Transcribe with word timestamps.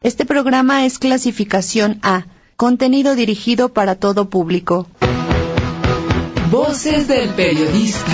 Este 0.00 0.24
programa 0.24 0.86
es 0.86 1.00
clasificación 1.00 1.98
A, 2.04 2.26
contenido 2.54 3.16
dirigido 3.16 3.70
para 3.70 3.96
todo 3.96 4.30
público. 4.30 4.86
Voces 6.52 7.08
del 7.08 7.30
periodista. 7.30 8.12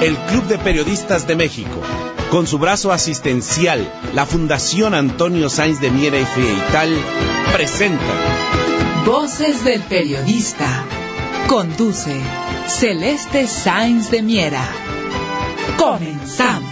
El 0.00 0.16
Club 0.16 0.44
de 0.44 0.56
Periodistas 0.56 1.26
de 1.26 1.36
México, 1.36 1.78
con 2.30 2.46
su 2.46 2.58
brazo 2.58 2.90
asistencial, 2.90 3.86
la 4.14 4.24
Fundación 4.24 4.94
Antonio 4.94 5.50
Sáenz 5.50 5.82
de 5.82 5.90
Miera 5.90 6.18
y 6.18 6.24
Feital, 6.24 6.96
presenta 7.52 9.04
Voces 9.04 9.62
del 9.62 9.82
periodista. 9.82 10.86
Conduce 11.48 12.18
Celeste 12.66 13.46
Sáenz 13.46 14.10
de 14.10 14.22
Miera. 14.22 14.66
Comenzamos. 15.76 16.63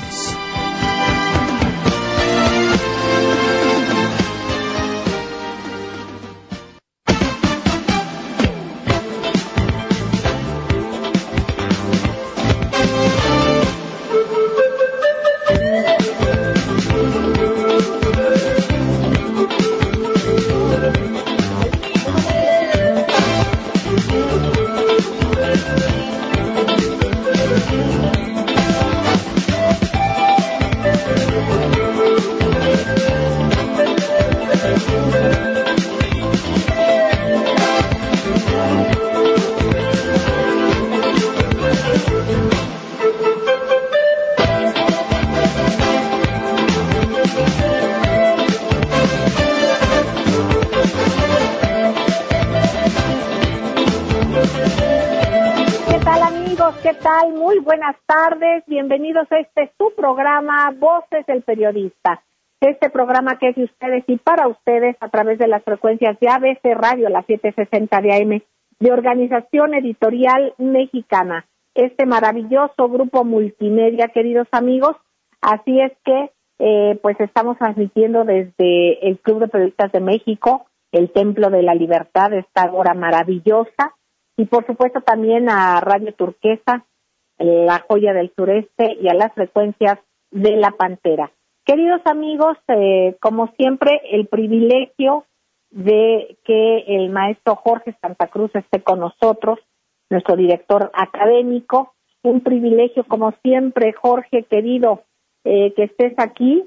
Programa 60.32 60.70
Voces 60.78 61.26
del 61.26 61.42
Periodista. 61.42 62.22
Este 62.60 62.88
programa 62.88 63.38
que 63.38 63.50
es 63.50 63.56
de 63.56 63.64
ustedes 63.64 64.02
y 64.06 64.16
para 64.16 64.48
ustedes 64.48 64.96
a 65.00 65.10
través 65.10 65.38
de 65.38 65.46
las 65.46 65.62
frecuencias 65.62 66.18
de 66.20 66.28
ABC 66.30 66.74
Radio, 66.74 67.10
la 67.10 67.22
760 67.22 68.00
de 68.00 68.14
AM, 68.14 68.42
de 68.80 68.92
Organización 68.92 69.74
Editorial 69.74 70.54
Mexicana. 70.56 71.44
Este 71.74 72.06
maravilloso 72.06 72.88
grupo 72.88 73.24
multimedia, 73.24 74.08
queridos 74.08 74.48
amigos. 74.52 74.96
Así 75.42 75.78
es 75.80 75.92
que, 76.02 76.30
eh, 76.60 76.98
pues 77.02 77.20
estamos 77.20 77.58
transmitiendo 77.58 78.24
desde 78.24 79.06
el 79.06 79.18
Club 79.18 79.40
de 79.40 79.48
Periodistas 79.48 79.92
de 79.92 80.00
México, 80.00 80.64
el 80.92 81.10
Templo 81.10 81.50
de 81.50 81.62
la 81.62 81.74
Libertad, 81.74 82.32
esta 82.32 82.72
hora 82.72 82.94
maravillosa 82.94 83.94
y 84.38 84.46
por 84.46 84.64
supuesto 84.66 85.02
también 85.02 85.50
a 85.50 85.78
Radio 85.80 86.14
Turquesa, 86.14 86.86
La 87.36 87.84
Joya 87.86 88.14
del 88.14 88.32
Sureste 88.34 88.96
y 88.98 89.08
a 89.08 89.14
las 89.14 89.34
frecuencias 89.34 89.98
de 90.32 90.56
La 90.56 90.72
Pantera. 90.72 91.30
Queridos 91.64 92.00
amigos, 92.06 92.56
eh, 92.68 93.16
como 93.20 93.52
siempre, 93.56 94.00
el 94.10 94.26
privilegio 94.26 95.26
de 95.70 96.36
que 96.44 96.78
el 96.88 97.10
maestro 97.10 97.54
Jorge 97.54 97.96
Santa 98.00 98.26
Cruz 98.26 98.50
esté 98.54 98.82
con 98.82 98.98
nosotros, 98.98 99.60
nuestro 100.10 100.36
director 100.36 100.90
académico. 100.94 101.94
Un 102.22 102.40
privilegio, 102.40 103.04
como 103.04 103.32
siempre, 103.42 103.92
Jorge, 103.92 104.44
querido, 104.44 105.02
eh, 105.44 105.72
que 105.74 105.84
estés 105.84 106.14
aquí. 106.18 106.64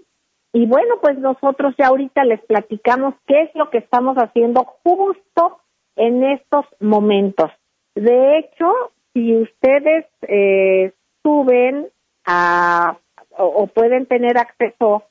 Y 0.54 0.66
bueno, 0.66 0.96
pues 1.02 1.18
nosotros 1.18 1.76
ya 1.78 1.88
ahorita 1.88 2.24
les 2.24 2.44
platicamos 2.46 3.16
qué 3.28 3.42
es 3.44 3.56
lo 3.56 3.70
que 3.70 3.80
estamos 3.80 4.16
haciendo 4.18 4.64
justo 4.84 5.60
en 5.98 6.24
estos 6.24 6.66
momentos. 6.80 7.52
De 7.96 8.38
hecho, 8.38 8.72
si 9.14 9.36
ustedes 9.36 10.06
eh, 10.28 10.94
suben 11.24 11.88
a, 12.26 12.98
o, 13.38 13.68
pueden 13.68 14.06
tener 14.06 14.38
acceso 14.38 15.04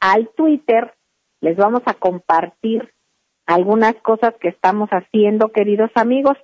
al 0.00 0.28
Twitter, 0.36 0.94
les 1.40 1.56
vamos 1.56 1.82
a 1.86 1.94
compartir 1.94 2.92
algunas 3.46 3.94
cosas 3.96 4.34
que 4.40 4.48
estamos 4.48 4.88
haciendo, 4.90 5.48
queridos 5.48 5.90
amigos. 5.94 6.36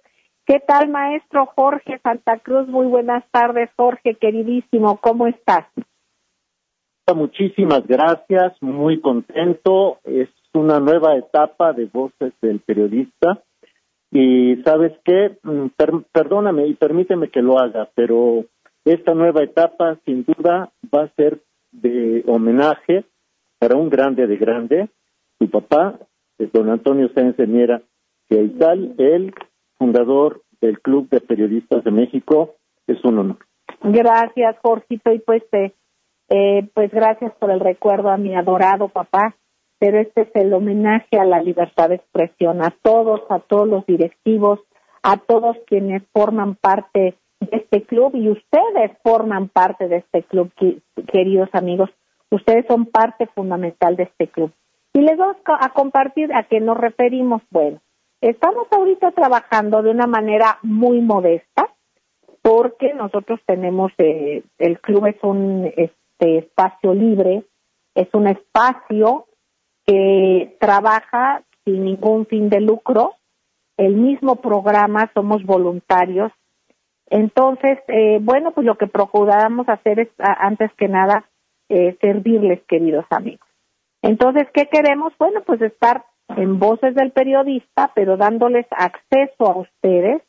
¿Qué 0.46 0.60
tal, 0.60 0.88
maestro 0.88 1.46
Jorge 1.46 1.98
Santa 2.02 2.38
Cruz? 2.38 2.68
Muy 2.68 2.86
buenas 2.86 3.24
tardes, 3.30 3.70
Jorge, 3.76 4.14
queridísimo. 4.14 4.98
¿Cómo 5.00 5.26
estás? 5.26 5.66
Muchísimas 7.14 7.86
gracias, 7.86 8.54
muy 8.62 9.00
contento. 9.00 9.98
Es 10.04 10.28
una 10.54 10.80
nueva 10.80 11.16
etapa 11.16 11.72
de 11.72 11.86
Voces 11.86 12.32
del 12.40 12.60
Periodista. 12.60 13.42
Y 14.10 14.56
sabes 14.64 14.92
qué, 15.04 15.36
Mm, 15.44 15.68
per 15.76 15.92
perdóname 16.10 16.66
y 16.66 16.74
permíteme 16.74 17.28
que 17.28 17.42
lo 17.42 17.58
haga, 17.58 17.90
pero 17.94 18.44
esta 18.84 19.14
nueva 19.14 19.42
etapa 19.42 19.98
sin 20.04 20.24
duda 20.24 20.70
va 20.94 21.04
a 21.04 21.14
ser 21.14 21.40
de 21.72 22.22
homenaje 22.26 23.04
para 23.58 23.76
un 23.76 23.88
grande 23.88 24.26
de 24.26 24.36
grande, 24.36 24.88
su 25.38 25.50
papá, 25.50 25.98
don 26.52 26.70
Antonio 26.70 27.08
Sáenz 27.14 27.36
de 27.36 27.46
Miera, 27.46 27.82
que 28.28 28.36
tal, 28.58 28.94
el 28.98 29.34
fundador 29.78 30.42
del 30.60 30.80
Club 30.80 31.08
de 31.08 31.20
Periodistas 31.20 31.84
de 31.84 31.90
México, 31.90 32.54
es 32.86 33.02
un 33.04 33.18
honor. 33.18 33.38
Gracias, 33.82 34.56
Jorgito, 34.62 35.12
y 35.12 35.18
pues, 35.20 35.42
eh, 35.52 35.72
eh, 36.28 36.68
pues 36.74 36.90
gracias 36.90 37.32
por 37.38 37.50
el 37.50 37.60
recuerdo 37.60 38.10
a 38.10 38.16
mi 38.16 38.34
adorado 38.34 38.88
papá. 38.88 39.34
Pero 39.78 39.98
este 39.98 40.22
es 40.22 40.28
el 40.34 40.52
homenaje 40.54 41.18
a 41.18 41.24
la 41.24 41.42
libertad 41.42 41.88
de 41.88 41.96
expresión, 41.96 42.62
a 42.62 42.74
todos, 42.82 43.20
a 43.28 43.40
todos 43.40 43.68
los 43.68 43.84
directivos, 43.84 44.60
a 45.02 45.18
todos 45.18 45.56
quienes 45.66 46.02
forman 46.12 46.54
parte 46.54 47.16
de 47.50 47.58
este 47.58 47.82
club 47.82 48.14
y 48.14 48.28
ustedes 48.28 48.92
forman 49.02 49.48
parte 49.48 49.88
de 49.88 49.98
este 49.98 50.22
club, 50.22 50.52
queridos 51.12 51.48
amigos. 51.52 51.90
Ustedes 52.30 52.66
son 52.66 52.86
parte 52.86 53.26
fundamental 53.28 53.96
de 53.96 54.04
este 54.04 54.28
club. 54.28 54.52
Y 54.92 55.00
les 55.00 55.16
vamos 55.16 55.36
a 55.46 55.68
compartir 55.70 56.32
a 56.34 56.44
qué 56.44 56.60
nos 56.60 56.76
referimos. 56.76 57.42
Bueno, 57.50 57.80
estamos 58.20 58.66
ahorita 58.70 59.12
trabajando 59.12 59.82
de 59.82 59.90
una 59.90 60.06
manera 60.06 60.58
muy 60.62 61.00
modesta 61.00 61.68
porque 62.42 62.92
nosotros 62.92 63.40
tenemos, 63.46 63.92
eh, 63.98 64.42
el 64.58 64.78
club 64.80 65.06
es 65.06 65.16
un 65.22 65.72
este, 65.76 66.38
espacio 66.38 66.92
libre, 66.92 67.44
es 67.94 68.08
un 68.12 68.26
espacio 68.26 69.26
que 69.86 70.56
trabaja 70.60 71.42
sin 71.64 71.84
ningún 71.84 72.26
fin 72.26 72.50
de 72.50 72.60
lucro, 72.60 73.14
el 73.76 73.96
mismo 73.96 74.36
programa, 74.36 75.10
somos 75.14 75.42
voluntarios. 75.44 76.30
Entonces, 77.14 77.78
eh, 77.86 78.18
bueno, 78.20 78.50
pues 78.50 78.66
lo 78.66 78.76
que 78.76 78.88
procuramos 78.88 79.68
hacer 79.68 80.00
es, 80.00 80.08
antes 80.18 80.72
que 80.74 80.88
nada, 80.88 81.24
eh, 81.68 81.96
servirles, 82.00 82.60
queridos 82.66 83.06
amigos. 83.10 83.46
Entonces, 84.02 84.48
¿qué 84.52 84.66
queremos? 84.66 85.12
Bueno, 85.16 85.40
pues 85.46 85.62
estar 85.62 86.04
en 86.36 86.58
voces 86.58 86.96
del 86.96 87.12
periodista, 87.12 87.92
pero 87.94 88.16
dándoles 88.16 88.66
acceso 88.72 89.46
a 89.46 89.58
ustedes 89.58 90.22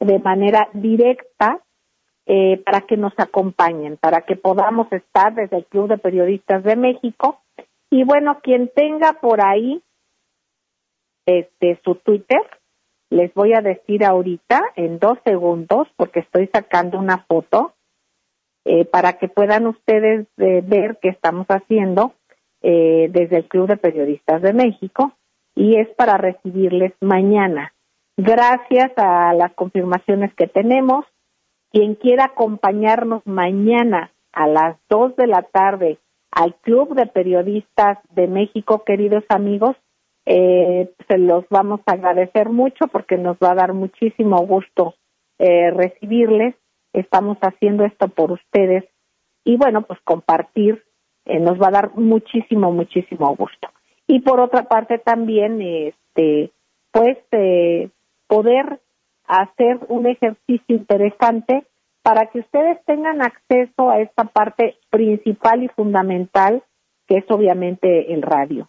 de 0.00 0.18
manera 0.18 0.68
directa 0.72 1.60
eh, 2.26 2.60
para 2.66 2.80
que 2.80 2.96
nos 2.96 3.12
acompañen, 3.16 3.96
para 3.96 4.22
que 4.22 4.34
podamos 4.34 4.92
estar 4.92 5.36
desde 5.36 5.58
el 5.58 5.66
Club 5.66 5.86
de 5.86 5.98
Periodistas 5.98 6.64
de 6.64 6.74
México. 6.74 7.42
Y 7.90 8.02
bueno, 8.02 8.40
quien 8.42 8.72
tenga 8.74 9.20
por 9.20 9.40
ahí 9.40 9.80
este 11.26 11.80
su 11.84 11.94
Twitter, 11.94 12.42
les 13.10 13.32
voy 13.34 13.54
a 13.54 13.60
decir 13.60 14.04
ahorita 14.04 14.60
en 14.76 14.98
dos 14.98 15.18
segundos, 15.24 15.88
porque 15.96 16.20
estoy 16.20 16.48
sacando 16.52 16.98
una 16.98 17.24
foto, 17.28 17.74
eh, 18.64 18.86
para 18.86 19.18
que 19.18 19.28
puedan 19.28 19.66
ustedes 19.66 20.26
eh, 20.38 20.62
ver 20.64 20.98
qué 21.02 21.10
estamos 21.10 21.46
haciendo 21.48 22.14
eh, 22.62 23.08
desde 23.10 23.36
el 23.36 23.48
Club 23.48 23.68
de 23.68 23.76
Periodistas 23.76 24.40
de 24.40 24.54
México 24.54 25.12
y 25.54 25.76
es 25.76 25.88
para 25.96 26.16
recibirles 26.16 26.94
mañana. 27.00 27.74
Gracias 28.16 28.92
a 28.96 29.34
las 29.34 29.52
confirmaciones 29.52 30.32
que 30.34 30.46
tenemos, 30.46 31.04
quien 31.72 31.94
quiera 31.94 32.24
acompañarnos 32.24 33.20
mañana 33.26 34.12
a 34.32 34.46
las 34.46 34.78
dos 34.88 35.14
de 35.16 35.26
la 35.26 35.42
tarde 35.42 35.98
al 36.30 36.54
Club 36.56 36.94
de 36.94 37.06
Periodistas 37.06 37.98
de 38.14 38.28
México, 38.28 38.82
queridos 38.84 39.24
amigos, 39.28 39.76
eh, 40.26 40.90
se 41.08 41.18
los 41.18 41.44
vamos 41.50 41.80
a 41.86 41.92
agradecer 41.92 42.48
mucho 42.48 42.86
porque 42.88 43.18
nos 43.18 43.36
va 43.36 43.52
a 43.52 43.56
dar 43.56 43.74
muchísimo 43.74 44.38
gusto 44.46 44.94
eh, 45.38 45.70
recibirles. 45.70 46.54
Estamos 46.92 47.38
haciendo 47.40 47.84
esto 47.84 48.08
por 48.08 48.32
ustedes 48.32 48.84
y 49.44 49.56
bueno, 49.56 49.82
pues 49.82 50.00
compartir 50.04 50.82
eh, 51.26 51.38
nos 51.40 51.60
va 51.60 51.68
a 51.68 51.72
dar 51.72 51.96
muchísimo, 51.96 52.72
muchísimo 52.72 53.34
gusto. 53.36 53.68
y 54.06 54.20
por 54.20 54.38
otra 54.38 54.64
parte 54.64 54.98
también, 54.98 55.62
este, 55.62 56.50
pues, 56.92 57.16
eh, 57.32 57.88
poder 58.26 58.80
hacer 59.26 59.80
un 59.88 60.06
ejercicio 60.06 60.76
interesante 60.76 61.64
para 62.02 62.26
que 62.26 62.40
ustedes 62.40 62.84
tengan 62.84 63.22
acceso 63.22 63.90
a 63.90 64.00
esta 64.00 64.24
parte 64.24 64.76
principal 64.90 65.62
y 65.62 65.68
fundamental, 65.68 66.62
que 67.06 67.16
es 67.16 67.24
obviamente 67.30 68.12
el 68.12 68.20
radio. 68.20 68.68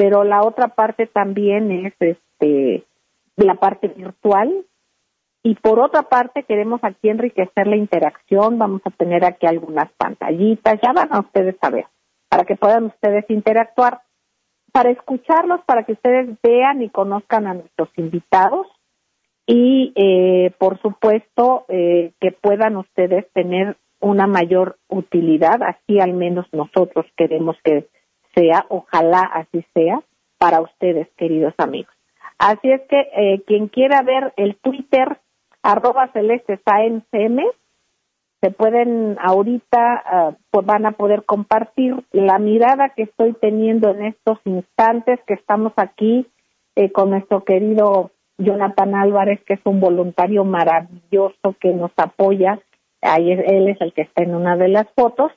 Pero 0.00 0.24
la 0.24 0.42
otra 0.42 0.68
parte 0.68 1.06
también 1.06 1.70
es 1.70 1.92
este 2.00 2.86
la 3.36 3.56
parte 3.56 3.88
virtual. 3.88 4.64
Y 5.42 5.56
por 5.56 5.78
otra 5.78 6.04
parte 6.04 6.44
queremos 6.44 6.80
aquí 6.82 7.10
enriquecer 7.10 7.66
la 7.66 7.76
interacción, 7.76 8.58
vamos 8.58 8.80
a 8.86 8.90
tener 8.92 9.26
aquí 9.26 9.46
algunas 9.46 9.92
pantallitas, 9.98 10.80
ya 10.82 10.94
van 10.94 11.12
a 11.12 11.20
ustedes 11.20 11.56
a 11.60 11.68
ver, 11.68 11.84
para 12.30 12.44
que 12.44 12.56
puedan 12.56 12.84
ustedes 12.84 13.28
interactuar, 13.28 14.00
para 14.72 14.90
escucharlos, 14.90 15.60
para 15.66 15.84
que 15.84 15.92
ustedes 15.92 16.30
vean 16.42 16.80
y 16.80 16.88
conozcan 16.88 17.46
a 17.46 17.52
nuestros 17.52 17.90
invitados. 17.98 18.68
Y 19.46 19.92
eh, 19.96 20.50
por 20.56 20.80
supuesto 20.80 21.66
eh, 21.68 22.12
que 22.20 22.32
puedan 22.32 22.78
ustedes 22.78 23.30
tener 23.34 23.76
una 24.00 24.26
mayor 24.26 24.78
utilidad, 24.88 25.62
así 25.62 26.00
al 26.00 26.14
menos 26.14 26.46
nosotros 26.52 27.04
queremos 27.18 27.58
que 27.62 27.86
ojalá 28.68 29.20
así 29.20 29.64
sea, 29.74 30.00
para 30.38 30.60
ustedes, 30.60 31.08
queridos 31.16 31.54
amigos. 31.58 31.92
Así 32.38 32.70
es 32.70 32.80
que 32.88 33.00
eh, 33.14 33.42
quien 33.46 33.68
quiera 33.68 34.02
ver 34.02 34.32
el 34.36 34.56
Twitter, 34.56 35.18
arroba 35.62 36.10
celeste 36.12 36.58
se 38.40 38.50
pueden 38.50 39.18
ahorita, 39.20 40.02
ah, 40.04 40.32
pues 40.50 40.64
van 40.64 40.86
a 40.86 40.92
poder 40.92 41.24
compartir 41.24 42.02
la 42.10 42.38
mirada 42.38 42.90
que 42.96 43.02
estoy 43.02 43.34
teniendo 43.34 43.90
en 43.90 44.06
estos 44.06 44.38
instantes 44.46 45.20
que 45.26 45.34
estamos 45.34 45.74
aquí 45.76 46.26
con 46.94 47.10
nuestro 47.10 47.44
querido 47.44 48.10
Jonathan 48.38 48.94
Álvarez, 48.94 49.40
que 49.44 49.54
es 49.54 49.60
un 49.64 49.80
voluntario 49.80 50.44
maravilloso 50.44 51.54
que 51.60 51.72
nos 51.72 51.90
apoya. 51.96 52.58
Ahí 53.02 53.30
él 53.32 53.68
es 53.68 53.80
el 53.80 53.92
que 53.92 54.02
está 54.02 54.22
en 54.22 54.34
una 54.34 54.56
de 54.56 54.68
las 54.68 54.86
fotos, 54.94 55.30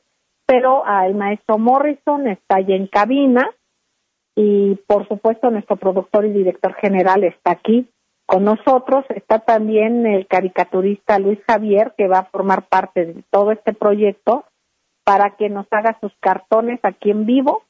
pero 0.45 0.83
el 1.05 1.15
maestro 1.15 1.57
Morrison 1.57 2.27
está 2.27 2.57
allí 2.57 2.73
en 2.73 2.87
cabina 2.87 3.49
y 4.35 4.75
por 4.87 5.07
supuesto 5.07 5.49
nuestro 5.51 5.75
productor 5.75 6.25
y 6.25 6.31
director 6.31 6.73
general 6.75 7.23
está 7.23 7.51
aquí 7.51 7.87
con 8.25 8.43
nosotros. 8.45 9.05
Está 9.09 9.39
también 9.39 10.05
el 10.05 10.27
caricaturista 10.27 11.19
Luis 11.19 11.39
Javier, 11.47 11.93
que 11.97 12.07
va 12.07 12.19
a 12.19 12.25
formar 12.25 12.67
parte 12.67 13.05
de 13.05 13.23
todo 13.29 13.51
este 13.51 13.73
proyecto 13.73 14.45
para 15.03 15.35
que 15.35 15.49
nos 15.49 15.67
haga 15.71 15.97
sus 15.99 16.13
cartones 16.19 16.79
aquí 16.83 17.11
en 17.11 17.25
vivo, 17.25 17.63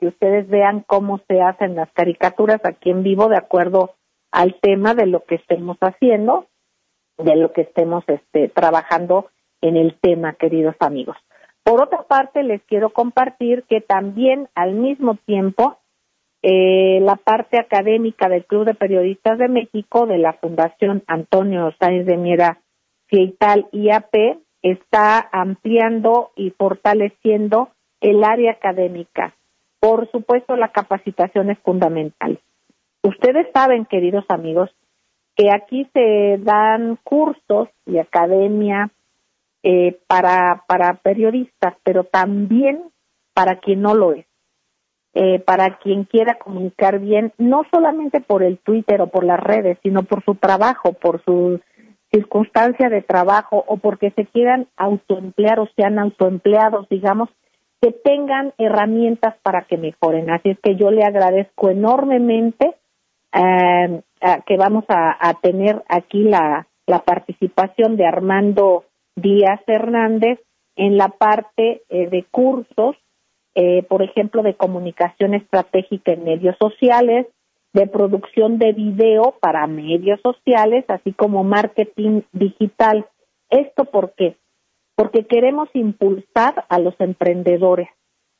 que 0.00 0.08
ustedes 0.08 0.48
vean 0.48 0.84
cómo 0.86 1.20
se 1.28 1.40
hacen 1.40 1.74
las 1.74 1.90
caricaturas 1.92 2.60
aquí 2.64 2.90
en 2.90 3.02
vivo 3.02 3.28
de 3.28 3.36
acuerdo 3.36 3.94
al 4.30 4.54
tema 4.60 4.94
de 4.94 5.06
lo 5.06 5.24
que 5.24 5.36
estemos 5.36 5.76
haciendo, 5.80 6.46
de 7.18 7.36
lo 7.36 7.52
que 7.52 7.62
estemos 7.62 8.04
este, 8.06 8.48
trabajando 8.48 9.30
en 9.60 9.76
el 9.76 9.98
tema, 10.00 10.34
queridos 10.34 10.76
amigos. 10.80 11.16
Por 11.68 11.82
otra 11.82 12.04
parte, 12.04 12.42
les 12.44 12.62
quiero 12.62 12.88
compartir 12.94 13.62
que 13.64 13.82
también 13.82 14.48
al 14.54 14.72
mismo 14.72 15.16
tiempo 15.26 15.76
eh, 16.40 16.98
la 17.02 17.16
parte 17.16 17.60
académica 17.60 18.30
del 18.30 18.46
Club 18.46 18.64
de 18.64 18.72
Periodistas 18.72 19.36
de 19.36 19.48
México 19.48 20.06
de 20.06 20.16
la 20.16 20.32
Fundación 20.32 21.02
Antonio 21.06 21.70
Sáenz 21.78 22.06
de 22.06 22.16
Miera 22.16 22.62
Fieital 23.08 23.68
IAP 23.72 24.38
está 24.62 25.28
ampliando 25.30 26.30
y 26.36 26.52
fortaleciendo 26.52 27.68
el 28.00 28.24
área 28.24 28.52
académica. 28.52 29.34
Por 29.78 30.10
supuesto, 30.10 30.56
la 30.56 30.68
capacitación 30.68 31.50
es 31.50 31.58
fundamental. 31.58 32.40
Ustedes 33.02 33.46
saben, 33.52 33.84
queridos 33.84 34.24
amigos, 34.30 34.70
que 35.36 35.50
aquí 35.50 35.86
se 35.92 36.38
dan 36.38 36.98
cursos 37.04 37.68
y 37.84 37.98
academia 37.98 38.90
eh, 39.70 39.98
para, 40.06 40.64
para 40.66 40.94
periodistas, 40.94 41.74
pero 41.82 42.04
también 42.04 42.84
para 43.34 43.58
quien 43.58 43.82
no 43.82 43.94
lo 43.94 44.14
es. 44.14 44.24
Eh, 45.12 45.40
para 45.40 45.76
quien 45.76 46.04
quiera 46.04 46.38
comunicar 46.38 47.00
bien, 47.00 47.34
no 47.36 47.64
solamente 47.70 48.22
por 48.22 48.42
el 48.42 48.56
Twitter 48.60 49.02
o 49.02 49.08
por 49.08 49.24
las 49.24 49.38
redes, 49.38 49.76
sino 49.82 50.04
por 50.04 50.24
su 50.24 50.36
trabajo, 50.36 50.94
por 50.94 51.22
su 51.22 51.60
circunstancia 52.10 52.88
de 52.88 53.02
trabajo 53.02 53.62
o 53.66 53.76
porque 53.76 54.10
se 54.12 54.24
quieran 54.24 54.68
autoemplear 54.78 55.60
o 55.60 55.68
sean 55.76 55.98
autoempleados, 55.98 56.88
digamos, 56.88 57.28
que 57.82 57.92
tengan 57.92 58.54
herramientas 58.56 59.34
para 59.42 59.66
que 59.66 59.76
mejoren. 59.76 60.30
Así 60.30 60.48
es 60.48 60.58
que 60.60 60.76
yo 60.76 60.90
le 60.90 61.04
agradezco 61.04 61.68
enormemente 61.68 62.74
eh, 63.34 64.00
que 64.46 64.56
vamos 64.56 64.84
a, 64.88 65.34
tener 65.42 65.84
aquí 65.90 66.24
la, 66.24 66.66
participación 67.04 67.98
de 67.98 68.06
Armando 68.06 68.84
Díaz 69.20 69.60
Hernández 69.66 70.40
en 70.76 70.96
la 70.96 71.08
parte 71.08 71.82
eh, 71.88 72.08
de 72.08 72.24
cursos, 72.30 72.96
eh, 73.54 73.82
por 73.82 74.02
ejemplo, 74.02 74.42
de 74.42 74.54
comunicación 74.54 75.34
estratégica 75.34 76.12
en 76.12 76.24
medios 76.24 76.56
sociales, 76.58 77.26
de 77.72 77.86
producción 77.86 78.58
de 78.58 78.72
video 78.72 79.34
para 79.40 79.66
medios 79.66 80.20
sociales, 80.20 80.84
así 80.88 81.12
como 81.12 81.44
marketing 81.44 82.22
digital. 82.32 83.06
¿Esto 83.50 83.84
por 83.86 84.14
qué? 84.14 84.36
Porque 84.94 85.26
queremos 85.26 85.68
impulsar 85.74 86.64
a 86.68 86.78
los 86.78 86.94
emprendedores, 87.00 87.88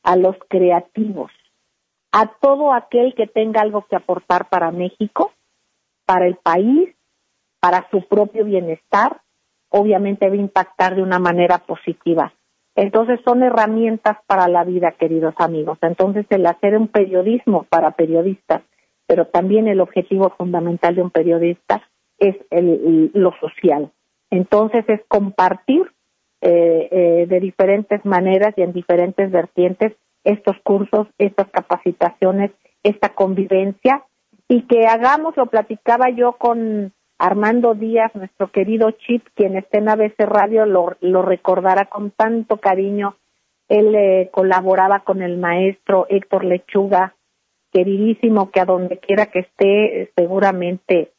a 0.03 0.15
los 0.15 0.35
creativos, 0.47 1.31
a 2.11 2.31
todo 2.41 2.73
aquel 2.73 3.13
que 3.15 3.27
tenga 3.27 3.61
algo 3.61 3.85
que 3.89 3.95
aportar 3.95 4.49
para 4.49 4.71
México, 4.71 5.31
para 6.05 6.25
el 6.25 6.35
país, 6.35 6.95
para 7.59 7.87
su 7.91 8.07
propio 8.07 8.45
bienestar, 8.45 9.21
obviamente 9.69 10.27
va 10.27 10.33
a 10.33 10.37
impactar 10.37 10.95
de 10.95 11.03
una 11.03 11.19
manera 11.19 11.59
positiva. 11.59 12.33
Entonces 12.75 13.19
son 13.25 13.43
herramientas 13.43 14.17
para 14.25 14.47
la 14.47 14.63
vida, 14.63 14.91
queridos 14.91 15.33
amigos. 15.37 15.77
Entonces 15.81 16.25
el 16.29 16.45
hacer 16.45 16.77
un 16.77 16.87
periodismo 16.87 17.65
para 17.69 17.91
periodistas, 17.91 18.61
pero 19.07 19.25
también 19.25 19.67
el 19.67 19.81
objetivo 19.81 20.33
fundamental 20.37 20.95
de 20.95 21.01
un 21.01 21.11
periodista 21.11 21.81
es 22.17 22.35
lo 22.51 23.33
social. 23.39 23.91
Entonces 24.29 24.85
es 24.87 25.01
compartir 25.07 25.91
eh, 26.41 26.87
eh, 26.91 27.25
de 27.27 27.39
diferentes 27.39 28.05
maneras 28.05 28.53
y 28.55 28.61
en 28.61 28.71
diferentes 28.71 29.29
vertientes 29.31 29.93
estos 30.23 30.55
cursos, 30.63 31.07
estas 31.17 31.49
capacitaciones, 31.49 32.51
esta 32.83 33.09
convivencia 33.09 34.05
y 34.47 34.61
que 34.63 34.87
hagamos, 34.87 35.35
lo 35.37 35.47
platicaba 35.47 36.09
yo 36.09 36.33
con 36.33 36.93
Armando 37.19 37.75
Díaz, 37.75 38.15
nuestro 38.15 38.49
querido 38.51 38.91
Chip, 38.91 39.27
quien 39.35 39.57
está 39.57 39.77
en 39.77 39.89
ABC 39.89 40.19
Radio, 40.21 40.65
lo, 40.65 40.95
lo 41.01 41.21
recordará 41.21 41.85
con 41.85 42.11
tanto 42.11 42.57
cariño. 42.57 43.17
Él 43.67 43.93
eh, 43.93 44.29
colaboraba 44.31 45.01
con 45.01 45.21
el 45.21 45.37
maestro 45.37 46.07
Héctor 46.09 46.45
Lechuga, 46.45 47.15
queridísimo, 47.71 48.49
que 48.49 48.61
a 48.61 48.65
donde 48.65 48.97
quiera 48.97 49.27
que 49.27 49.39
esté, 49.39 50.11
seguramente 50.15 51.11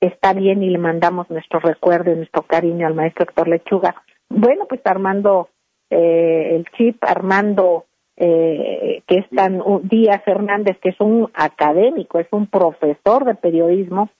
está 0.00 0.32
bien 0.32 0.62
y 0.62 0.70
le 0.70 0.78
mandamos 0.78 1.30
nuestro 1.30 1.60
recuerdo 1.60 2.12
y 2.12 2.16
nuestro 2.16 2.42
cariño 2.42 2.86
al 2.86 2.94
maestro 2.94 3.24
Héctor 3.24 3.48
Lechuga. 3.48 4.02
Bueno, 4.28 4.66
pues 4.68 4.80
Armando, 4.84 5.48
eh, 5.88 6.56
el 6.56 6.66
Chip, 6.76 7.02
Armando 7.02 7.86
eh, 8.20 9.02
que 9.06 9.20
es 9.20 9.30
tan 9.30 9.62
Díaz 9.84 10.22
Fernández, 10.24 10.76
que 10.82 10.88
es 10.88 11.00
un 11.00 11.30
académico, 11.34 12.18
es 12.18 12.26
un 12.32 12.48
profesor 12.48 13.24
de 13.24 13.36
periodismo, 13.36 14.10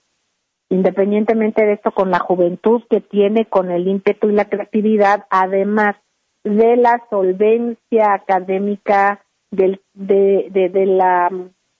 independientemente 0.69 1.65
de 1.65 1.73
esto, 1.73 1.91
con 1.91 2.11
la 2.11 2.19
juventud 2.19 2.83
que 2.89 3.01
tiene, 3.01 3.45
con 3.45 3.71
el 3.71 3.87
ímpetu 3.87 4.29
y 4.29 4.33
la 4.33 4.45
creatividad, 4.45 5.25
además 5.29 5.95
de 6.43 6.77
la 6.77 7.03
solvencia 7.09 8.13
académica, 8.13 9.23
del, 9.51 9.81
de, 9.93 10.49
de, 10.51 10.85
la 10.85 11.29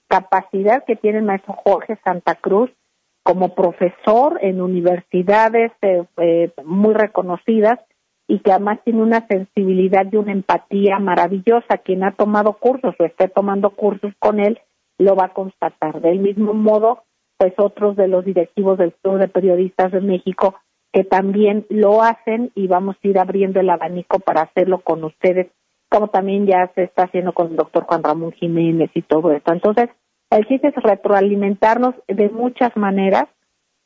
capacidad 0.08 0.84
que 0.84 0.96
tiene 0.96 1.18
el 1.18 1.24
maestro 1.24 1.54
Jorge 1.64 1.98
Santa 2.04 2.34
Cruz 2.34 2.70
como 3.22 3.54
profesor 3.54 4.40
en 4.42 4.60
universidades 4.60 5.70
eh, 5.82 6.04
eh, 6.16 6.52
muy 6.64 6.94
reconocidas 6.94 7.78
y 8.26 8.40
que 8.40 8.50
además 8.50 8.80
tiene 8.84 9.02
una 9.02 9.26
sensibilidad 9.28 10.06
y 10.10 10.16
una 10.16 10.32
empatía 10.32 10.98
maravillosa. 10.98 11.78
Quien 11.78 12.02
ha 12.02 12.12
tomado 12.12 12.54
cursos 12.54 12.94
o 12.98 13.04
esté 13.04 13.28
tomando 13.28 13.70
cursos 13.70 14.12
con 14.18 14.40
él 14.40 14.60
lo 14.98 15.16
va 15.16 15.26
a 15.26 15.32
constatar. 15.32 16.00
Del 16.00 16.18
mismo 16.18 16.54
modo, 16.54 17.04
pues 17.40 17.54
otros 17.56 17.96
de 17.96 18.06
los 18.06 18.22
directivos 18.22 18.76
del 18.76 18.92
Club 18.92 19.16
de 19.16 19.26
Periodistas 19.26 19.90
de 19.92 20.02
México 20.02 20.56
que 20.92 21.04
también 21.04 21.64
lo 21.70 22.02
hacen 22.02 22.52
y 22.54 22.66
vamos 22.66 22.96
a 23.02 23.08
ir 23.08 23.18
abriendo 23.18 23.60
el 23.60 23.70
abanico 23.70 24.18
para 24.18 24.42
hacerlo 24.42 24.80
con 24.80 25.02
ustedes, 25.04 25.46
como 25.88 26.08
también 26.08 26.46
ya 26.46 26.70
se 26.74 26.82
está 26.82 27.04
haciendo 27.04 27.32
con 27.32 27.46
el 27.46 27.56
doctor 27.56 27.84
Juan 27.84 28.02
Ramón 28.02 28.32
Jiménez 28.32 28.90
y 28.92 29.00
todo 29.00 29.32
esto. 29.32 29.54
Entonces, 29.54 29.88
el 30.28 30.46
chiste 30.48 30.68
es 30.68 30.74
retroalimentarnos 30.74 31.94
de 32.06 32.28
muchas 32.28 32.76
maneras 32.76 33.24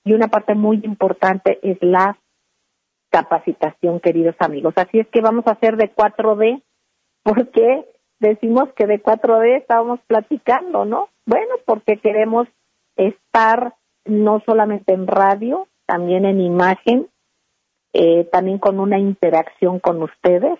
y 0.02 0.14
una 0.14 0.26
parte 0.26 0.56
muy 0.56 0.80
importante 0.82 1.60
es 1.62 1.78
la 1.80 2.18
capacitación, 3.10 4.00
queridos 4.00 4.34
amigos. 4.40 4.74
Así 4.76 4.98
es 4.98 5.06
que 5.12 5.20
vamos 5.20 5.46
a 5.46 5.52
hacer 5.52 5.76
de 5.76 5.94
4D. 5.94 6.60
¿Por 7.22 7.50
qué? 7.50 7.84
decimos 8.20 8.72
que 8.74 8.86
de 8.86 9.02
4D 9.02 9.58
estábamos 9.58 10.00
platicando, 10.06 10.84
¿no? 10.84 11.08
Bueno, 11.26 11.54
porque 11.66 11.98
queremos 11.98 12.48
estar 12.96 13.74
no 14.04 14.42
solamente 14.46 14.92
en 14.92 15.06
radio, 15.06 15.68
también 15.86 16.24
en 16.24 16.40
imagen, 16.40 17.08
eh, 17.92 18.24
también 18.32 18.58
con 18.58 18.80
una 18.80 18.98
interacción 18.98 19.78
con 19.78 20.02
ustedes 20.02 20.58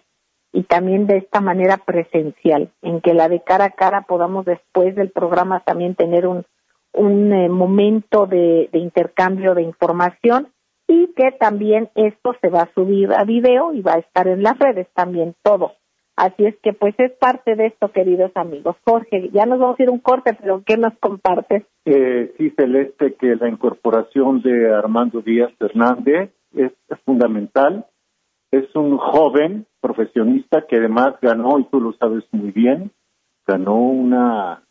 y 0.53 0.62
también 0.62 1.07
de 1.07 1.19
esta 1.19 1.41
manera 1.41 1.79
presencial, 1.79 2.71
en 2.83 3.00
que 3.00 3.12
la 3.12 3.29
de 3.29 3.43
cara 3.43 3.67
a 3.67 3.71
cara 3.71 4.03
podamos 4.03 4.45
después 4.45 4.95
del 4.95 5.11
programa 5.11 5.61
también 5.61 5.97
tener 5.97 6.26
un, 6.26 6.45
eh, 6.95 7.49
momento 7.49 8.26
de, 8.26 8.69
de 8.73 8.79
intercambio 8.79 9.55
de 9.55 9.62
información 9.62 10.53
y 10.87 11.09
que 11.14 11.33
también 11.33 11.91
esto 11.97 12.37
se 12.41 12.50
va 12.50 12.62
a 12.62 12.75
subir 12.75 13.12
a 13.12 13.25
video 13.25 13.73
y 13.73 13.81
va 13.81 13.95
a 13.95 13.99
estar 13.99 14.29
en 14.29 14.43
las 14.43 14.59
redes 14.59 14.87
también 14.95 15.35
todo. 15.43 15.73
Así 16.16 16.47
es 16.47 16.54
que 16.62 16.73
pues 16.73 16.94
es 16.99 17.12
parte 17.12 17.56
de 17.56 17.66
esto, 17.66 17.90
queridos 17.90 18.30
amigos. 18.37 18.76
Jorge, 18.85 19.30
ya 19.33 19.47
nos 19.47 19.59
vamos 19.59 19.78
a 19.78 19.83
ir 19.83 19.90
un 19.90 19.99
corte, 19.99 20.37
pero 20.40 20.62
¿qué 20.64 20.76
nos 20.76 20.97
compartes? 20.99 21.64
Eh, 21.85 22.33
sí, 22.38 22.50
Celeste, 22.56 23.14
que 23.14 23.35
la 23.35 23.49
incorporación 23.49 24.40
de 24.40 24.73
Armando 24.73 25.23
Díaz 25.23 25.50
Hernández 25.59 26.30
es, 26.54 26.73
fundamental. 27.04 27.87
Es 28.52 28.75
un 28.76 28.97
joven 28.97 29.66
profesionista 29.80 30.64
que 30.68 30.76
además 30.76 31.16
ganó, 31.21 31.59
y 31.59 31.64
tú 31.64 31.80
lo 31.80 31.92
sabes 31.94 32.25
muy 32.30 32.52
bien, 32.52 32.92
ganó 33.44 33.76
una, 33.76 34.62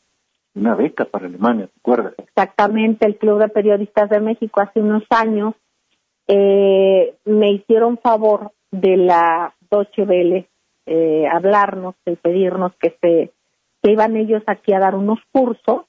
una 0.56 0.76
beca 0.76 1.04
para 1.04 1.26
Alemania, 1.26 1.68
¿te 1.68 1.80
acuerdas? 1.80 2.14
Exactamente, 2.18 3.06
el 3.06 3.18
Club 3.18 3.40
de 3.40 3.50
Periodistas 3.50 4.10
de 4.10 4.22
México 4.22 4.62
hace 4.62 4.80
unos 4.80 5.04
años 5.10 5.56
eh, 6.28 7.16
me 7.26 7.52
hicieron 7.52 7.98
favor 7.98 8.54
de 8.72 8.96
la 8.96 9.54
Deutsche 9.70 10.04
Welle 10.04 10.48
eh, 10.86 11.26
hablarnos 11.32 11.96
y 12.06 12.16
pedirnos 12.16 12.74
que 12.80 12.98
se 13.02 13.32
que 13.82 13.92
iban 13.92 14.16
ellos 14.16 14.42
aquí 14.48 14.74
a 14.74 14.80
dar 14.80 14.96
unos 14.96 15.20
cursos 15.34 15.82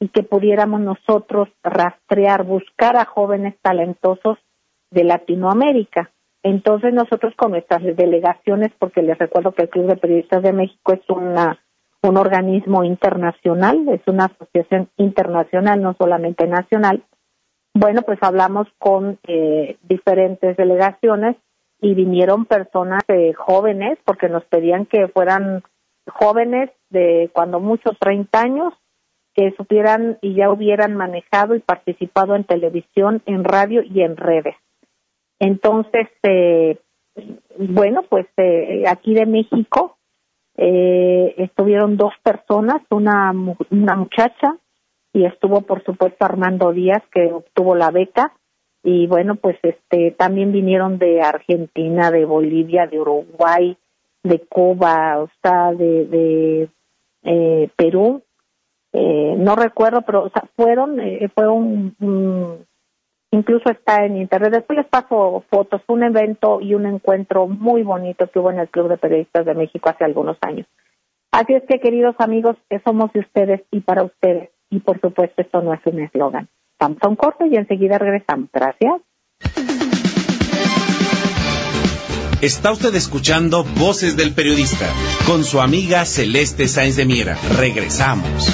y 0.00 0.08
que 0.08 0.24
pudiéramos 0.24 0.80
nosotros 0.80 1.48
rastrear, 1.62 2.42
buscar 2.42 2.96
a 2.96 3.04
jóvenes 3.04 3.54
talentosos 3.62 4.38
de 4.90 5.04
Latinoamérica. 5.04 6.10
Entonces 6.42 6.92
nosotros 6.92 7.34
con 7.36 7.52
nuestras 7.52 7.82
delegaciones, 7.82 8.72
porque 8.78 9.02
les 9.02 9.16
recuerdo 9.16 9.52
que 9.52 9.62
el 9.62 9.68
Club 9.68 9.86
de 9.86 9.96
Periodistas 9.96 10.42
de 10.42 10.52
México 10.52 10.92
es 10.92 11.08
una 11.08 11.60
un 12.02 12.16
organismo 12.16 12.84
internacional, 12.84 13.88
es 13.88 14.00
una 14.06 14.26
asociación 14.26 14.88
internacional, 14.96 15.82
no 15.82 15.94
solamente 15.98 16.46
nacional. 16.46 17.02
Bueno, 17.74 18.02
pues 18.02 18.18
hablamos 18.22 18.68
con 18.78 19.18
eh, 19.26 19.76
diferentes 19.82 20.56
delegaciones 20.56 21.36
y 21.80 21.94
vinieron 21.94 22.46
personas 22.46 23.02
eh, 23.08 23.32
jóvenes, 23.34 23.98
porque 24.04 24.28
nos 24.28 24.44
pedían 24.44 24.86
que 24.86 25.08
fueran 25.08 25.62
jóvenes 26.08 26.70
de 26.90 27.30
cuando 27.32 27.60
mucho 27.60 27.90
30 27.98 28.40
años, 28.40 28.74
que 29.34 29.52
supieran 29.56 30.18
y 30.22 30.34
ya 30.34 30.50
hubieran 30.50 30.96
manejado 30.96 31.54
y 31.54 31.60
participado 31.60 32.34
en 32.34 32.44
televisión, 32.44 33.22
en 33.26 33.44
radio 33.44 33.82
y 33.82 34.00
en 34.00 34.16
redes. 34.16 34.56
Entonces, 35.38 36.08
eh, 36.22 36.78
bueno, 37.58 38.02
pues 38.08 38.26
eh, 38.38 38.84
aquí 38.88 39.12
de 39.12 39.26
México 39.26 39.98
eh, 40.56 41.34
estuvieron 41.36 41.96
dos 41.96 42.12
personas, 42.22 42.82
una, 42.90 43.32
una 43.70 43.96
muchacha 43.96 44.56
y 45.12 45.24
estuvo 45.24 45.62
por 45.62 45.84
supuesto 45.84 46.24
Armando 46.24 46.72
Díaz 46.72 47.02
que 47.12 47.32
obtuvo 47.32 47.74
la 47.74 47.90
beca 47.90 48.32
y 48.82 49.06
bueno 49.06 49.36
pues 49.36 49.56
este 49.62 50.12
también 50.12 50.52
vinieron 50.52 50.98
de 50.98 51.20
Argentina, 51.22 52.10
de 52.10 52.24
Bolivia, 52.24 52.86
de 52.86 53.00
Uruguay, 53.00 53.76
de 54.22 54.40
Cuba, 54.40 55.18
o 55.22 55.30
sea, 55.42 55.72
de, 55.72 56.06
de 56.06 56.68
eh, 57.22 57.68
Perú, 57.76 58.22
eh, 58.92 59.34
no 59.36 59.56
recuerdo, 59.56 60.02
pero 60.02 60.24
o 60.24 60.30
sea, 60.30 60.44
fueron, 60.56 61.00
eh, 61.00 61.28
fue 61.34 61.48
un, 61.48 62.64
incluso 63.30 63.70
está 63.70 64.04
en 64.04 64.16
internet. 64.16 64.52
Después 64.52 64.78
les 64.78 64.86
paso 64.86 65.44
fotos, 65.50 65.82
un 65.88 66.02
evento 66.02 66.60
y 66.60 66.74
un 66.74 66.86
encuentro 66.86 67.46
muy 67.46 67.82
bonito 67.82 68.28
que 68.28 68.38
hubo 68.38 68.50
en 68.50 68.60
el 68.60 68.68
Club 68.68 68.88
de 68.88 68.98
Periodistas 68.98 69.44
de 69.44 69.54
México 69.54 69.88
hace 69.88 70.04
algunos 70.04 70.38
años. 70.40 70.66
Así 71.30 71.54
es 71.54 71.62
que, 71.64 71.80
queridos 71.80 72.14
amigos, 72.18 72.56
que 72.70 72.80
somos 72.80 73.12
de 73.12 73.20
ustedes 73.20 73.62
y 73.70 73.80
para 73.80 74.04
ustedes. 74.04 74.50
Y 74.70 74.80
por 74.80 75.00
supuesto, 75.00 75.42
esto 75.42 75.60
no 75.60 75.74
es 75.74 75.80
un 75.84 76.00
eslogan. 76.00 76.48
Vamos 76.78 76.98
a 77.00 77.08
un 77.08 77.16
corte 77.16 77.46
y 77.50 77.56
enseguida 77.56 77.98
regresamos. 77.98 78.48
Gracias. 78.52 79.02
Está 82.42 82.70
usted 82.70 82.94
escuchando 82.94 83.64
Voces 83.64 84.16
del 84.16 84.34
Periodista 84.34 84.86
con 85.26 85.42
su 85.42 85.60
amiga 85.60 86.04
Celeste 86.04 86.68
Sáenz 86.68 86.96
de 86.96 87.06
Miera. 87.06 87.38
Regresamos. 87.56 88.48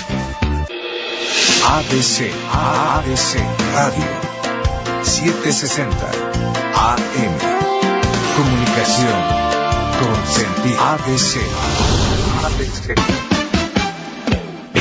ABC, 1.69 2.31
ABC 2.53 3.39
Radio 3.75 4.33
760 5.03 5.93
AM. 6.77 7.39
Comunicación 8.37 9.53
con 9.99 10.27
sentido. 10.27 10.81
ABC. 10.81 11.39
ABC. 12.45 13.32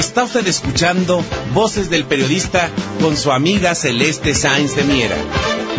Está 0.02 0.24
usted 0.24 0.48
escuchando 0.48 1.20
Voces 1.54 1.92
del 1.92 2.06
Periodista 2.06 2.72
con 3.00 3.16
su 3.16 3.32
amiga 3.32 3.76
Celeste 3.76 4.34
Sáenz 4.34 4.76
de 4.76 4.84
Miera. 4.84 5.16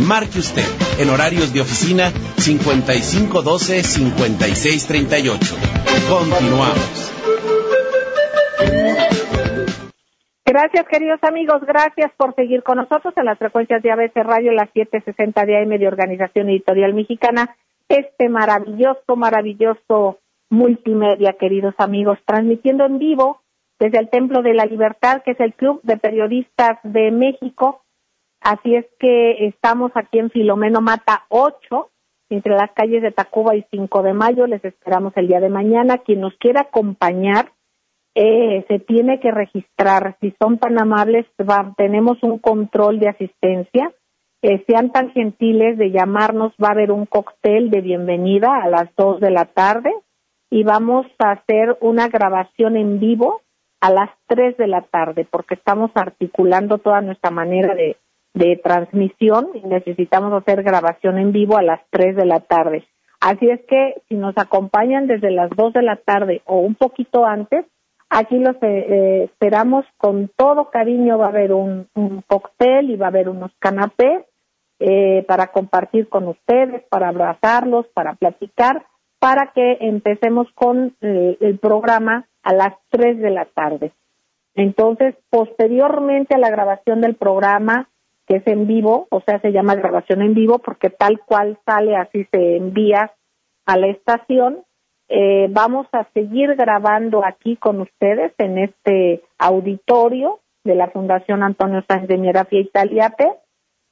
Marque 0.07 0.39
usted 0.39 0.63
en 1.01 1.11
horarios 1.11 1.53
de 1.53 1.61
oficina 1.61 2.13
5512-5638. 2.39 5.27
Continuamos. 6.07 7.11
Gracias, 10.47 10.87
queridos 10.87 11.19
amigos. 11.25 11.61
Gracias 11.67 12.13
por 12.17 12.37
seguir 12.37 12.63
con 12.63 12.77
nosotros 12.77 13.13
en 13.17 13.25
las 13.25 13.39
frecuencias 13.39 13.83
de 13.83 13.91
ABC 13.91 14.19
Radio, 14.19 14.53
las 14.53 14.71
760 14.73 15.47
de 15.47 15.61
AM 15.61 15.71
de 15.81 15.89
Organización 15.89 16.49
Editorial 16.49 16.95
Mexicana. 16.95 17.57
Este 17.89 18.29
maravilloso, 18.29 19.17
maravilloso 19.17 20.21
multimedia, 20.49 21.33
queridos 21.41 21.75
amigos, 21.79 22.21
transmitiendo 22.25 22.87
en 22.87 23.01
vivo 23.01 23.43
desde 23.83 23.99
el 23.99 24.11
Templo 24.11 24.43
de 24.43 24.55
la 24.55 24.65
Libertad, 24.65 25.23
que 25.25 25.33
es 25.33 25.41
el 25.41 25.55
Club 25.55 25.81
de 25.83 25.97
Periodistas 25.97 26.79
de 26.85 27.11
México. 27.11 27.83
Así 28.41 28.77
es 28.77 28.87
que 29.01 29.49
estamos 29.49 29.91
aquí 29.97 30.21
en 30.21 30.31
Filomeno 30.31 30.81
Mata 30.81 31.25
8, 31.31 31.91
entre 32.31 32.55
las 32.55 32.71
calles 32.77 33.03
de 33.03 33.11
Tacuba 33.11 33.57
y 33.57 33.67
5 33.73 34.03
de 34.05 34.13
Mayo. 34.13 34.47
Les 34.47 34.65
esperamos 34.65 35.13
el 35.17 35.27
día 35.27 35.41
de 35.41 35.49
mañana. 35.49 35.99
Quien 35.99 36.21
nos 36.21 36.33
quiera 36.37 36.61
acompañar, 36.61 37.51
eh, 38.15 38.65
se 38.69 38.79
tiene 38.79 39.19
que 39.19 39.33
registrar. 39.33 40.17
Si 40.21 40.33
son 40.41 40.59
tan 40.59 40.79
amables, 40.79 41.27
tenemos 41.77 42.23
un 42.23 42.39
control 42.39 43.01
de 43.01 43.09
asistencia. 43.09 43.93
Eh, 44.43 44.63
sean 44.69 44.93
tan 44.93 45.11
gentiles 45.11 45.77
de 45.77 45.91
llamarnos, 45.91 46.53
va 46.63 46.69
a 46.69 46.73
haber 46.73 46.93
un 46.93 47.07
cóctel 47.07 47.69
de 47.71 47.81
bienvenida 47.81 48.63
a 48.63 48.69
las 48.69 48.95
dos 48.95 49.19
de 49.19 49.33
la 49.33 49.47
tarde 49.47 49.93
y 50.51 50.63
vamos 50.63 51.07
a 51.19 51.33
hacer 51.33 51.77
una 51.81 52.07
grabación 52.07 52.77
en 52.77 53.01
vivo 53.01 53.41
a 53.83 53.91
las 53.91 54.09
tres 54.27 54.57
de 54.57 54.67
la 54.67 54.81
tarde 54.81 55.27
porque 55.31 55.55
estamos 55.55 55.91
articulando 55.95 56.79
toda 56.79 57.03
nuestra 57.03 57.31
manera 57.31 57.75
de, 57.75 57.99
de 58.33 58.57
transmisión 58.57 59.49
y 59.55 59.61
necesitamos 59.67 60.33
hacer 60.33 60.63
grabación 60.63 61.19
en 61.19 61.33
vivo 61.33 61.59
a 61.59 61.63
las 61.63 61.81
tres 61.91 62.17
de 62.17 62.25
la 62.25 62.41
tarde. 62.41 62.87
Así 63.21 63.51
es 63.51 63.61
que 63.69 64.03
si 64.09 64.15
nos 64.15 64.39
acompañan 64.39 65.07
desde 65.07 65.31
las 65.31 65.51
dos 65.51 65.75
de 65.75 65.83
la 65.83 65.97
tarde 65.97 66.43
o 66.47 66.61
un 66.61 66.75
poquito 66.75 67.27
antes, 67.27 67.67
Aquí 68.15 68.39
los 68.39 68.57
eh, 68.57 68.59
eh, 68.63 69.23
esperamos 69.25 69.87
con 69.97 70.31
todo 70.37 70.69
cariño. 70.69 71.17
Va 71.17 71.27
a 71.27 71.29
haber 71.31 71.55
un, 71.55 71.89
cóctel 72.27 72.91
y 72.91 72.97
va 72.97 73.07
a 73.07 73.09
haber 73.09 73.31
unos 73.31 73.53
canapés 73.59 74.27
eh, 74.81 75.25
para 75.27 75.47
compartir 75.47 76.11
con 76.11 76.29
ustedes, 76.29 76.83
para 76.91 77.09
abrazarlos, 77.09 77.87
para 77.95 78.13
platicar, 78.13 78.85
para 79.23 79.53
que 79.53 79.79
empecemos 79.83 80.49
con 80.53 80.97
el 81.01 81.59
programa 81.61 82.27
a 82.43 82.53
las 82.53 82.75
3 82.89 83.21
de 83.21 83.31
la 83.31 83.45
tarde. 83.45 83.93
Entonces, 84.57 85.15
posteriormente 85.31 86.35
a 86.35 86.39
la 86.39 86.51
grabación 86.51 87.01
del 87.01 87.15
programa, 87.15 87.89
que 88.27 88.39
es 88.39 88.47
en 88.49 88.67
vivo, 88.67 89.07
o 89.13 89.21
sea, 89.21 89.39
se 89.39 89.53
llama 89.53 89.77
grabación 89.77 90.23
en 90.23 90.35
vivo 90.35 90.59
porque 90.59 90.91
tal 90.91 91.21
cual 91.21 91.57
sale, 91.65 91.95
así 91.95 92.27
se 92.33 92.57
envía 92.57 93.13
a 93.65 93.77
la 93.77 93.87
estación, 93.87 94.65
eh, 95.09 95.47
vamos 95.51 95.87
a 95.93 96.09
seguir 96.15 96.57
grabando 96.57 97.25
aquí 97.25 97.55
con 97.55 97.81
ustedes 97.81 98.33
en 98.39 98.59
este 98.59 99.23
auditorio 99.39 100.41
de 100.65 100.75
la 100.75 100.91
Fundación 100.91 101.45
Antonio 101.45 101.85
Sáenz 101.87 102.09
de 102.09 102.19
Miera 102.19 102.49
Italiate. 102.51 103.31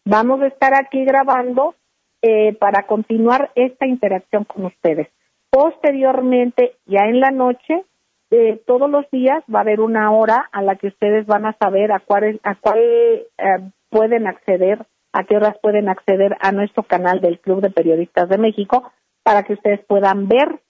Vamos 0.05 0.41
a 0.41 0.49
estar 0.49 0.75
aquí 0.75 1.05
grabando 1.05 1.77
eh, 2.21 2.53
para 2.55 2.89
continuar 2.89 3.53
esta 3.55 3.87
interacción 3.87 4.43
con 4.43 4.65
ustedes. 4.65 5.07
Posteriormente, 5.51 6.77
ya 6.87 7.07
en 7.07 7.21
la 7.21 7.31
noche, 7.31 7.85
eh, 8.31 8.63
todos 8.67 8.89
los 8.89 9.11
días 9.11 9.43
va 9.53 9.61
a 9.61 9.63
haber 9.63 9.81
una 9.81 10.13
hora 10.13 10.49
a 10.53 10.63
la 10.63 10.77
que 10.77 10.89
ustedes 10.89 11.27
van 11.27 11.47
a 11.47 11.57
saber 11.59 11.93
a 11.93 12.01
cuál, 12.01 12.41
a 12.45 12.55
cuál 12.55 12.81
pueden 13.89 14.27
acceder, 14.27 14.87
a 15.13 15.25
qué 15.25 15.37
horas 15.37 15.57
pueden 15.61 15.89
acceder 15.89 16.37
a 16.41 16.53
nuestro 16.53 16.85
canal 16.85 17.21
del 17.21 17.41
Club 17.41 17.61
de 17.61 17.71
Periodistas 17.71 18.29
de 18.29 18.39
México 18.39 18.93
para 19.23 19.43
que 19.43 19.55
ustedes 19.55 19.81
puedan 19.87 20.29
ver 20.29 20.61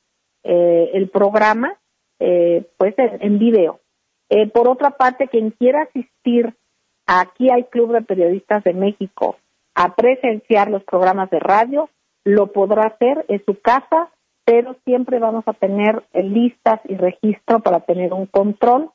eh, 0.42 0.90
el 0.94 1.08
programa 1.10 1.78
eh, 2.18 2.66
pues 2.76 2.94
en, 2.96 3.38
video. 3.38 3.80
Eh, 4.28 4.48
por 4.48 4.68
otra 4.68 4.90
parte, 4.90 5.28
quien 5.28 5.50
quiera 5.50 5.82
asistir, 5.82 6.54
aquí 7.06 7.50
al 7.50 7.68
Club 7.68 7.92
de 7.92 8.02
Periodistas 8.02 8.62
de 8.64 8.74
México 8.74 9.36
a 9.74 9.94
presenciar 9.94 10.70
los 10.70 10.84
programas 10.84 11.30
de 11.30 11.40
radio, 11.40 11.88
lo 12.24 12.48
podrá 12.52 12.88
hacer 12.88 13.24
en 13.28 13.42
su 13.44 13.60
casa, 13.60 14.10
pero 14.50 14.74
siempre 14.84 15.20
vamos 15.20 15.44
a 15.46 15.52
tener 15.52 16.02
listas 16.12 16.80
y 16.88 16.96
registro 16.96 17.60
para 17.60 17.78
tener 17.78 18.12
un 18.12 18.26
control 18.26 18.90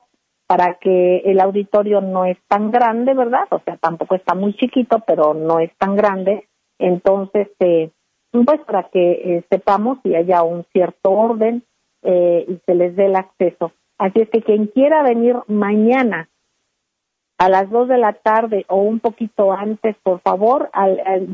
para 0.48 0.74
que 0.82 1.20
el 1.20 1.40
auditorio 1.40 2.02
no 2.02 2.26
es 2.26 2.38
tan 2.50 2.72
grande, 2.72 3.14
¿verdad? 3.14 3.48
O 3.52 3.60
sea, 3.60 3.78
tampoco 3.78 4.16
está 4.16 4.36
muy 4.36 4.54
chiquito, 4.58 5.02
pero 5.08 5.34
no 5.34 5.60
es 5.60 5.72
tan 5.78 5.96
grande. 5.96 6.50
Entonces, 6.78 7.48
eh, 7.62 7.90
pues 8.32 8.60
para 8.68 8.90
que 8.90 9.12
eh, 9.12 9.46
sepamos 9.50 10.00
si 10.04 10.14
haya 10.14 10.44
un 10.44 10.66
cierto 10.74 11.12
orden 11.12 11.64
eh, 12.02 12.46
y 12.50 12.60
se 12.66 12.76
les 12.76 12.94
dé 12.98 13.06
el 13.06 13.16
acceso. 13.16 13.72
Así 13.98 14.24
es 14.24 14.30
que 14.32 14.42
quien 14.42 14.68
quiera 14.68 15.04
venir 15.04 15.38
mañana 15.48 16.28
a 17.38 17.48
las 17.48 17.70
dos 17.70 17.88
de 17.88 17.98
la 17.98 18.12
tarde 18.12 18.66
o 18.68 18.82
un 18.82 19.00
poquito 19.00 19.54
antes, 19.54 19.96
por 20.04 20.20
favor, 20.20 20.70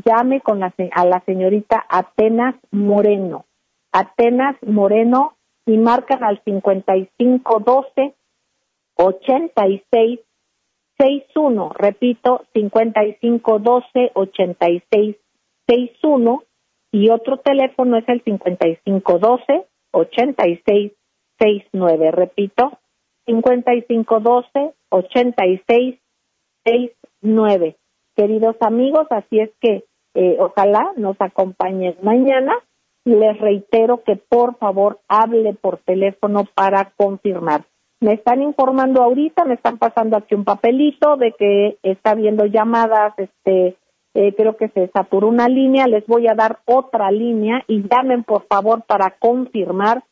llame 0.04 0.40
con 0.42 0.60
la, 0.60 0.72
a 0.92 1.04
la 1.06 1.24
señorita 1.26 1.84
Atenas 1.88 2.54
Moreno. 2.70 3.46
Atenas 3.92 4.56
Moreno 4.62 5.36
y 5.66 5.78
marcan 5.78 6.24
al 6.24 6.42
5512 6.44 8.14
86 8.96 10.20
61, 10.98 11.72
repito, 11.76 12.44
55 12.52 13.58
12 13.58 14.10
86 14.14 15.16
61 15.66 16.42
y 16.92 17.10
otro 17.10 17.38
teléfono 17.38 17.96
es 17.96 18.08
el 18.08 18.22
55 18.22 19.18
12 19.18 19.66
86 19.92 20.92
69, 21.38 22.10
repito, 22.12 22.78
55 23.26 24.20
12 24.20 24.74
86 24.90 25.98
69. 26.64 27.76
Queridos 28.14 28.56
amigos, 28.60 29.06
así 29.10 29.40
es 29.40 29.50
que 29.60 29.84
eh, 30.14 30.36
ojalá 30.38 30.92
nos 30.96 31.16
acompañen 31.20 31.96
mañana. 32.02 32.54
Les 33.04 33.38
reitero 33.38 34.02
que 34.04 34.16
por 34.16 34.56
favor 34.58 35.00
hable 35.08 35.54
por 35.54 35.78
teléfono 35.78 36.44
para 36.54 36.92
confirmar. 36.96 37.64
Me 38.00 38.14
están 38.14 38.42
informando 38.42 39.02
ahorita, 39.02 39.44
me 39.44 39.54
están 39.54 39.78
pasando 39.78 40.16
aquí 40.16 40.34
un 40.34 40.44
papelito 40.44 41.16
de 41.16 41.32
que 41.32 41.78
está 41.82 42.10
habiendo 42.10 42.46
llamadas, 42.46 43.14
este, 43.16 43.76
eh, 44.14 44.34
creo 44.36 44.56
que 44.56 44.68
se 44.68 44.88
saturó 44.88 45.28
una 45.28 45.48
línea, 45.48 45.86
les 45.86 46.06
voy 46.06 46.28
a 46.28 46.34
dar 46.34 46.58
otra 46.64 47.10
línea 47.10 47.64
y 47.66 47.82
llamen 47.88 48.24
por 48.24 48.46
favor 48.46 48.82
para 48.82 49.16
confirmar 49.18 50.04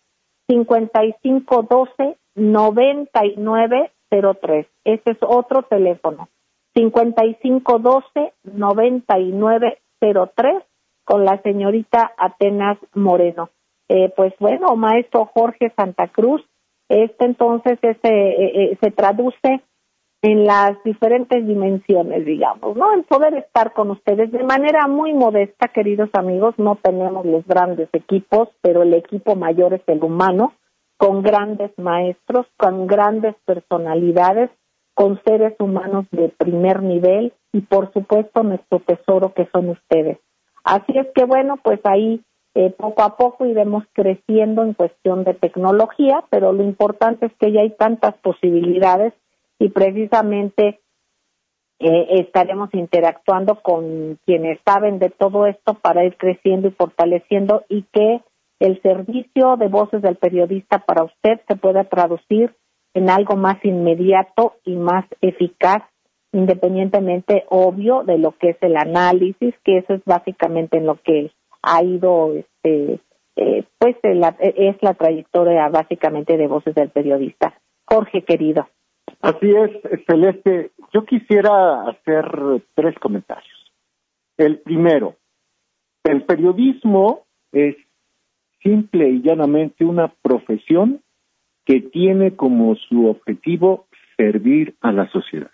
5512 0.49 2.17
9903. 2.35 4.67
Ese 4.85 5.11
es 5.11 5.19
otro 5.21 5.65
teléfono. 5.65 6.31
5512 6.75 8.33
9903 8.45 10.63
con 11.05 11.25
la 11.25 11.41
señorita 11.43 12.13
Atenas 12.17 12.79
Moreno. 12.95 13.51
Eh, 13.89 14.13
pues 14.17 14.33
bueno, 14.39 14.77
maestro 14.77 15.31
Jorge 15.35 15.73
Santa 15.77 16.09
Cruz, 16.09 16.43
este 16.89 17.25
entonces 17.25 17.79
ese, 17.83 18.09
eh, 18.09 18.53
eh, 18.73 18.79
se 18.81 18.91
traduce 18.91 19.63
en 20.23 20.45
las 20.45 20.73
diferentes 20.85 21.47
dimensiones, 21.47 22.27
digamos, 22.27 22.77
¿no? 22.77 22.93
El 22.93 23.05
poder 23.05 23.35
estar 23.35 23.73
con 23.73 23.91
ustedes 23.91 24.31
de 24.31 24.45
manera 24.45 24.87
muy 24.87 25.15
modesta, 25.15 25.69
queridos 25.69 26.11
amigos, 26.13 26.55
no 26.59 26.77
tenemos 26.77 27.25
los 27.25 27.47
grandes 27.47 27.89
equipos, 27.93 28.49
pero 28.61 28.83
el 28.83 28.93
equipo 28.93 29.35
mayor 29.35 29.73
es 29.73 29.83
el 29.87 30.05
humano, 30.05 30.53
con 30.99 31.23
grandes 31.23 31.71
maestros, 31.79 32.47
con 32.59 32.87
grandes 32.87 33.35
personalidades, 33.47 34.51
con 34.95 35.19
seres 35.25 35.55
humanos 35.59 36.05
de 36.11 36.29
primer 36.29 36.83
nivel 36.83 37.33
y 37.53 37.63
por 37.63 37.91
supuesto 37.93 38.43
nuestro 38.43 38.81
tesoro 38.81 39.33
que 39.33 39.49
son 39.51 39.71
ustedes. 39.71 40.19
Así 40.65 40.93
es 40.97 41.07
que 41.15 41.25
bueno, 41.25 41.59
pues 41.63 41.81
ahí 41.85 42.23
eh, 42.55 42.71
poco 42.77 43.03
a 43.03 43.17
poco 43.17 43.47
iremos 43.47 43.85
creciendo 43.93 44.63
en 44.63 44.75
cuestión 44.75 45.25
de 45.25 45.35
tecnología, 45.35 46.25
pero 46.31 46.53
lo 46.53 46.63
importante 46.63 47.27
es 47.27 47.33
que 47.39 47.53
ya 47.53 47.61
hay 47.61 47.71
tantas 47.71 48.15
posibilidades 48.19 49.13
y 49.59 49.69
precisamente 49.69 50.81
eh, 51.79 52.21
estaremos 52.21 52.69
interactuando 52.75 53.57
con 53.63 54.19
quienes 54.27 54.59
saben 54.67 54.99
de 54.99 55.11
todo 55.11 55.47
esto 55.47 55.75
para 55.75 56.05
ir 56.05 56.17
creciendo 56.17 56.69
y 56.69 56.73
fortaleciendo 56.73 57.65
y 57.69 57.85
que 57.93 58.21
el 58.59 58.83
servicio 58.83 59.57
de 59.57 59.69
voces 59.69 60.03
del 60.03 60.17
periodista 60.17 60.81
para 60.81 61.05
usted 61.05 61.41
se 61.49 61.57
pueda 61.57 61.85
traducir 61.85 62.55
en 62.93 63.09
algo 63.09 63.37
más 63.37 63.65
inmediato 63.65 64.57
y 64.65 64.77
más 64.77 65.07
eficaz, 65.23 65.83
independientemente, 66.33 67.45
obvio, 67.49 68.03
de 68.05 68.19
lo 68.19 68.33
que 68.33 68.51
es 68.51 68.57
el 68.61 68.77
análisis, 68.77 69.55
que 69.65 69.79
eso 69.79 69.95
es 69.95 70.05
básicamente 70.05 70.79
en 70.79 70.87
lo 70.87 70.97
que 70.97 71.31
ha 71.63 71.83
ido, 71.83 72.35
este, 72.35 73.01
eh, 73.37 73.65
pues 73.79 73.97
es 74.03 74.77
la 74.83 74.95
trayectoria 74.95 75.69
básicamente 75.69 76.37
de 76.37 76.47
voces 76.47 76.75
del 76.75 76.91
periodista. 76.91 77.55
Jorge, 77.85 78.23
querido. 78.23 78.69
Así 79.21 79.51
es, 79.51 79.71
Celeste. 80.07 80.71
Yo 80.93 81.05
quisiera 81.05 81.89
hacer 81.89 82.25
tres 82.75 82.95
comentarios. 82.99 83.73
El 84.37 84.59
primero, 84.61 85.17
el 86.05 86.23
periodismo 86.23 87.25
es 87.53 87.77
simple 88.63 89.09
y 89.11 89.23
llanamente 89.23 89.85
una 89.85 90.09
profesión 90.23 91.03
que 91.65 91.81
tiene 91.81 92.37
como 92.37 92.75
su 92.77 93.07
objetivo 93.07 93.87
servir 94.17 94.75
a 94.81 94.93
la 94.93 95.09
sociedad. 95.11 95.51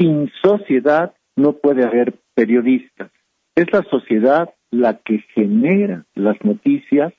Sin 0.00 0.32
sociedad 0.42 1.14
no 1.36 1.52
puede 1.58 1.84
haber 1.84 2.14
periodistas. 2.32 3.10
Es 3.54 3.70
la 3.70 3.82
sociedad 3.82 4.48
la 4.70 4.96
que 4.96 5.18
genera 5.34 6.06
las 6.14 6.42
noticias 6.42 7.12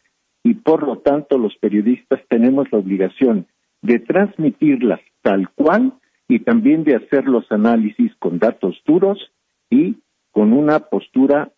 y 0.43 0.55
por 0.55 0.81
lo 0.81 0.97
tanto 0.97 1.37
los 1.37 1.55
periodistas 1.57 2.21
tenemos 2.27 2.71
la 2.71 2.79
obligación 2.79 3.45
de 3.83 3.99
transmitirlas 3.99 4.99
tal 5.21 5.49
cual 5.49 5.93
y 6.27 6.39
también 6.39 6.83
de 6.83 6.95
hacer 6.95 7.25
los 7.25 7.51
análisis 7.51 8.15
con 8.15 8.39
datos 8.39 8.81
duros 8.83 9.31
y 9.69 9.97
con 10.31 10.51
una 10.51 10.79
postura 10.79 11.51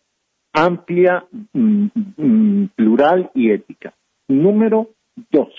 amplia, 0.52 1.24
mm, 1.54 1.86
mm, 2.18 2.68
plural 2.74 3.30
y 3.34 3.50
ética. 3.50 3.94
Número 4.28 4.90
dos, 5.30 5.54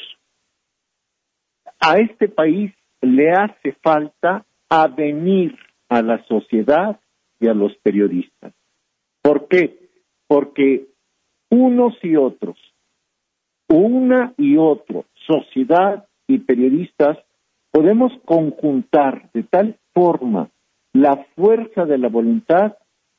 a 1.80 1.97
este 1.97 2.30
país 2.30 2.71
le 3.01 3.32
hace 3.32 3.71
falta 3.82 4.45
avenir 4.69 5.58
a 5.89 6.01
la 6.01 6.23
sociedad 6.25 6.99
y 7.39 7.47
a 7.47 7.54
los 7.54 7.75
periodistas. 7.84 8.54
¿Por 9.21 9.47
qué? 9.47 9.86
porque 10.28 10.88
unos 11.49 11.93
y 12.04 12.15
otros, 12.15 12.58
una 13.69 14.34
y 14.38 14.58
otro, 14.58 15.06
sociedad 15.28 16.08
y 16.28 16.39
periodistas, 16.39 17.17
podemos 17.71 18.12
conjuntar 18.25 19.30
de 19.34 19.43
tal 19.43 19.78
forma 19.93 20.49
la 20.93 21.25
fuerza 21.36 21.86
de 21.86 21.97
la 21.97 22.10
voluntad 22.10 22.75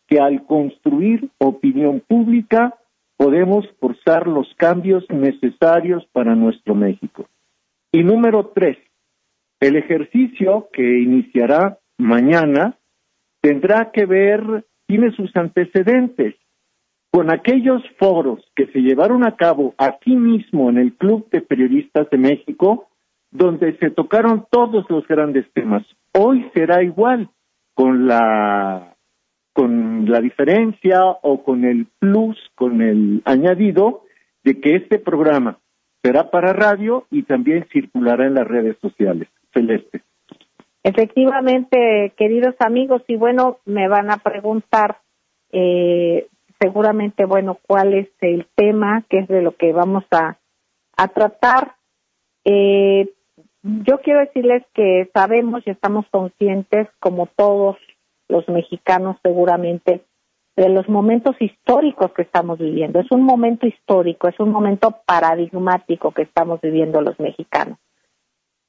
que 0.07 0.19
al 0.19 0.45
construir 0.47 1.31
opinión 1.39 2.01
pública 2.01 2.75
podemos 3.17 3.67
forzar 3.81 4.27
los 4.27 4.47
cambios 4.57 5.05
necesarios 5.11 6.07
para 6.13 6.35
nuestro 6.35 6.75
México. 6.75 7.27
Y 7.93 8.03
número 8.03 8.53
tres, 8.55 8.79
el 9.61 9.77
ejercicio 9.77 10.69
que 10.73 11.01
iniciará 11.01 11.79
mañana 11.99 12.77
tendrá 13.41 13.91
que 13.93 14.07
ver, 14.07 14.65
tiene 14.87 15.13
sus 15.13 15.35
antecedentes 15.37 16.35
con 17.11 17.31
aquellos 17.31 17.83
foros 17.99 18.45
que 18.55 18.67
se 18.67 18.81
llevaron 18.81 19.27
a 19.27 19.37
cabo 19.37 19.75
aquí 19.79 20.15
mismo 20.15 20.69
en 20.69 20.79
el 20.79 20.93
Club 20.95 21.31
de 21.31 21.41
Periodistas 21.41 22.11
de 22.11 22.19
México, 22.19 22.89
donde 23.31 23.77
se 23.79 23.91
tocaron 23.91 24.47
todos 24.51 24.85
los 24.91 25.07
grandes 25.09 25.51
temas. 25.55 25.83
Hoy 26.13 26.47
será 26.53 26.83
igual, 26.83 27.31
con 27.75 28.07
la 28.07 28.95
con 29.55 30.11
la 30.11 30.21
diferencia 30.21 31.01
o 31.23 31.43
con 31.43 31.65
el 31.65 31.87
plus, 31.99 32.37
con 32.55 32.83
el 32.83 33.23
añadido 33.25 34.03
de 34.45 34.61
que 34.61 34.77
este 34.77 34.99
programa 34.99 35.59
será 36.03 36.31
para 36.31 36.53
radio 36.53 37.07
y 37.11 37.23
también 37.23 37.67
circulará 37.73 38.27
en 38.27 38.35
las 38.35 38.47
redes 38.47 38.77
sociales. 38.83 39.29
Efectivamente, 40.83 42.13
queridos 42.17 42.55
amigos, 42.61 43.03
y 43.09 43.17
bueno, 43.17 43.59
me 43.65 43.89
van 43.89 44.11
a 44.11 44.19
preguntar 44.19 44.99
eh, 45.51 46.29
seguramente, 46.61 47.25
bueno, 47.25 47.59
cuál 47.67 47.95
es 47.95 48.09
el 48.21 48.47
tema, 48.55 49.05
qué 49.09 49.19
es 49.19 49.29
de 49.29 49.43
lo 49.43 49.57
que 49.57 49.73
vamos 49.73 50.05
a, 50.13 50.39
a 50.97 51.09
tratar. 51.09 51.75
Eh, 52.45 53.11
yo 53.63 54.01
quiero 54.01 54.21
decirles 54.21 54.63
que 54.75 55.11
sabemos 55.13 55.63
y 55.67 55.71
estamos 55.71 56.07
conscientes, 56.11 56.89
como 57.01 57.27
todos 57.27 57.77
los 58.29 58.49
mexicanos 58.49 59.17
seguramente, 59.23 60.03
de 60.57 60.69
los 60.69 60.89
momentos 60.89 61.37
históricos 61.41 62.13
que 62.13 62.23
estamos 62.23 62.59
viviendo. 62.59 63.01
Es 63.01 63.11
un 63.11 63.23
momento 63.23 63.67
histórico, 63.67 64.29
es 64.29 64.39
un 64.41 64.51
momento 64.51 65.01
paradigmático 65.05 66.13
que 66.13 66.23
estamos 66.23 66.61
viviendo 66.61 67.01
los 67.01 67.19
mexicanos. 67.19 67.79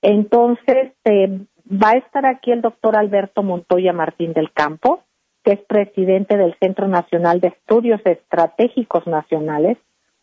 Entonces, 0.01 0.93
eh, 1.05 1.45
va 1.69 1.91
a 1.91 1.97
estar 1.97 2.25
aquí 2.25 2.51
el 2.51 2.61
doctor 2.61 2.95
Alberto 2.95 3.43
Montoya 3.43 3.93
Martín 3.93 4.33
del 4.33 4.51
Campo, 4.51 5.03
que 5.43 5.53
es 5.53 5.59
presidente 5.61 6.37
del 6.37 6.55
Centro 6.59 6.87
Nacional 6.87 7.39
de 7.39 7.49
Estudios 7.49 8.01
Estratégicos 8.05 9.07
Nacionales, 9.07 9.77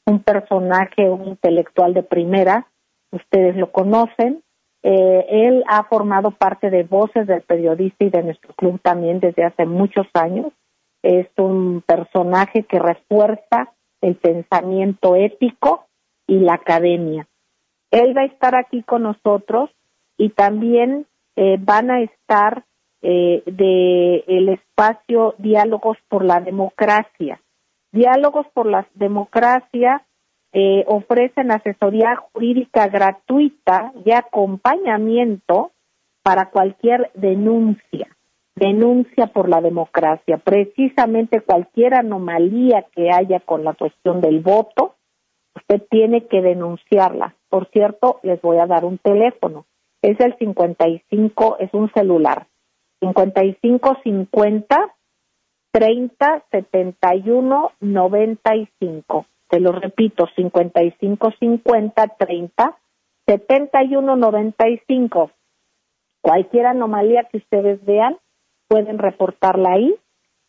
un 0.06 0.22
personaje, 0.22 1.08
un 1.08 1.28
intelectual 1.28 1.94
de 1.94 2.02
primera, 2.02 2.66
ustedes 3.10 3.56
lo 3.56 3.72
conocen. 3.72 4.42
Eh, 4.82 5.26
él 5.30 5.64
ha 5.66 5.84
formado 5.84 6.32
parte 6.32 6.68
de 6.68 6.82
Voces 6.82 7.26
del 7.26 7.40
Periodista 7.42 8.04
y 8.04 8.10
de 8.10 8.22
nuestro 8.22 8.52
club 8.54 8.80
también 8.82 9.20
desde 9.20 9.44
hace 9.44 9.64
muchos 9.64 10.06
años. 10.12 10.52
Es 11.02 11.26
un 11.38 11.82
personaje 11.86 12.64
que 12.64 12.78
refuerza 12.78 13.72
el 14.02 14.16
pensamiento 14.16 15.16
ético 15.16 15.86
y 16.26 16.40
la 16.40 16.54
academia. 16.54 17.26
Él 17.94 18.16
va 18.16 18.22
a 18.22 18.26
estar 18.26 18.56
aquí 18.56 18.82
con 18.82 19.04
nosotros 19.04 19.70
y 20.16 20.30
también 20.30 21.06
eh, 21.36 21.58
van 21.60 21.92
a 21.92 22.00
estar 22.00 22.64
eh, 23.02 23.44
de 23.46 24.24
el 24.26 24.48
espacio 24.48 25.36
Diálogos 25.38 25.96
por 26.08 26.24
la 26.24 26.40
Democracia. 26.40 27.40
Diálogos 27.92 28.48
por 28.52 28.66
la 28.66 28.84
Democracia 28.94 30.02
eh, 30.52 30.84
ofrecen 30.88 31.52
asesoría 31.52 32.16
jurídica 32.16 32.88
gratuita 32.88 33.92
y 34.04 34.10
acompañamiento 34.10 35.70
para 36.24 36.50
cualquier 36.50 37.12
denuncia, 37.14 38.08
denuncia 38.56 39.28
por 39.28 39.48
la 39.48 39.60
democracia, 39.60 40.38
precisamente 40.38 41.42
cualquier 41.42 41.94
anomalía 41.94 42.86
que 42.92 43.12
haya 43.12 43.38
con 43.38 43.62
la 43.62 43.74
cuestión 43.74 44.20
del 44.20 44.40
voto, 44.40 44.96
usted 45.54 45.80
tiene 45.88 46.26
que 46.26 46.42
denunciarla. 46.42 47.36
Por 47.54 47.70
cierto, 47.70 48.18
les 48.24 48.42
voy 48.42 48.58
a 48.58 48.66
dar 48.66 48.84
un 48.84 48.98
teléfono, 48.98 49.64
es 50.02 50.18
el 50.18 50.36
55, 50.38 51.58
es 51.60 51.72
un 51.72 51.88
celular, 51.92 52.48
5550 52.98 54.92
30 55.70 56.44
71 56.50 57.72
95. 57.78 59.26
Te 59.48 59.60
lo 59.60 59.70
repito, 59.70 60.26
55 60.34 61.30
50 61.38 62.08
30 62.18 62.76
71 63.24 64.16
95. 64.16 65.30
Cualquier 66.22 66.66
anomalía 66.66 67.28
que 67.30 67.36
ustedes 67.36 67.84
vean, 67.84 68.16
pueden 68.66 68.98
reportarla 68.98 69.74
ahí. 69.74 69.94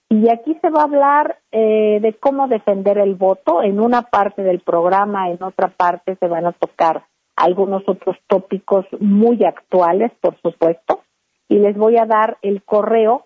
Y 0.09 0.29
aquí 0.29 0.57
se 0.61 0.69
va 0.69 0.81
a 0.81 0.85
hablar 0.85 1.39
eh, 1.51 1.99
de 2.01 2.13
cómo 2.13 2.47
defender 2.47 2.97
el 2.97 3.15
voto. 3.15 3.63
En 3.63 3.79
una 3.79 4.03
parte 4.03 4.43
del 4.43 4.59
programa, 4.59 5.29
en 5.29 5.41
otra 5.41 5.69
parte 5.69 6.15
se 6.19 6.27
van 6.27 6.45
a 6.45 6.51
tocar 6.51 7.05
algunos 7.35 7.83
otros 7.87 8.15
tópicos 8.27 8.85
muy 8.99 9.43
actuales, 9.43 10.11
por 10.21 10.39
supuesto. 10.41 11.01
Y 11.49 11.59
les 11.59 11.75
voy 11.75 11.97
a 11.97 12.05
dar 12.05 12.37
el 12.41 12.63
correo 12.63 13.25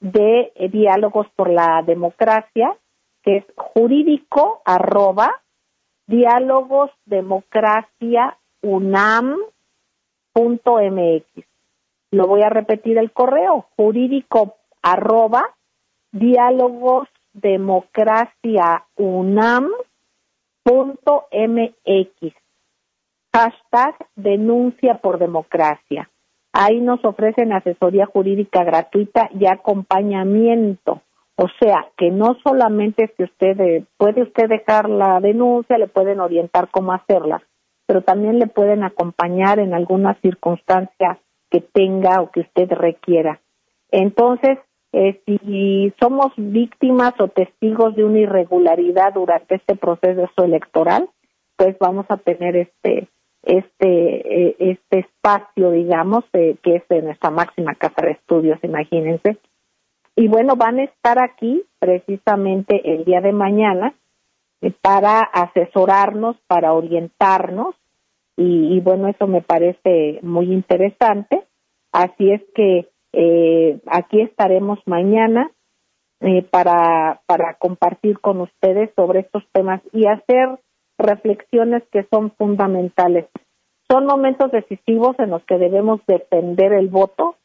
de 0.00 0.52
eh, 0.54 0.68
diálogos 0.68 1.26
por 1.36 1.50
la 1.50 1.82
democracia, 1.84 2.76
que 3.22 3.38
es 3.38 3.44
jurídico 3.56 4.62
arroba 4.64 5.30
unam 8.62 9.36
punto 10.32 10.78
mx. 10.80 11.24
Lo 12.12 12.26
voy 12.26 12.42
a 12.42 12.48
repetir 12.48 12.98
el 12.98 13.12
correo, 13.12 13.66
jurídico 13.76 14.56
arroba 14.82 15.44
diálogos 16.12 17.08
democracia 17.32 18.84
unam 18.96 19.68
punto 20.62 21.26
mx. 21.32 22.34
Hashtag 23.32 23.94
denuncia 24.16 24.98
por 24.98 25.18
democracia. 25.18 26.10
Ahí 26.52 26.80
nos 26.80 27.04
ofrecen 27.04 27.52
asesoría 27.52 28.06
jurídica 28.06 28.64
gratuita 28.64 29.30
y 29.38 29.46
acompañamiento. 29.46 31.02
O 31.36 31.46
sea, 31.60 31.86
que 31.96 32.10
no 32.10 32.36
solamente 32.44 33.04
es 33.04 33.10
usted 33.18 33.58
eh, 33.60 33.84
puede 33.96 34.22
usted 34.22 34.48
dejar 34.48 34.90
la 34.90 35.20
denuncia, 35.20 35.78
le 35.78 35.86
pueden 35.86 36.20
orientar 36.20 36.68
cómo 36.70 36.92
hacerla, 36.92 37.40
pero 37.86 38.02
también 38.02 38.38
le 38.38 38.46
pueden 38.46 38.82
acompañar 38.82 39.58
en 39.58 39.72
alguna 39.72 40.14
circunstancia 40.20 41.18
que 41.50 41.60
tenga 41.60 42.20
o 42.20 42.30
que 42.30 42.40
usted 42.40 42.70
requiera. 42.72 43.40
Entonces, 43.90 44.58
eh, 44.92 45.20
si 45.24 45.92
somos 46.00 46.32
víctimas 46.36 47.14
o 47.20 47.28
testigos 47.28 47.94
de 47.94 48.04
una 48.04 48.20
irregularidad 48.20 49.14
durante 49.14 49.56
este 49.56 49.76
proceso 49.76 50.44
electoral, 50.44 51.08
pues 51.56 51.76
vamos 51.78 52.06
a 52.08 52.16
tener 52.16 52.56
este 52.56 53.08
este 53.42 54.48
eh, 54.48 54.56
este 54.58 54.98
espacio, 55.00 55.70
digamos, 55.70 56.24
que 56.32 56.58
es 56.64 56.88
de 56.88 57.02
nuestra 57.02 57.30
máxima 57.30 57.74
casa 57.74 58.02
de 58.02 58.12
estudios, 58.12 58.58
imagínense. 58.62 59.38
Y 60.16 60.28
bueno, 60.28 60.56
van 60.56 60.78
a 60.78 60.84
estar 60.84 61.22
aquí 61.22 61.62
precisamente 61.78 62.94
el 62.94 63.04
día 63.04 63.20
de 63.20 63.32
mañana 63.32 63.94
eh, 64.60 64.72
para 64.82 65.20
asesorarnos, 65.20 66.36
para 66.46 66.72
orientarnos, 66.72 67.74
y, 68.42 68.80
bueno, 68.80 69.08
eso 69.08 69.26
me 69.26 69.42
parece 69.42 70.18
muy 70.22 70.50
interesante. 70.50 71.44
Así 71.92 72.30
es 72.30 72.40
que 72.54 72.88
eh, 73.12 73.80
aquí 73.86 74.20
estaremos 74.20 74.78
mañana 74.86 75.50
para, 76.50 77.22
para 77.24 77.54
compartir 77.54 78.20
con 78.20 78.42
ustedes 78.42 78.90
sobre 78.94 79.20
estos 79.20 79.42
temas 79.52 79.80
y 79.92 80.06
hacer 80.06 80.58
reflexiones 80.98 81.82
que 81.90 82.06
son 82.12 82.30
fundamentales. 82.32 83.26
Son 83.90 84.06
momentos 84.06 84.52
decisivos 84.52 85.18
en 85.18 85.30
los 85.30 85.42
que 85.44 85.56
debemos 85.56 86.00
defender 86.06 86.74
el 86.74 86.88
voto, 86.88 87.36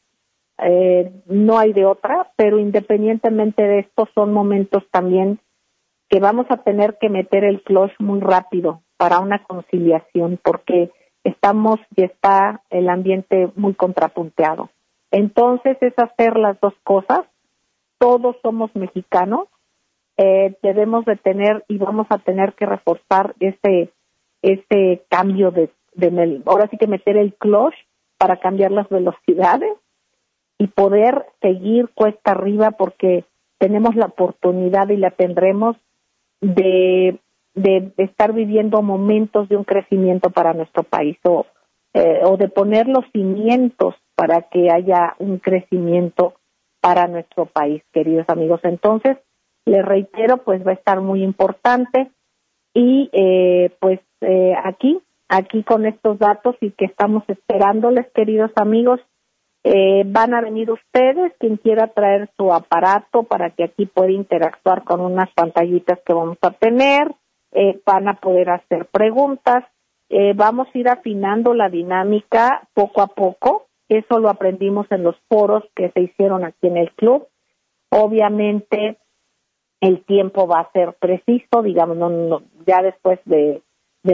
eh, 0.58 1.12
no 1.26 1.58
hay 1.58 1.72
de 1.72 1.84
otra, 1.84 2.30
pero 2.36 2.58
independientemente 2.58 3.62
de 3.62 3.80
esto 3.80 4.08
son 4.14 4.32
momentos 4.32 4.84
también 4.90 5.38
que 6.08 6.20
vamos 6.20 6.46
a 6.50 6.58
tener 6.58 6.98
que 6.98 7.10
meter 7.10 7.44
el 7.44 7.62
clutch 7.62 7.92
muy 7.98 8.20
rápido 8.20 8.82
para 8.96 9.18
una 9.18 9.42
conciliación, 9.42 10.38
porque 10.42 10.90
estamos 11.24 11.78
y 11.96 12.04
está 12.04 12.62
el 12.70 12.88
ambiente 12.88 13.50
muy 13.56 13.74
contrapunteado. 13.74 14.70
Entonces 15.16 15.78
es 15.80 15.94
hacer 15.96 16.36
las 16.36 16.60
dos 16.60 16.74
cosas. 16.84 17.20
Todos 17.96 18.36
somos 18.42 18.70
mexicanos, 18.76 19.48
eh, 20.18 20.54
debemos 20.62 21.06
de 21.06 21.16
tener 21.16 21.64
y 21.68 21.78
vamos 21.78 22.06
a 22.10 22.18
tener 22.18 22.52
que 22.52 22.66
reforzar 22.66 23.34
ese 23.40 23.90
ese 24.42 25.02
cambio 25.08 25.50
de, 25.52 25.70
de 25.94 26.42
ahora 26.44 26.68
sí 26.68 26.76
que 26.76 26.86
meter 26.86 27.16
el 27.16 27.32
clutch 27.32 27.74
para 28.18 28.36
cambiar 28.40 28.72
las 28.72 28.90
velocidades 28.90 29.72
y 30.58 30.66
poder 30.66 31.24
seguir 31.40 31.88
cuesta 31.94 32.32
arriba 32.32 32.72
porque 32.72 33.24
tenemos 33.56 33.96
la 33.96 34.06
oportunidad 34.06 34.90
y 34.90 34.98
la 34.98 35.12
tendremos 35.12 35.78
de, 36.42 37.18
de, 37.54 37.90
estar 37.96 38.34
viviendo 38.34 38.82
momentos 38.82 39.48
de 39.48 39.56
un 39.56 39.64
crecimiento 39.64 40.28
para 40.28 40.52
nuestro 40.52 40.82
país 40.82 41.16
o, 41.24 41.46
eh, 41.94 42.20
o 42.24 42.36
de 42.36 42.48
poner 42.48 42.86
los 42.86 43.06
cimientos 43.12 43.94
para 44.16 44.42
que 44.42 44.70
haya 44.70 45.14
un 45.18 45.38
crecimiento 45.38 46.34
para 46.80 47.06
nuestro 47.06 47.46
país, 47.46 47.82
queridos 47.92 48.28
amigos. 48.28 48.60
Entonces, 48.64 49.18
les 49.66 49.84
reitero, 49.84 50.38
pues 50.38 50.66
va 50.66 50.70
a 50.70 50.74
estar 50.74 51.00
muy 51.00 51.22
importante 51.22 52.10
y 52.72 53.10
eh, 53.12 53.70
pues 53.80 54.00
eh, 54.20 54.54
aquí, 54.64 55.00
aquí 55.28 55.62
con 55.62 55.84
estos 55.86 56.18
datos 56.18 56.56
y 56.60 56.70
que 56.70 56.86
estamos 56.86 57.24
esperándoles, 57.28 58.06
queridos 58.14 58.52
amigos, 58.56 59.00
eh, 59.64 60.04
van 60.06 60.32
a 60.34 60.40
venir 60.40 60.70
ustedes, 60.70 61.32
quien 61.40 61.56
quiera 61.56 61.88
traer 61.88 62.30
su 62.36 62.52
aparato 62.52 63.24
para 63.24 63.50
que 63.50 63.64
aquí 63.64 63.86
pueda 63.86 64.12
interactuar 64.12 64.84
con 64.84 65.00
unas 65.00 65.28
pantallitas 65.34 65.98
que 66.06 66.14
vamos 66.14 66.38
a 66.42 66.52
tener, 66.52 67.12
van 67.84 68.06
a 68.06 68.14
poder 68.20 68.50
hacer 68.50 68.84
preguntas, 68.86 69.64
vamos 70.34 70.68
a 70.72 70.78
ir 70.78 70.88
afinando 70.88 71.54
la 71.54 71.70
dinámica 71.70 72.68
poco 72.74 73.00
a 73.00 73.06
poco, 73.06 73.65
eso 73.88 74.18
lo 74.18 74.28
aprendimos 74.28 74.86
en 74.90 75.02
los 75.02 75.16
foros 75.28 75.64
que 75.74 75.90
se 75.90 76.00
hicieron 76.00 76.44
aquí 76.44 76.66
en 76.66 76.76
el 76.76 76.92
club. 76.92 77.28
Obviamente, 77.90 78.98
el 79.80 80.04
tiempo 80.04 80.46
va 80.46 80.60
a 80.60 80.72
ser 80.72 80.94
preciso, 80.94 81.62
digamos, 81.62 81.96
no, 81.96 82.42
ya 82.66 82.82
después 82.82 83.20
de, 83.24 83.62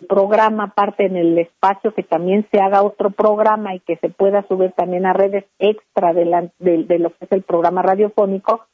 programa, 0.09 0.65
aparte 0.65 1.05
en 1.05 1.17
el 1.17 1.39
espacio, 1.39 1.93
que 1.93 2.03
también 2.03 2.49
se 2.51 2.63
haga 2.63 2.83
otro 2.83 3.11
programa 3.11 3.75
y 3.75 3.81
que 3.81 3.97
se 3.97 4.09
pueda 4.09 4.43
subir 4.49 4.73
también 4.73 5.05
a 5.05 5.13
redes 5.13 5.45
extra 5.59 6.15
de, 6.15 6.25
lo 6.25 7.11
que 7.11 7.25
es 7.27 7.33
el 7.33 7.43
programa 7.43 7.83
radiofónico, 7.83 8.65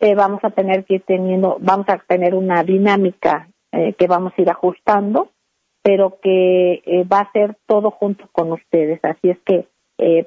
eh, 0.00 0.14
vamos 0.14 0.40
a 0.44 0.50
tener 0.50 0.84
que 0.84 0.96
ir 0.96 1.02
teniendo, 1.06 1.56
vamos 1.60 1.86
a 1.88 1.96
tener 2.06 2.34
una 2.34 2.62
dinámica 2.62 3.48
eh, 3.72 3.94
que 3.94 4.06
vamos 4.06 4.34
a 4.36 4.42
ir 4.42 4.50
ajustando, 4.50 5.30
pero 5.82 6.18
que 6.20 6.82
eh, 6.84 7.04
va 7.04 7.20
a 7.20 7.32
ser 7.32 7.56
todo 7.66 7.90
junto 7.90 8.28
con 8.32 8.52
ustedes. 8.52 9.00
Así 9.02 9.30
es 9.30 9.38
que, 9.46 9.66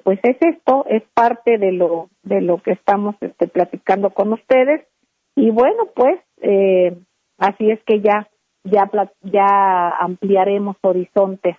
pues 0.03 0.19
es 0.23 0.37
esto, 0.39 0.85
es 0.87 1.03
parte 1.13 1.57
de 1.57 1.71
lo, 1.71 2.09
de 2.21 2.41
lo 2.41 2.61
que 2.61 2.71
estamos 2.71 3.15
este, 3.21 3.47
platicando 3.47 4.11
con 4.11 4.33
ustedes 4.33 4.85
Y 5.35 5.49
bueno, 5.49 5.87
pues 5.95 6.19
eh, 6.41 6.95
así 7.37 7.71
es 7.71 7.79
que 7.85 8.01
ya, 8.01 8.29
ya, 8.63 8.89
ya 9.23 9.89
ampliaremos 9.99 10.77
horizontes 10.81 11.57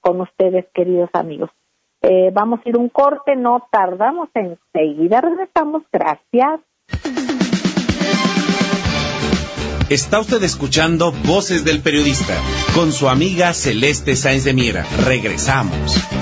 con 0.00 0.20
ustedes, 0.20 0.66
queridos 0.72 1.10
amigos. 1.12 1.50
Eh, 2.02 2.30
vamos 2.32 2.60
a 2.64 2.68
ir 2.68 2.76
un 2.76 2.88
corte, 2.88 3.34
no 3.34 3.66
tardamos 3.70 4.28
enseguida, 4.34 5.20
regresamos, 5.20 5.82
gracias. 5.92 6.60
Está 9.90 10.20
usted 10.20 10.42
escuchando 10.42 11.12
Voces 11.26 11.64
del 11.64 11.80
Periodista 11.80 12.34
con 12.74 12.92
su 12.92 13.08
amiga 13.08 13.52
Celeste 13.54 14.14
Sáenz 14.14 14.44
de 14.44 14.52
Miera. 14.52 14.84
Regresamos. 15.04 16.15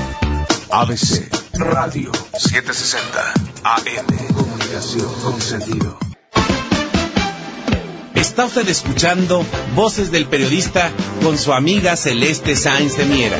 ABC 0.77 1.31
Radio 1.53 2.11
760 2.37 3.33
AM 3.63 4.07
Comunicación 4.35 5.07
con 5.23 5.41
sentido. 5.41 5.97
Está 8.17 8.47
usted 8.47 8.69
escuchando 8.69 9.47
Voces 9.77 10.11
del 10.11 10.27
Periodista 10.27 10.91
con 11.23 11.39
su 11.39 11.53
amiga 11.53 11.95
Celeste 11.95 12.57
Sáenz 12.57 12.97
de 12.97 13.05
Miera. 13.05 13.39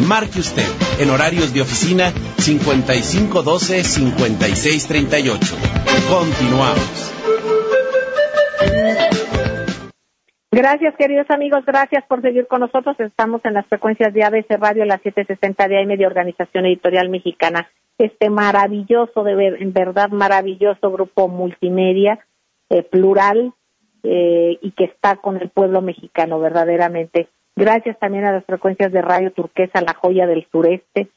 Marque 0.00 0.40
usted 0.40 0.66
en 0.98 1.10
horarios 1.10 1.54
de 1.54 1.62
oficina 1.62 2.12
5512-5638. 2.38 5.38
Continuamos. 6.10 7.13
Gracias, 10.54 10.94
queridos 10.94 11.28
amigos. 11.30 11.64
Gracias 11.66 12.04
por 12.06 12.22
seguir 12.22 12.46
con 12.46 12.60
nosotros. 12.60 12.94
Estamos 13.00 13.44
en 13.44 13.54
las 13.54 13.66
frecuencias 13.66 14.14
de 14.14 14.22
ABC 14.22 14.50
Radio, 14.50 14.84
las 14.84 15.02
760 15.02 15.66
de 15.66 15.82
AM 15.82 15.98
de 15.98 16.06
Organización 16.06 16.66
Editorial 16.66 17.08
Mexicana. 17.08 17.68
Este 17.98 18.30
maravilloso, 18.30 19.24
de 19.24 19.32
en 19.48 19.72
verdad 19.72 20.10
maravilloso 20.10 20.92
grupo 20.92 21.26
multimedia, 21.26 22.24
eh, 22.70 22.84
plural, 22.84 23.52
eh, 24.04 24.58
y 24.62 24.70
que 24.70 24.84
está 24.84 25.16
con 25.16 25.42
el 25.42 25.48
pueblo 25.48 25.82
mexicano 25.82 26.38
verdaderamente. 26.38 27.26
Gracias 27.56 27.98
también 27.98 28.24
a 28.24 28.30
las 28.30 28.44
frecuencias 28.44 28.92
de 28.92 29.02
Radio 29.02 29.32
Turquesa, 29.32 29.80
La 29.80 29.94
Joya 29.94 30.28
del 30.28 30.46
Sureste, 30.52 31.08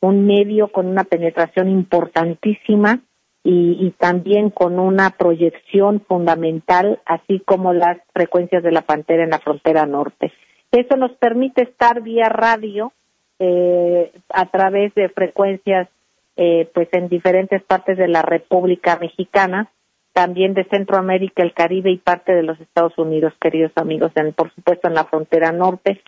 un 0.00 0.26
medio 0.26 0.68
con 0.68 0.86
una 0.86 1.04
penetración 1.04 1.68
importantísima 1.68 3.00
y, 3.48 3.94
también 3.98 4.50
con 4.50 4.80
una 4.80 5.10
proyección 5.10 6.00
fundamental, 6.00 7.00
así 7.06 7.40
como 7.46 7.72
las 7.72 7.98
frecuencias 8.12 8.64
de 8.64 8.72
la 8.72 8.82
Pantera 8.82 9.22
en 9.22 9.30
la 9.30 9.38
frontera 9.38 9.86
norte. 9.86 10.32
Eso 10.72 10.96
nos 10.96 11.12
permite 11.12 11.62
estar 11.62 12.02
vía 12.02 12.28
radio 12.28 12.92
eh, 13.38 14.10
a 14.30 14.46
través 14.46 14.92
de 14.94 15.10
frecuencias 15.10 15.88
eh, 16.36 16.68
pues 16.74 16.88
en 16.90 17.08
diferentes 17.08 17.62
partes 17.62 17.96
de 17.96 18.08
la 18.08 18.22
República 18.22 18.98
Mexicana, 18.98 19.70
también 20.12 20.52
de 20.52 20.64
Centroamérica, 20.64 21.44
el 21.44 21.54
Caribe 21.54 21.92
y 21.92 21.98
parte 21.98 22.34
de 22.34 22.42
los 22.42 22.60
Estados 22.60 22.98
Unidos, 22.98 23.32
queridos 23.40 23.72
amigos, 23.76 24.10
en, 24.16 24.32
por 24.32 24.52
supuesto 24.54 24.88
en 24.88 24.94
la 24.94 25.04
frontera 25.04 25.52
norte. 25.52 26.02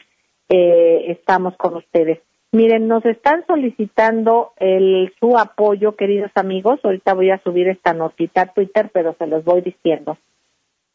Eh, 0.49 1.05
estamos 1.13 1.57
con 1.57 1.77
ustedes. 1.77 2.19
Miren, 2.51 2.89
nos 2.89 3.05
están 3.05 3.45
solicitando 3.47 4.53
el, 4.57 5.13
su 5.21 5.37
apoyo, 5.37 5.97
queridos 5.97 6.31
amigos. 6.35 6.81
Ahorita 6.83 7.13
voy 7.13 7.31
a 7.31 7.43
subir 7.43 7.69
esta 7.69 7.93
notita 7.93 8.43
a 8.43 8.53
Twitter, 8.55 8.91
pero 8.93 9.15
se 9.19 9.27
los 9.27 9.45
voy 9.45 9.61
diciendo. 9.61 10.17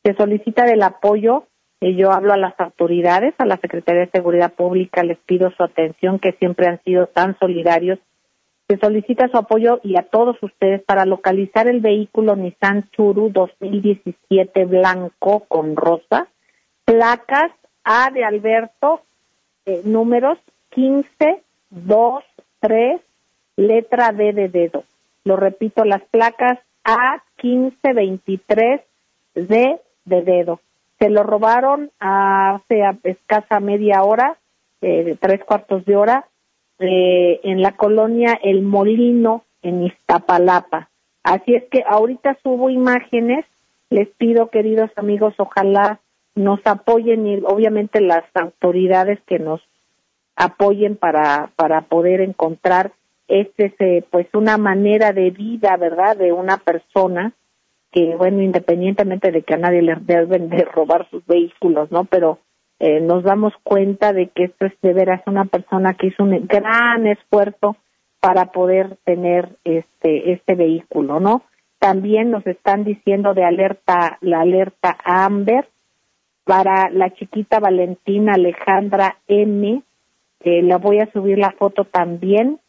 Se 0.03 0.15
solicita 0.15 0.65
el 0.65 0.81
apoyo 0.81 1.45
y 1.79 1.95
yo 1.95 2.11
hablo 2.11 2.33
a 2.33 2.37
las 2.37 2.59
autoridades, 2.59 3.35
a 3.37 3.45
la 3.45 3.57
Secretaría 3.57 4.01
de 4.01 4.09
Seguridad 4.09 4.53
Pública, 4.53 5.03
les 5.03 5.19
pido 5.19 5.51
su 5.51 5.63
atención, 5.63 6.17
que 6.17 6.31
siempre 6.33 6.67
han 6.67 6.81
sido 6.83 7.05
tan 7.07 7.37
solidarios. 7.37 7.99
Se 8.67 8.77
solicita 8.77 9.27
su 9.27 9.37
apoyo 9.37 9.79
y 9.83 9.97
a 9.97 10.03
todos 10.03 10.41
ustedes 10.41 10.81
para 10.81 11.05
localizar 11.05 11.67
el 11.67 11.81
vehículo 11.81 12.35
Nissan 12.35 12.89
Tsuru 12.89 13.29
2017 13.29 14.65
blanco 14.65 15.41
con 15.41 15.75
rosa, 15.75 16.29
placas 16.83 17.51
A 17.83 18.09
de 18.11 18.23
Alberto, 18.23 19.01
eh, 19.65 19.81
números 19.83 20.39
15, 20.73 21.42
2, 21.73 22.23
3, 22.59 23.01
letra 23.57 24.11
D 24.11 24.33
de 24.33 24.49
dedo. 24.49 24.83
Lo 25.23 25.35
repito, 25.35 25.85
las 25.85 26.01
placas 26.03 26.59
A, 26.83 27.23
15, 27.37 27.93
23, 27.93 28.81
D 29.35 29.79
de 30.05 30.21
dedo. 30.21 30.59
Se 30.99 31.09
lo 31.09 31.23
robaron 31.23 31.91
hace 31.99 32.83
escasa 33.03 33.59
media 33.59 34.03
hora, 34.03 34.37
eh, 34.81 35.17
tres 35.19 35.43
cuartos 35.43 35.85
de 35.85 35.95
hora, 35.95 36.27
eh, 36.79 37.39
en 37.43 37.61
la 37.61 37.73
colonia 37.73 38.39
El 38.41 38.61
Molino, 38.61 39.43
en 39.61 39.83
Iztapalapa. 39.83 40.89
Así 41.23 41.55
es 41.55 41.63
que 41.71 41.83
ahorita 41.87 42.37
subo 42.43 42.69
imágenes, 42.69 43.45
les 43.89 44.09
pido, 44.09 44.49
queridos 44.49 44.91
amigos, 44.97 45.33
ojalá 45.37 45.99
nos 46.35 46.59
apoyen 46.65 47.27
y 47.27 47.41
obviamente 47.45 48.01
las 48.01 48.25
autoridades 48.35 49.19
que 49.27 49.39
nos 49.39 49.61
apoyen 50.35 50.95
para, 50.95 51.51
para 51.55 51.81
poder 51.81 52.21
encontrar 52.21 52.91
este 53.27 54.05
pues 54.09 54.27
una 54.33 54.57
manera 54.57 55.11
de 55.11 55.31
vida, 55.31 55.75
¿verdad?, 55.77 56.17
de 56.17 56.31
una 56.31 56.57
persona 56.57 57.33
que, 57.91 58.15
bueno, 58.15 58.41
independientemente 58.41 59.31
de 59.31 59.43
que 59.43 59.53
a 59.53 59.57
nadie 59.57 59.81
le 59.81 59.95
deben 60.01 60.49
de 60.49 60.65
robar 60.65 61.07
sus 61.09 61.25
vehículos, 61.27 61.91
¿no? 61.91 62.05
Pero 62.05 62.39
eh, 62.79 62.99
nos 62.99 63.23
damos 63.23 63.53
cuenta 63.63 64.13
de 64.13 64.29
que 64.29 64.45
esto 64.45 64.65
es 64.65 64.73
de 64.81 64.93
veras 64.93 65.21
una 65.27 65.45
persona 65.45 65.93
que 65.93 66.07
hizo 66.07 66.23
un 66.23 66.47
gran 66.47 67.05
esfuerzo 67.07 67.77
para 68.19 68.51
poder 68.51 68.97
tener 69.03 69.57
este 69.63 70.33
este 70.33 70.55
vehículo, 70.55 71.19
¿no? 71.19 71.43
También 71.77 72.31
nos 72.31 72.45
están 72.47 72.83
diciendo 72.83 73.33
de 73.33 73.43
alerta 73.43 74.17
la 74.21 74.41
alerta 74.41 74.97
Amber 75.03 75.69
para 76.45 76.89
la 76.89 77.11
chiquita 77.11 77.59
Valentina 77.59 78.33
Alejandra 78.33 79.17
M 79.27 79.83
eh, 80.43 80.61
la 80.61 80.77
voy 80.77 80.99
a 80.99 81.11
subir 81.11 81.37
la 81.37 81.51
foto 81.51 81.85
también, 81.85 82.59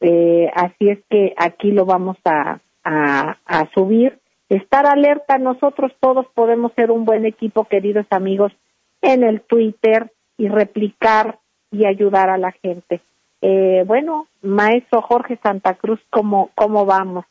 eh, 0.00 0.50
así 0.54 0.90
es 0.90 0.98
que 1.08 1.34
aquí 1.38 1.70
lo 1.70 1.86
vamos 1.86 2.18
a, 2.24 2.60
a, 2.84 3.70
subir. 3.72 4.18
Estar 4.50 4.86
alerta, 4.86 5.38
nosotros 5.38 5.92
todos 6.00 6.26
podemos 6.34 6.72
ser 6.74 6.90
un 6.90 7.06
buen 7.06 7.24
equipo, 7.24 7.64
queridos 7.64 8.06
amigos, 8.10 8.52
en 9.00 9.22
el 9.22 9.40
Twitter 9.40 10.12
y 10.36 10.48
replicar 10.48 11.38
y 11.70 11.86
ayudar 11.86 12.28
a 12.28 12.36
la 12.36 12.52
gente. 12.52 13.00
Eh, 13.40 13.84
bueno, 13.86 14.28
maestro 14.42 15.00
Jorge 15.02 15.38
Santa 15.42 15.74
Cruz, 15.74 16.00
¿cómo, 16.10 16.50
cómo 16.54 16.84
vamos? 16.84 17.24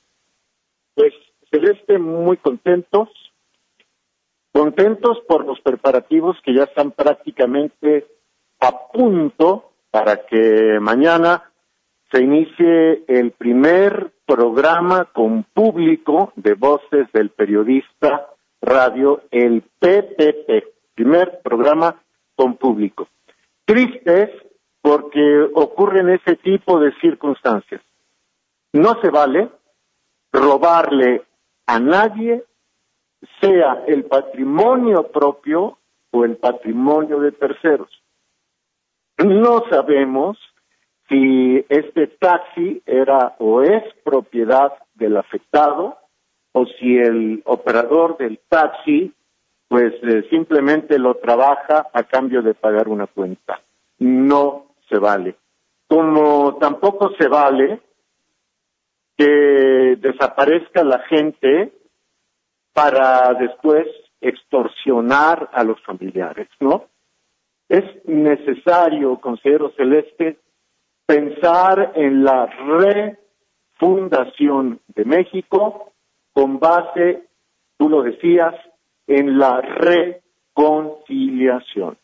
Pues 0.95 1.13
Celeste, 1.51 1.99
muy 1.99 2.37
contentos, 2.37 3.09
contentos 4.51 5.19
por 5.27 5.45
los 5.45 5.59
preparativos 5.61 6.37
que 6.43 6.55
ya 6.55 6.63
están 6.63 6.91
prácticamente 6.91 8.07
a 8.59 8.87
punto 8.91 9.72
para 9.93 10.25
que 10.25 10.79
mañana 10.81 11.51
se 12.11 12.23
inicie 12.23 13.03
el 13.07 13.29
primer 13.29 14.11
programa 14.25 15.05
con 15.13 15.43
público 15.43 16.33
de 16.35 16.55
voces 16.55 17.11
del 17.13 17.29
periodista 17.29 18.27
radio, 18.59 19.21
el 19.29 19.61
PPP, 19.61 20.95
primer 20.95 21.41
programa 21.43 22.01
con 22.35 22.55
público. 22.55 23.07
Tristes 23.65 24.31
porque 24.81 25.47
ocurren 25.53 26.09
ese 26.09 26.37
tipo 26.37 26.79
de 26.79 26.91
circunstancias. 26.99 27.81
No 28.71 28.99
se 28.99 29.11
vale 29.11 29.51
robarle 30.31 31.21
a 31.67 31.79
nadie, 31.79 32.43
sea 33.39 33.83
el 33.85 34.05
patrimonio 34.05 35.03
propio 35.11 35.77
o 36.09 36.25
el 36.25 36.37
patrimonio 36.37 37.19
de 37.19 37.31
terceros. 37.31 38.02
No 39.23 39.63
sabemos 39.69 40.37
si 41.07 41.65
este 41.69 42.07
taxi 42.07 42.81
era 42.85 43.35
o 43.39 43.61
es 43.61 43.83
propiedad 44.03 44.73
del 44.95 45.17
afectado 45.17 45.97
o 46.51 46.65
si 46.65 46.97
el 46.97 47.41
operador 47.45 48.17
del 48.17 48.39
taxi 48.49 49.13
pues 49.67 49.93
eh, 50.03 50.27
simplemente 50.29 50.99
lo 50.99 51.15
trabaja 51.15 51.87
a 51.93 52.03
cambio 52.03 52.41
de 52.41 52.53
pagar 52.53 52.87
una 52.87 53.07
cuenta. 53.07 53.59
No 53.99 54.75
se 54.89 54.99
vale. 54.99 55.35
Como 55.87 56.57
tampoco 56.57 57.11
se 57.17 57.27
vale 57.27 57.81
que 59.17 59.97
desaparezca 59.99 60.83
la 60.83 60.99
gente 60.99 61.71
para 62.73 63.33
después 63.35 63.87
extorsionar 64.21 65.49
a 65.53 65.63
los 65.63 65.81
familiares, 65.81 66.49
¿no? 66.59 66.85
Es 67.69 67.83
necesario, 68.05 69.19
consejero 69.19 69.71
Celeste, 69.75 70.39
pensar 71.05 71.91
en 71.95 72.23
la 72.23 72.47
refundación 73.79 74.79
de 74.87 75.05
México 75.05 75.91
con 76.33 76.59
base, 76.59 77.27
tú 77.77 77.89
lo 77.89 78.01
decías, 78.03 78.53
en 79.07 79.37
la 79.37 79.61
reconciliación. 79.61 81.97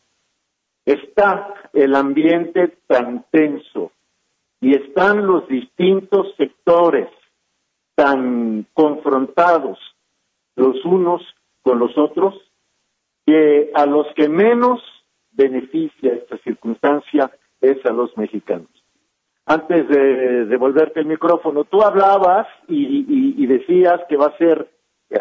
Está 0.84 1.54
el 1.72 1.94
ambiente 1.94 2.76
tan 2.86 3.24
tenso 3.30 3.92
y 4.60 4.74
están 4.74 5.26
los 5.26 5.48
distintos 5.48 6.34
sectores 6.36 7.08
tan 7.94 8.66
confrontados 8.74 9.78
los 10.56 10.84
unos 10.84 11.22
con 11.62 11.78
los 11.78 11.96
otros, 11.96 12.34
que 13.26 13.70
a 13.74 13.86
los 13.86 14.06
que 14.14 14.28
menos 14.28 14.82
beneficia 15.32 16.14
esta 16.14 16.38
circunstancia 16.38 17.30
es 17.60 17.84
a 17.86 17.92
los 17.92 18.16
mexicanos. 18.16 18.68
Antes 19.46 19.88
de 19.88 20.46
devolverte 20.46 21.00
el 21.00 21.06
micrófono, 21.06 21.64
tú 21.64 21.82
hablabas 21.82 22.46
y, 22.68 23.46
decías 23.46 24.00
que 24.08 24.16
va 24.16 24.26
a 24.26 24.38
ser 24.38 24.70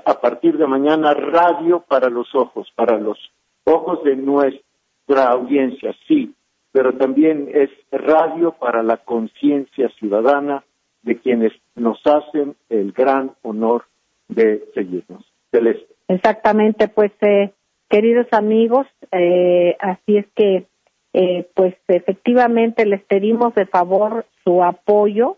a 0.06 0.22
partir 0.22 0.58
de 0.58 0.68
mañana 0.68 1.16
radio 1.16 1.84
para 1.88 2.10
los 2.10 2.28
ojos, 2.36 2.72
para 2.76 3.00
los 3.00 3.18
ojos 3.64 4.04
de 4.04 4.16
nuestra 4.16 5.30
audiencia, 5.32 5.96
sí, 6.08 6.36
pero 6.72 6.94
también 6.94 7.50
es 7.52 7.72
radio 7.92 8.52
para 8.52 8.84
la 8.84 8.98
conciencia 8.98 9.90
ciudadana 9.98 10.64
de 11.02 11.18
quienes 11.18 11.52
nos 11.76 12.00
hacen 12.06 12.56
el 12.70 12.92
gran 12.92 13.32
honor 13.42 13.86
de 14.28 14.64
seguirnos. 14.76 15.26
Celeste. 15.52 15.96
Exactamente, 16.08 16.88
pues 16.88 17.12
eh, 17.22 17.52
queridos 17.90 18.28
amigos, 18.32 18.88
eh, 19.12 19.76
así 19.80 20.18
es 20.18 20.26
que 20.36 20.66
eh, 21.14 21.48
pues 21.56 21.76
efectivamente 21.88 22.86
les 22.86 23.04
pedimos 23.04 23.56
de 23.56 23.66
favor 23.66 24.26
su 24.44 24.64
apoyo 24.64 25.38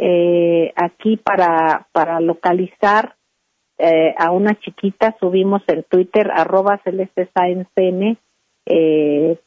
eh, 0.00 0.72
aquí 0.76 1.16
para, 1.16 1.88
para 1.90 2.20
localizar 2.20 3.16
eh, 3.78 4.14
a 4.16 4.30
una 4.30 4.54
chiquita, 4.54 5.16
subimos 5.18 5.62
en 5.66 5.82
Twitter, 5.82 6.30
arroba 6.32 6.80
celeste 6.84 7.28
eh, 8.66 9.38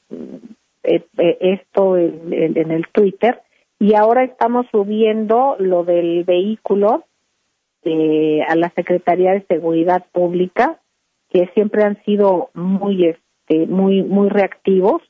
esto 0.83 1.97
en, 1.97 2.33
en, 2.57 2.71
el 2.71 2.85
Twitter, 2.89 3.41
y 3.79 3.93
ahora 3.93 4.25
estamos 4.25 4.65
subiendo 4.71 5.55
lo 5.57 5.85
del 5.85 6.25
vehículo 6.25 7.05
a 7.85 8.55
la 8.55 8.69
Secretaría 8.75 9.31
de 9.31 9.45
Seguridad 9.47 10.05
Pública, 10.11 10.80
que 11.31 11.49
siempre 11.53 11.83
han 11.83 12.03
sido 12.03 12.49
muy, 12.53 13.07
este, 13.07 13.67
muy, 13.67 14.03
muy 14.03 14.29
reactivos 14.29 15.01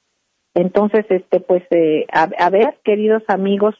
entonces, 0.54 1.06
este, 1.10 1.40
pues, 1.40 1.64
eh, 1.72 2.06
a, 2.12 2.50
ver, 2.50 2.78
queridos 2.84 3.24
amigos, 3.28 3.76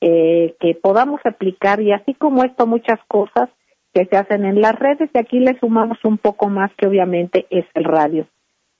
eh, 0.00 0.54
que 0.60 0.74
podamos 0.74 1.20
aplicar 1.24 1.80
y 1.80 1.92
así 1.92 2.14
como 2.14 2.44
esto, 2.44 2.66
muchas 2.66 3.00
cosas 3.08 3.48
que 3.92 4.06
se 4.06 4.16
hacen 4.16 4.44
en 4.44 4.60
las 4.60 4.74
redes 4.78 5.10
y 5.12 5.18
aquí 5.18 5.38
le 5.38 5.58
sumamos 5.58 5.98
un 6.04 6.18
poco 6.18 6.48
más 6.48 6.72
que 6.76 6.86
obviamente 6.86 7.46
es 7.50 7.66
el 7.74 7.84
radio. 7.84 8.26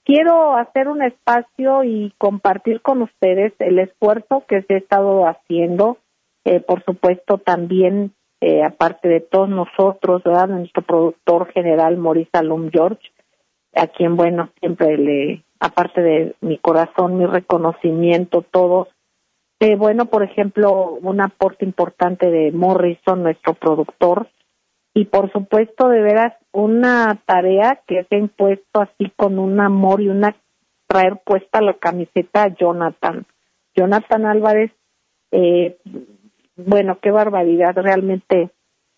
Quiero 0.05 0.55
hacer 0.55 0.89
un 0.89 1.01
espacio 1.01 1.83
y 1.83 2.13
compartir 2.17 2.81
con 2.81 3.01
ustedes 3.01 3.53
el 3.59 3.79
esfuerzo 3.79 4.43
que 4.47 4.63
se 4.63 4.73
ha 4.73 4.77
estado 4.77 5.27
haciendo, 5.27 5.97
eh, 6.45 6.59
por 6.59 6.83
supuesto 6.83 7.37
también, 7.37 8.13
eh, 8.45 8.61
aparte 8.61 9.07
de 9.07 9.21
todos 9.21 9.47
nosotros, 9.47 10.21
¿verdad? 10.23 10.49
nuestro 10.49 10.81
productor 10.81 11.49
general 11.53 11.95
Maurice 11.95 12.31
Alum 12.33 12.69
George, 12.71 12.99
a 13.73 13.87
quien, 13.87 14.17
bueno, 14.17 14.49
siempre 14.59 14.97
le 14.97 15.45
aparte 15.61 16.01
de 16.01 16.35
mi 16.41 16.57
corazón, 16.57 17.17
mi 17.17 17.25
reconocimiento, 17.25 18.41
todo. 18.41 18.89
Eh, 19.61 19.77
bueno, 19.77 20.07
por 20.07 20.23
ejemplo, 20.23 20.97
un 21.01 21.21
aporte 21.21 21.63
importante 21.63 22.29
de 22.29 22.51
Morrison, 22.51 23.23
nuestro 23.23 23.53
productor, 23.53 24.27
y 24.93 25.05
por 25.05 25.31
supuesto, 25.31 25.87
de 25.87 26.01
veras, 26.01 26.33
una 26.51 27.21
tarea 27.25 27.81
que 27.87 28.03
se 28.03 28.15
ha 28.15 28.19
impuesto 28.19 28.81
así 28.81 29.09
con 29.15 29.39
un 29.39 29.61
amor 29.61 30.01
y 30.01 30.09
una 30.09 30.35
traer 30.87 31.21
puesta 31.23 31.61
la 31.61 31.75
camiseta 31.75 32.43
a 32.43 32.53
Jonathan. 32.53 33.25
Jonathan 33.73 34.25
Álvarez, 34.25 34.71
eh, 35.31 35.77
bueno, 36.55 36.99
qué 37.01 37.11
barbaridad, 37.11 37.75
realmente 37.75 38.49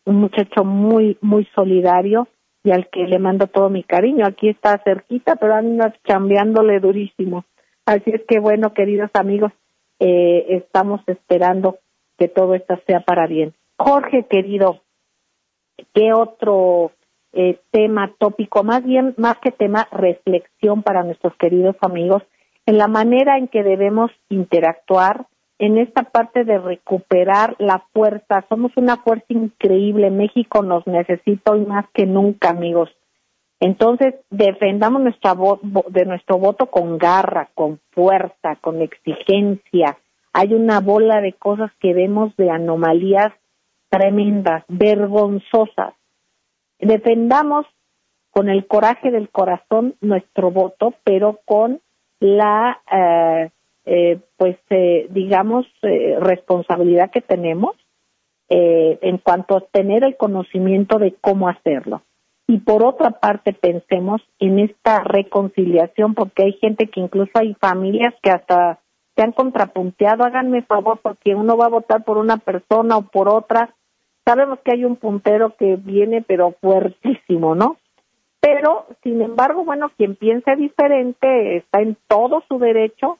un 0.05 0.17
muchacho 0.17 0.63
muy, 0.63 1.17
muy 1.21 1.45
solidario 1.55 2.27
y 2.63 2.71
al 2.71 2.89
que 2.89 3.05
le 3.05 3.19
mando 3.19 3.47
todo 3.47 3.69
mi 3.69 3.83
cariño. 3.83 4.25
Aquí 4.25 4.49
está 4.49 4.81
cerquita, 4.83 5.35
pero 5.35 5.55
anda 5.55 5.93
chambeándole 6.05 6.79
durísimo. 6.79 7.45
Así 7.85 8.11
es 8.11 8.21
que 8.27 8.39
bueno, 8.39 8.73
queridos 8.73 9.11
amigos, 9.13 9.51
eh, 9.99 10.45
estamos 10.49 11.01
esperando 11.07 11.79
que 12.17 12.27
todo 12.27 12.55
esto 12.55 12.79
sea 12.87 13.01
para 13.01 13.27
bien. 13.27 13.53
Jorge, 13.77 14.25
querido, 14.29 14.81
¿qué 15.93 16.13
otro 16.13 16.91
eh, 17.33 17.59
tema 17.71 18.13
tópico, 18.17 18.63
más 18.63 18.83
bien, 18.83 19.13
más 19.17 19.37
que 19.39 19.51
tema, 19.51 19.87
reflexión 19.91 20.83
para 20.83 21.03
nuestros 21.03 21.35
queridos 21.35 21.75
amigos 21.81 22.23
en 22.65 22.77
la 22.77 22.87
manera 22.87 23.37
en 23.37 23.47
que 23.47 23.61
debemos 23.61 24.09
interactuar 24.29 25.27
en 25.59 25.77
esta 25.77 26.03
parte 26.03 26.43
de 26.43 26.59
recuperar 26.59 27.55
la 27.59 27.85
fuerza. 27.93 28.45
Somos 28.49 28.71
una 28.75 28.97
fuerza 28.97 29.25
increíble. 29.29 30.09
México 30.09 30.61
nos 30.61 30.85
necesita 30.87 31.51
hoy 31.51 31.65
más 31.65 31.85
que 31.93 32.05
nunca, 32.05 32.49
amigos. 32.49 32.89
Entonces, 33.59 34.15
defendamos 34.29 35.01
nuestra 35.01 35.33
de 35.89 36.05
nuestro 36.05 36.37
voto 36.37 36.67
con 36.67 36.97
garra, 36.97 37.49
con 37.53 37.79
fuerza, 37.91 38.57
con 38.61 38.81
exigencia. 38.81 39.97
Hay 40.33 40.53
una 40.53 40.81
bola 40.81 41.21
de 41.21 41.33
cosas 41.33 41.71
que 41.79 41.93
vemos 41.93 42.35
de 42.35 42.49
anomalías 42.49 43.31
tremendas, 43.89 44.65
vergonzosas. 44.67 45.93
Defendamos 46.79 47.65
con 48.31 48.49
el 48.49 48.67
coraje 48.67 49.11
del 49.11 49.29
corazón 49.29 49.95
nuestro 50.01 50.51
voto, 50.51 50.93
pero 51.05 51.39
con 51.45 51.79
la 52.19 52.81
eh, 52.91 53.49
eh, 53.85 54.19
pues 54.37 54.57
eh, 54.69 55.07
digamos 55.11 55.65
eh, 55.83 56.17
responsabilidad 56.19 57.11
que 57.11 57.21
tenemos 57.21 57.75
eh, 58.49 58.99
en 59.01 59.17
cuanto 59.17 59.57
a 59.57 59.61
tener 59.61 60.03
el 60.03 60.17
conocimiento 60.17 60.99
de 60.99 61.15
cómo 61.21 61.49
hacerlo. 61.49 62.03
Y 62.47 62.59
por 62.59 62.85
otra 62.85 63.11
parte 63.11 63.53
pensemos 63.53 64.21
en 64.39 64.59
esta 64.59 65.03
reconciliación 65.03 66.13
porque 66.13 66.43
hay 66.43 66.53
gente 66.53 66.87
que 66.87 66.99
incluso 66.99 67.31
hay 67.35 67.55
familias 67.55 68.13
que 68.21 68.29
hasta 68.29 68.79
se 69.15 69.23
han 69.23 69.31
contrapunteado, 69.31 70.23
háganme 70.23 70.61
favor 70.61 70.99
porque 71.01 71.33
uno 71.33 71.57
va 71.57 71.65
a 71.65 71.69
votar 71.69 72.03
por 72.03 72.17
una 72.17 72.37
persona 72.37 72.97
o 72.97 73.03
por 73.03 73.29
otra. 73.29 73.73
Sabemos 74.25 74.59
que 74.59 74.73
hay 74.73 74.85
un 74.85 74.97
puntero 74.97 75.55
que 75.55 75.77
viene 75.77 76.21
pero 76.21 76.53
fuertísimo, 76.61 77.55
¿no? 77.55 77.77
Pero, 78.41 78.85
sin 79.01 79.21
embargo, 79.23 79.63
bueno, 79.63 79.91
quien 79.97 80.15
piense 80.15 80.55
diferente 80.55 81.57
está 81.57 81.81
en 81.81 81.97
todo 82.07 82.43
su 82.47 82.59
derecho 82.59 83.17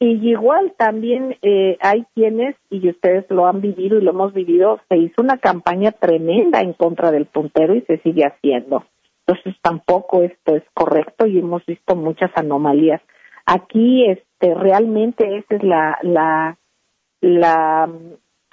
y 0.00 0.30
igual 0.30 0.74
también 0.76 1.36
eh, 1.42 1.76
hay 1.80 2.04
quienes, 2.14 2.54
y 2.70 2.88
ustedes 2.88 3.24
lo 3.30 3.46
han 3.46 3.60
vivido 3.60 3.98
y 3.98 4.02
lo 4.02 4.12
hemos 4.12 4.32
vivido, 4.32 4.78
se 4.88 4.96
hizo 4.96 5.20
una 5.20 5.38
campaña 5.38 5.90
tremenda 5.90 6.60
en 6.60 6.72
contra 6.72 7.10
del 7.10 7.26
puntero 7.26 7.74
y 7.74 7.82
se 7.82 7.98
sigue 7.98 8.24
haciendo. 8.24 8.84
Entonces 9.26 9.56
tampoco 9.60 10.22
esto 10.22 10.56
es 10.56 10.62
correcto 10.72 11.26
y 11.26 11.38
hemos 11.38 11.66
visto 11.66 11.96
muchas 11.96 12.30
anomalías. 12.36 13.02
Aquí 13.44 14.06
este 14.06 14.54
realmente 14.54 15.38
esa 15.38 15.56
es 15.56 15.62
la 15.62 15.98
la 16.02 16.56
la 17.20 17.90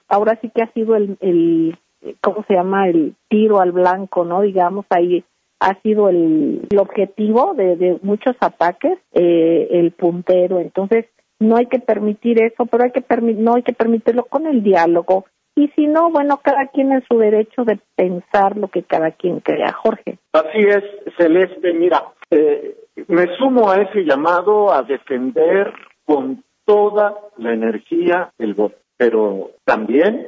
ahora 0.07 0.39
sí 0.41 0.49
que 0.49 0.63
ha 0.63 0.73
sido 0.73 0.95
el, 0.95 1.17
el 1.21 1.77
¿cómo 2.21 2.43
se 2.47 2.55
llama? 2.55 2.89
el 2.89 3.15
tiro 3.29 3.61
al 3.61 3.71
blanco, 3.71 4.25
¿no? 4.25 4.41
Digamos 4.41 4.85
ahí 4.89 5.23
ha 5.59 5.79
sido 5.81 6.09
el, 6.09 6.67
el 6.69 6.77
objetivo 6.79 7.53
de, 7.53 7.75
de 7.77 7.99
muchos 8.01 8.35
ataques 8.39 8.97
eh, 9.13 9.67
el 9.71 9.91
puntero. 9.91 10.59
Entonces, 10.59 11.05
no 11.39 11.57
hay 11.57 11.67
que 11.67 11.79
permitir 11.79 12.41
eso, 12.41 12.65
pero 12.65 12.83
hay 12.83 12.91
que 12.91 13.03
no 13.35 13.55
hay 13.55 13.63
que 13.63 13.73
permitirlo 13.73 14.25
con 14.25 14.47
el 14.47 14.63
diálogo. 14.63 15.25
Y 15.55 15.69
si 15.69 15.87
no, 15.87 16.11
bueno, 16.11 16.41
cada 16.43 16.67
quien 16.67 16.91
en 16.91 17.03
su 17.07 17.17
derecho 17.17 17.63
de 17.63 17.79
pensar 17.95 18.57
lo 18.57 18.67
que 18.67 18.83
cada 18.83 19.11
quien 19.11 19.39
crea, 19.39 19.71
Jorge. 19.71 20.17
Así 20.33 20.59
es, 20.59 20.83
Celeste. 21.17 21.73
Mira, 21.73 22.03
eh, 22.29 22.75
me 23.07 23.25
sumo 23.37 23.69
a 23.69 23.81
ese 23.81 24.03
llamado 24.03 24.73
a 24.73 24.83
defender 24.83 25.73
con 26.05 26.43
toda 26.65 27.15
la 27.37 27.53
energía 27.53 28.31
el 28.37 28.53
voto, 28.53 28.75
pero 28.97 29.51
también 29.63 30.27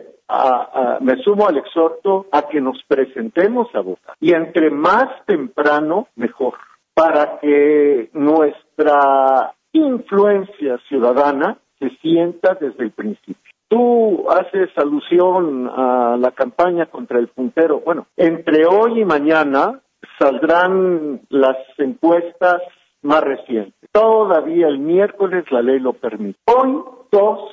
me 1.02 1.16
sumo 1.24 1.48
al 1.48 1.58
exhorto 1.58 2.28
a 2.32 2.48
que 2.48 2.60
nos 2.60 2.82
presentemos 2.88 3.68
a 3.74 3.82
votar. 3.82 4.16
Y 4.20 4.34
entre 4.34 4.70
más 4.70 5.26
temprano, 5.26 6.08
mejor, 6.16 6.54
para 6.94 7.40
que 7.40 8.10
nuestra 8.14 9.54
influencia 9.74 10.78
ciudadana 10.88 11.58
se 11.80 11.90
sienta 12.02 12.56
desde 12.56 12.84
el 12.84 12.92
principio. 12.92 13.36
Tú 13.70 14.30
haces 14.30 14.70
alusión 14.78 15.70
a 15.70 16.16
la 16.18 16.32
campaña 16.32 16.86
contra 16.86 17.20
el 17.20 17.28
puntero. 17.28 17.82
Bueno, 17.82 18.08
entre 18.16 18.66
hoy 18.66 19.02
y 19.02 19.06
mañana 19.06 19.82
saldrán 20.18 21.22
las 21.30 21.58
encuestas 21.78 22.62
más 23.02 23.22
recientes. 23.22 23.74
Todavía 23.92 24.68
el 24.68 24.80
miércoles 24.80 25.46
la 25.52 25.62
ley 25.62 25.80
lo 25.80 25.94
permite. 25.94 26.40
Hoy 26.46 26.82
dos 27.12 27.52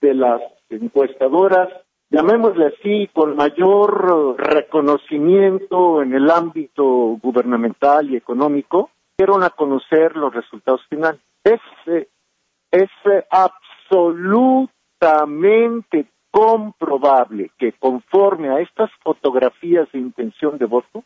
de 0.00 0.14
las 0.14 0.40
encuestadoras, 0.68 1.68
llamémosle 2.10 2.66
así, 2.66 3.08
con 3.12 3.36
mayor 3.36 4.36
reconocimiento 4.38 6.02
en 6.02 6.14
el 6.14 6.30
ámbito 6.30 6.84
gubernamental 7.22 8.10
y 8.10 8.16
económico, 8.16 8.90
dieron 9.16 9.44
a 9.44 9.50
conocer 9.50 10.16
los 10.16 10.34
resultados 10.34 10.84
finales 10.88 11.20
es, 11.44 11.60
es 12.70 12.90
absolutamente 13.30 16.06
comprobable 16.30 17.50
que 17.58 17.72
conforme 17.72 18.48
a 18.48 18.60
estas 18.60 18.90
fotografías 19.02 19.92
de 19.92 19.98
intención 20.00 20.56
de 20.58 20.64
voto, 20.64 21.04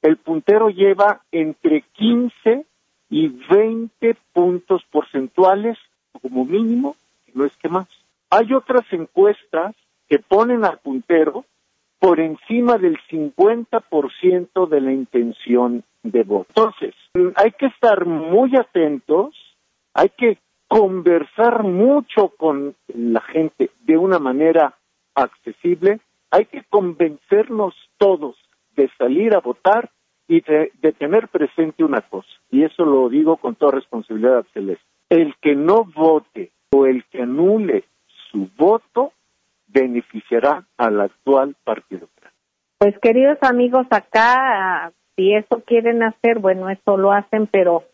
el 0.00 0.16
puntero 0.16 0.70
lleva 0.70 1.20
entre 1.30 1.82
15 1.82 2.64
y 3.10 3.28
20 3.28 4.16
puntos 4.32 4.82
porcentuales 4.90 5.76
como 6.22 6.44
mínimo, 6.44 6.96
no 7.34 7.44
es 7.44 7.56
que 7.56 7.68
más. 7.68 7.86
Hay 8.30 8.54
otras 8.54 8.84
encuestas 8.92 9.74
que 10.08 10.18
ponen 10.18 10.64
al 10.64 10.78
puntero 10.78 11.44
por 11.98 12.20
encima 12.20 12.78
del 12.78 12.98
50% 13.10 14.68
de 14.68 14.80
la 14.80 14.92
intención 14.92 15.84
de 16.02 16.22
voto. 16.22 16.48
Entonces, 16.48 16.94
hay 17.36 17.52
que 17.52 17.66
estar 17.66 18.06
muy 18.06 18.54
atentos, 18.56 19.34
hay 19.94 20.10
que 20.10 20.38
conversar 20.68 21.62
mucho 21.62 22.28
con 22.36 22.74
la 22.88 23.20
gente 23.20 23.70
de 23.84 23.96
una 23.96 24.18
manera 24.18 24.74
accesible, 25.14 26.00
hay 26.30 26.46
que 26.46 26.64
convencernos 26.64 27.74
todos 27.98 28.36
de 28.76 28.90
salir 28.98 29.34
a 29.34 29.40
votar 29.40 29.90
y 30.28 30.40
de, 30.40 30.70
tener 30.98 31.28
presente 31.28 31.84
una 31.84 32.00
cosa, 32.00 32.28
y 32.50 32.64
eso 32.64 32.84
lo 32.84 33.08
digo 33.08 33.36
con 33.36 33.54
toda 33.54 33.72
responsabilidad 33.72 34.44
celeste. 34.52 34.84
El 35.08 35.36
que 35.40 35.54
no 35.54 35.84
vote 35.84 36.50
o 36.72 36.86
el 36.86 37.04
que 37.04 37.22
anule 37.22 37.84
su 38.32 38.48
voto 38.56 39.12
beneficiará 39.76 40.66
al 40.78 41.00
actual 41.00 41.54
partido. 41.64 42.08
Pues 42.78 42.94
queridos 43.00 43.38
amigos, 43.42 43.86
acá 43.90 44.92
si 45.16 45.34
eso 45.34 45.62
quieren 45.66 46.02
hacer, 46.02 46.38
bueno, 46.38 46.68
eso 46.70 46.96
lo 46.96 47.12
hacen, 47.12 47.46
pero 47.46 47.84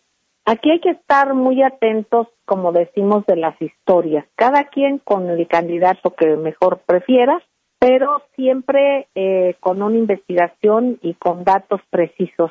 aquí 0.44 0.70
hay 0.70 0.80
que 0.80 0.90
estar 0.90 1.34
muy 1.34 1.62
atentos, 1.62 2.28
como 2.44 2.72
decimos, 2.72 3.24
de 3.26 3.36
las 3.36 3.60
historias, 3.60 4.24
cada 4.34 4.64
quien 4.64 4.98
con 4.98 5.28
el 5.30 5.46
candidato 5.46 6.14
que 6.14 6.36
mejor 6.36 6.80
prefiera, 6.86 7.40
pero 7.78 8.22
siempre 8.36 9.08
eh, 9.14 9.56
con 9.60 9.82
una 9.82 9.96
investigación 9.96 10.98
y 11.02 11.14
con 11.14 11.44
datos 11.44 11.80
precisos. 11.90 12.50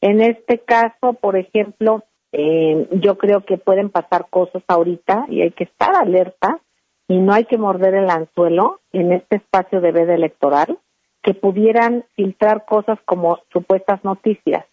En 0.00 0.20
este 0.20 0.58
caso, 0.58 1.14
por 1.14 1.36
ejemplo, 1.36 2.04
eh, 2.32 2.88
yo 2.92 3.16
creo 3.16 3.44
que 3.44 3.58
pueden 3.58 3.90
pasar 3.90 4.26
cosas 4.28 4.62
ahorita 4.68 5.26
y 5.28 5.42
hay 5.42 5.52
que 5.52 5.64
estar 5.64 5.96
alerta 5.96 6.60
y 7.08 7.18
no 7.18 7.32
hay 7.32 7.44
que 7.44 7.58
morder 7.58 7.94
el 7.94 8.10
anzuelo 8.10 8.80
en 8.92 9.12
este 9.12 9.36
espacio 9.36 9.80
de 9.80 9.92
veda 9.92 10.14
electoral 10.14 10.78
que 11.22 11.34
pudieran 11.34 12.04
filtrar 12.14 12.64
cosas 12.64 12.98
como 13.04 13.40
supuestas 13.52 14.02
noticias. 14.04 14.64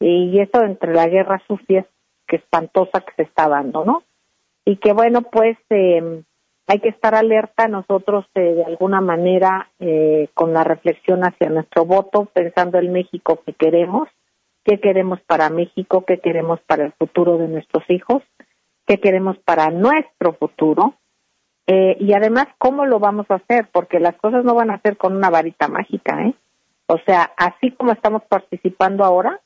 Y 0.00 0.38
eso 0.40 0.62
entre 0.62 0.94
la 0.94 1.06
guerra 1.06 1.42
sucia 1.46 1.86
que 2.26 2.36
espantosa 2.36 3.00
que 3.00 3.14
se 3.16 3.22
está 3.22 3.48
dando, 3.48 3.84
¿no? 3.84 4.02
Y 4.64 4.76
que 4.76 4.92
bueno, 4.92 5.22
pues 5.22 5.58
eh, 5.70 6.22
hay 6.66 6.78
que 6.80 6.88
estar 6.88 7.14
alerta 7.14 7.68
nosotros 7.68 8.24
eh, 8.34 8.40
de 8.40 8.64
alguna 8.64 9.00
manera 9.00 9.70
eh, 9.78 10.28
con 10.34 10.54
la 10.54 10.64
reflexión 10.64 11.22
hacia 11.22 11.50
nuestro 11.50 11.84
voto, 11.84 12.26
pensando 12.32 12.78
en 12.78 12.92
México 12.92 13.40
que 13.44 13.52
queremos, 13.52 14.08
qué 14.64 14.80
queremos 14.80 15.20
para 15.22 15.50
México, 15.50 16.04
qué 16.06 16.18
queremos 16.18 16.60
para 16.66 16.86
el 16.86 16.92
futuro 16.92 17.36
de 17.36 17.48
nuestros 17.48 17.84
hijos, 17.88 18.22
qué 18.86 18.98
queremos 18.98 19.36
para 19.38 19.70
nuestro 19.70 20.32
futuro 20.34 20.94
eh, 21.66 21.96
y 21.98 22.12
además, 22.12 22.46
¿cómo 22.58 22.84
lo 22.84 22.98
vamos 22.98 23.26
a 23.30 23.36
hacer? 23.36 23.68
Porque 23.72 23.98
las 23.98 24.16
cosas 24.16 24.44
no 24.44 24.54
van 24.54 24.70
a 24.70 24.80
ser 24.80 24.96
con 24.96 25.16
una 25.16 25.30
varita 25.30 25.68
mágica, 25.68 26.22
¿eh? 26.22 26.34
O 26.86 26.98
sea, 27.06 27.32
así 27.36 27.70
como 27.70 27.92
estamos 27.92 28.22
participando 28.28 29.04
ahora, 29.04 29.40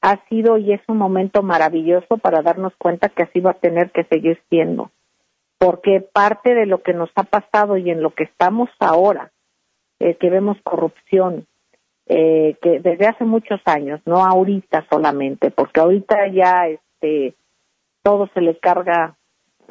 ha 0.00 0.16
sido 0.28 0.56
y 0.56 0.72
es 0.72 0.80
un 0.88 0.96
momento 0.96 1.42
maravilloso 1.42 2.16
para 2.18 2.42
darnos 2.42 2.72
cuenta 2.78 3.10
que 3.10 3.24
así 3.24 3.40
va 3.40 3.50
a 3.50 3.60
tener 3.60 3.90
que 3.90 4.04
seguir 4.04 4.40
siendo. 4.48 4.90
Porque 5.58 6.00
parte 6.00 6.54
de 6.54 6.66
lo 6.66 6.82
que 6.82 6.94
nos 6.94 7.10
ha 7.14 7.24
pasado 7.24 7.76
y 7.76 7.90
en 7.90 8.02
lo 8.02 8.10
que 8.14 8.24
estamos 8.24 8.70
ahora, 8.80 9.30
eh, 10.00 10.16
que 10.16 10.30
vemos 10.30 10.56
corrupción, 10.64 11.46
eh, 12.06 12.56
que 12.62 12.80
desde 12.80 13.06
hace 13.06 13.24
muchos 13.24 13.60
años, 13.66 14.00
no 14.06 14.24
ahorita 14.24 14.86
solamente, 14.90 15.50
porque 15.50 15.80
ahorita 15.80 16.26
ya 16.28 16.66
este 16.66 17.34
todo 18.02 18.28
se 18.34 18.40
le 18.40 18.58
carga, 18.58 19.14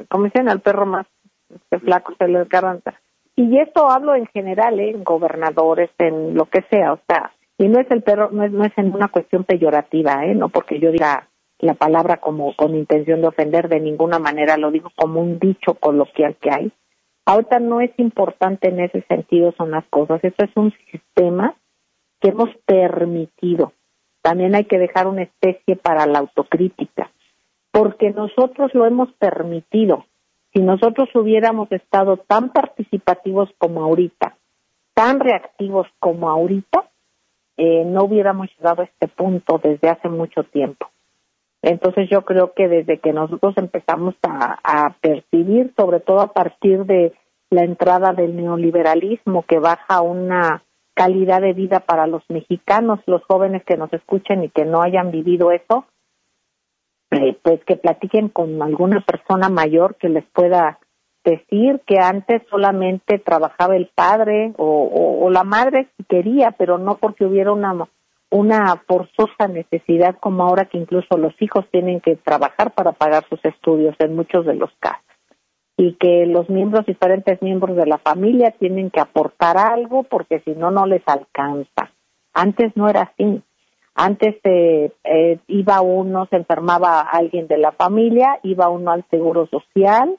como 0.07 0.25
dicen 0.25 0.47
al 0.47 0.61
perro 0.61 0.86
más 0.86 1.07
este 1.56 1.80
flaco 1.80 2.14
se 2.18 2.28
le 2.28 2.43
garanta. 2.45 2.99
Y 3.36 3.60
esto 3.60 3.89
hablo 3.89 4.16
en 4.16 4.28
general, 4.28 4.80
¿eh? 4.80 4.91
en 4.91 5.04
gobernadores, 5.04 5.89
en 5.97 6.36
lo 6.36 6.45
que 6.45 6.64
sea, 6.70 6.93
o 6.93 6.99
sea, 7.08 7.32
y 7.58 7.68
no 7.68 7.80
es 7.80 7.89
el 7.91 8.02
perro, 8.02 8.30
no 8.32 8.43
es, 8.43 8.52
no 8.52 8.64
es 8.64 8.72
en 8.78 8.93
una 8.93 9.08
cuestión 9.08 9.43
peyorativa, 9.43 10.26
¿eh? 10.26 10.36
no 10.36 10.49
porque 10.49 10.80
yo 10.80 10.91
diga 10.91 11.28
la 11.60 11.76
palabra 11.76 12.18
como 12.18 12.56
con 12.56 12.76
intención 12.76 13.22
de 13.22 13.28
ofender 13.28 13.70
de 13.70 13.80
ninguna 13.80 14.20
manera, 14.20 14.58
lo 14.58 14.72
digo 14.72 14.91
como 14.95 15.22
un 15.22 15.39
dicho 15.39 15.76
coloquial 15.76 16.36
que 16.41 16.49
hay. 16.52 16.72
Ahorita 17.26 17.60
no 17.60 17.82
es 17.82 17.91
importante 17.97 18.70
en 18.70 18.80
ese 18.80 19.04
sentido 19.04 19.54
son 19.58 19.72
las 19.72 19.86
cosas, 19.89 20.24
esto 20.24 20.43
es 20.43 20.52
un 20.56 20.74
sistema 20.91 21.56
que 22.20 22.30
hemos 22.30 22.49
permitido. 22.66 23.74
También 24.22 24.56
hay 24.56 24.66
que 24.66 24.80
dejar 24.80 25.08
una 25.08 25.24
especie 25.24 25.76
para 25.76 26.06
la 26.08 26.20
autocrítica, 26.20 27.12
porque 27.72 28.12
nosotros 28.12 28.74
lo 28.74 28.86
hemos 28.86 29.12
permitido 29.14 30.06
si 30.54 30.62
nosotros 30.62 31.10
hubiéramos 31.16 31.72
estado 31.72 32.18
tan 32.18 32.49
participativos 32.49 33.49
como 33.58 33.84
ahorita, 33.84 34.36
tan 34.93 35.20
reactivos 35.20 35.88
como 35.99 36.30
ahorita, 36.30 36.89
eh, 37.58 37.86
no 37.86 38.04
hubiéramos 38.04 38.47
llegado 38.58 38.82
a 38.82 38.86
este 38.86 39.08
punto 39.08 39.60
desde 39.64 39.89
hace 39.89 40.10
mucho 40.10 40.43
tiempo. 40.43 40.89
Entonces 41.62 42.10
yo 42.10 42.24
creo 42.24 42.54
que 42.54 42.68
desde 42.68 42.97
que 42.97 43.14
nosotros 43.14 43.54
empezamos 43.58 44.16
a, 44.24 44.95
percibir, 44.99 45.74
sobre 45.78 45.99
todo 45.99 46.22
a 46.22 46.34
partir 46.34 46.86
de 46.86 47.14
la 47.49 47.64
entrada 47.64 48.14
del 48.14 48.36
neoliberalismo 48.36 49.43
que 49.43 49.60
baja 49.60 50.02
una 50.02 50.64
calidad 50.95 51.41
de 51.41 51.54
vida 51.54 51.82
para 51.82 52.08
los 52.08 52.24
mexicanos, 52.30 52.99
los 53.06 53.24
jóvenes 53.26 53.64
que 53.64 53.78
nos 53.78 53.91
escuchen 53.93 54.43
y 54.43 54.49
que 54.49 54.66
no 54.66 54.82
hayan 54.82 55.12
vivido 55.12 55.52
eso, 55.52 55.86
eh, 57.12 57.38
pues 57.41 57.64
que 57.66 57.76
platiquen 57.76 58.30
con 58.30 58.62
alguna 58.62 59.01
persona 59.01 59.49
mayor 59.49 59.95
que 59.95 60.09
les 60.09 60.26
pueda 60.26 60.80
decir 61.24 61.82
que 61.86 61.99
antes 61.99 62.41
solamente 62.49 63.20
trabajaba 63.20 63.76
el 63.76 63.91
padre 63.93 64.53
o, 64.57 65.30
la 65.30 65.43
madre 65.43 65.88
si 65.95 66.03
quería, 66.05 66.51
pero 66.51 66.78
no 66.78 66.97
porque 66.97 67.26
hubiera 67.26 67.51
una 67.51 67.88
una 68.32 68.82
forzosa 68.88 69.47
necesidad 69.49 70.16
como 70.20 70.43
ahora 70.43 70.66
que 70.66 70.78
incluso 70.78 71.18
los 71.18 71.34
hijos 71.41 71.66
tienen 71.70 71.99
que 71.99 72.16
trabajar 72.16 72.72
para 72.72 72.93
pagar 72.93 73.26
sus 73.30 73.43
estudios 73.43 73.93
en 73.99 74.16
muchos 74.16 74.45
de 74.45 74.55
los 74.55 74.72
casos 74.80 75.03
y 75.76 75.93
que 75.95 76.26
los 76.28 76.49
miembros 76.49 76.86
diferentes 76.86 77.41
miembros 77.41 77.76
de 77.76 77.88
la 77.88 77.97
familia 77.97 78.51
tienen 78.51 78.89
que 78.89 78.99
aportar 78.99 79.57
algo 79.57 80.03
porque 80.03 80.39
si 80.45 80.51
no 80.51 80.72
no 80.72 80.86
les 80.86 81.01
alcanza. 81.07 81.91
Antes 82.34 82.72
no 82.76 82.88
era 82.88 83.01
así. 83.01 83.41
Antes 83.93 84.35
eh, 84.43 84.91
eh, 85.03 85.39
iba 85.47 85.81
uno, 85.81 86.25
se 86.29 86.37
enfermaba 86.37 87.01
alguien 87.01 87.47
de 87.47 87.57
la 87.57 87.71
familia, 87.71 88.39
iba 88.43 88.69
uno 88.69 88.91
al 88.91 89.05
seguro 89.09 89.47
social 89.47 90.17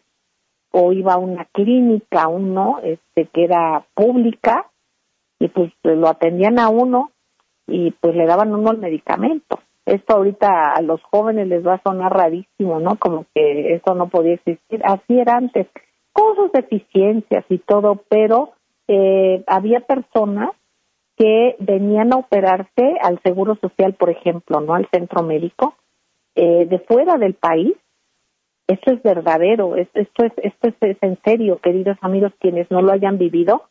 o 0.71 0.93
iba 0.93 1.15
a 1.15 1.19
una 1.19 1.47
clínica, 1.47 2.29
uno 2.29 2.81
este 2.83 3.27
que 3.27 3.45
era 3.45 3.85
pública 3.95 4.71
y 5.39 5.49
pues 5.49 5.73
lo 5.83 6.09
atendían 6.09 6.59
a 6.59 6.69
uno 6.69 7.11
y 7.67 7.91
pues 7.93 8.15
le 8.15 8.27
daban 8.27 8.55
uno 8.55 8.71
el 8.71 8.79
medicamento. 8.79 9.59
Esto 9.85 10.15
ahorita 10.15 10.73
a 10.73 10.81
los 10.83 11.03
jóvenes 11.03 11.49
les 11.49 11.67
va 11.67 11.75
a 11.75 11.83
sonar 11.83 12.13
rarísimo, 12.13 12.79
¿no? 12.79 12.97
Como 12.97 13.27
que 13.35 13.75
eso 13.75 13.95
no 13.95 14.09
podía 14.09 14.35
existir. 14.35 14.81
Así 14.85 15.19
era 15.19 15.37
antes, 15.37 15.67
con 16.13 16.37
sus 16.37 16.53
deficiencias 16.53 17.45
y 17.49 17.59
todo, 17.59 18.01
pero 18.09 18.53
eh, 18.87 19.43
había 19.47 19.81
personas 19.81 20.51
que 21.17 21.57
venían 21.59 22.13
a 22.13 22.17
operarse 22.17 22.97
al 23.03 23.21
Seguro 23.23 23.57
Social, 23.57 23.95
por 23.95 24.11
ejemplo, 24.11 24.61
no 24.61 24.75
al 24.75 24.89
centro 24.91 25.23
médico, 25.23 25.77
eh, 26.35 26.67
de 26.67 26.79
fuera 26.81 27.17
del 27.19 27.35
país. 27.35 27.75
Esto 28.67 28.93
es 28.93 29.03
verdadero, 29.03 29.77
esto 29.77 30.25
es, 30.25 30.33
esto 30.37 30.69
es 30.81 30.97
en 31.03 31.19
serio, 31.25 31.59
queridos 31.59 31.99
amigos, 32.01 32.33
quienes 32.41 32.71
no 32.71 32.81
lo 32.81 32.93
hayan 32.93 33.19
vivido, 33.19 33.69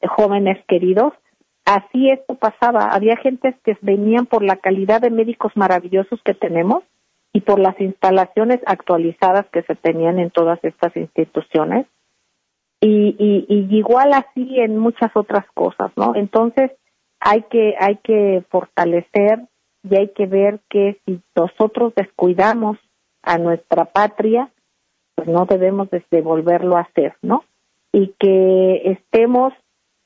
eh, 0.00 0.06
jóvenes 0.06 0.58
queridos. 0.66 1.12
Así 1.64 2.10
esto 2.10 2.36
pasaba. 2.36 2.88
Había 2.90 3.16
gentes 3.16 3.54
que 3.64 3.76
venían 3.82 4.26
por 4.26 4.42
la 4.42 4.56
calidad 4.56 5.02
de 5.02 5.10
médicos 5.10 5.52
maravillosos 5.56 6.20
que 6.24 6.34
tenemos 6.34 6.82
y 7.32 7.42
por 7.42 7.60
las 7.60 7.78
instalaciones 7.80 8.60
actualizadas 8.66 9.46
que 9.52 9.62
se 9.62 9.74
tenían 9.76 10.18
en 10.18 10.30
todas 10.30 10.58
estas 10.64 10.96
instituciones 10.96 11.86
y, 12.80 13.16
y, 13.48 13.76
igual 13.76 14.12
así 14.14 14.58
en 14.58 14.78
muchas 14.78 15.10
otras 15.14 15.44
cosas, 15.52 15.90
¿no? 15.96 16.14
Entonces 16.14 16.72
hay 17.20 17.42
que 17.42 17.74
hay 17.78 17.96
que 17.96 18.42
fortalecer 18.48 19.40
y 19.82 19.96
hay 19.96 20.08
que 20.08 20.26
ver 20.26 20.60
que 20.68 20.98
si 21.04 21.20
nosotros 21.36 21.94
descuidamos 21.94 22.78
a 23.22 23.36
nuestra 23.38 23.84
patria, 23.84 24.50
pues 25.14 25.28
no 25.28 25.44
debemos 25.44 25.88
de 25.90 26.22
volverlo 26.22 26.76
a 26.76 26.82
hacer, 26.82 27.14
¿no? 27.22 27.44
Y 27.92 28.14
que 28.18 28.82
estemos 28.92 29.52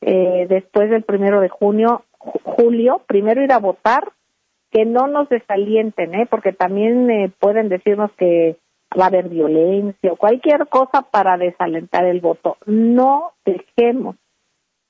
eh, 0.00 0.46
después 0.48 0.90
del 0.90 1.04
primero 1.04 1.40
de 1.40 1.48
junio, 1.48 2.04
julio, 2.18 3.02
primero 3.06 3.42
ir 3.42 3.52
a 3.52 3.58
votar, 3.58 4.12
que 4.70 4.84
no 4.84 5.06
nos 5.06 5.28
desalienten, 5.28 6.14
¿eh? 6.14 6.26
Porque 6.28 6.52
también 6.52 7.08
eh, 7.10 7.30
pueden 7.38 7.68
decirnos 7.68 8.10
que 8.18 8.56
va 8.98 9.04
a 9.04 9.08
haber 9.08 9.28
violencia 9.28 10.12
o 10.12 10.16
cualquier 10.16 10.68
cosa 10.68 11.02
para 11.02 11.36
desalentar 11.36 12.04
el 12.04 12.20
voto. 12.20 12.56
No 12.66 13.32
dejemos 13.44 14.16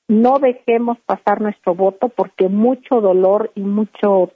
no 0.07 0.39
dejemos 0.39 0.97
pasar 1.05 1.41
nuestro 1.41 1.73
voto 1.73 2.09
porque 2.09 2.47
mucho 2.47 3.01
dolor 3.01 3.51
y 3.55 3.61
mucho 3.61 4.31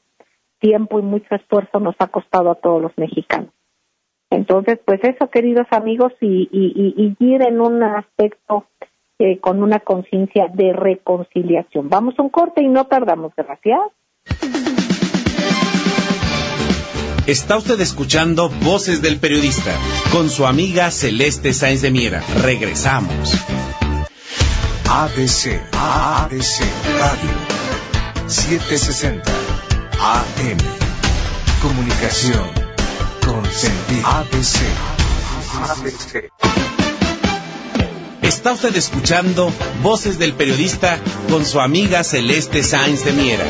tiempo 0.60 1.00
y 1.00 1.04
mucho 1.04 1.36
esfuerzo 1.36 1.80
nos 1.80 1.96
ha 2.00 2.08
costado 2.08 2.52
a 2.52 2.56
todos 2.56 2.82
los 2.82 2.98
mexicanos. 2.98 3.52
Entonces, 4.32 4.80
pues 4.86 5.00
eso, 5.04 5.30
queridos 5.30 5.68
amigos, 5.72 6.14
y, 6.22 6.50
y, 6.52 7.16
ir 7.20 7.42
en 7.48 7.62
un 7.62 7.82
aspecto 7.82 8.66
eh, 9.18 9.40
con 9.40 9.64
una 9.64 9.80
conciencia 9.80 10.48
de 10.54 10.74
reconciliación. 10.74 11.90
Vamos 11.90 12.14
a 12.18 12.22
un 12.22 12.30
corte 12.30 12.62
y 12.62 12.68
no 12.68 12.86
tardamos, 12.86 13.34
gracias. 13.36 13.80
Está 17.30 17.58
usted 17.58 17.80
escuchando 17.80 18.50
Voces 18.50 19.04
del 19.04 19.20
Periodista 19.20 19.78
con 20.12 20.32
su 20.32 20.48
amiga 20.48 20.90
Celeste 20.90 21.54
Sáenz 21.54 21.84
de 21.84 21.92
Miera. 21.92 22.24
Regresamos. 22.42 23.36
ABC, 24.90 25.62
ABC 25.72 26.62
Radio, 26.98 28.26
760, 28.26 29.32
AM. 30.02 30.58
Comunicación 31.62 32.50
con 33.24 33.46
sentido. 33.46 34.08
ABC, 34.08 34.58
ABC. 35.70 36.32
Está 38.24 38.54
usted 38.54 38.76
escuchando 38.76 39.54
Voces 39.84 40.18
del 40.18 40.34
Periodista 40.34 40.98
con 41.30 41.46
su 41.46 41.60
amiga 41.60 42.04
Celeste 42.04 42.64
Sáenz 42.64 43.06
de 43.06 43.14
Miera. 43.14 43.46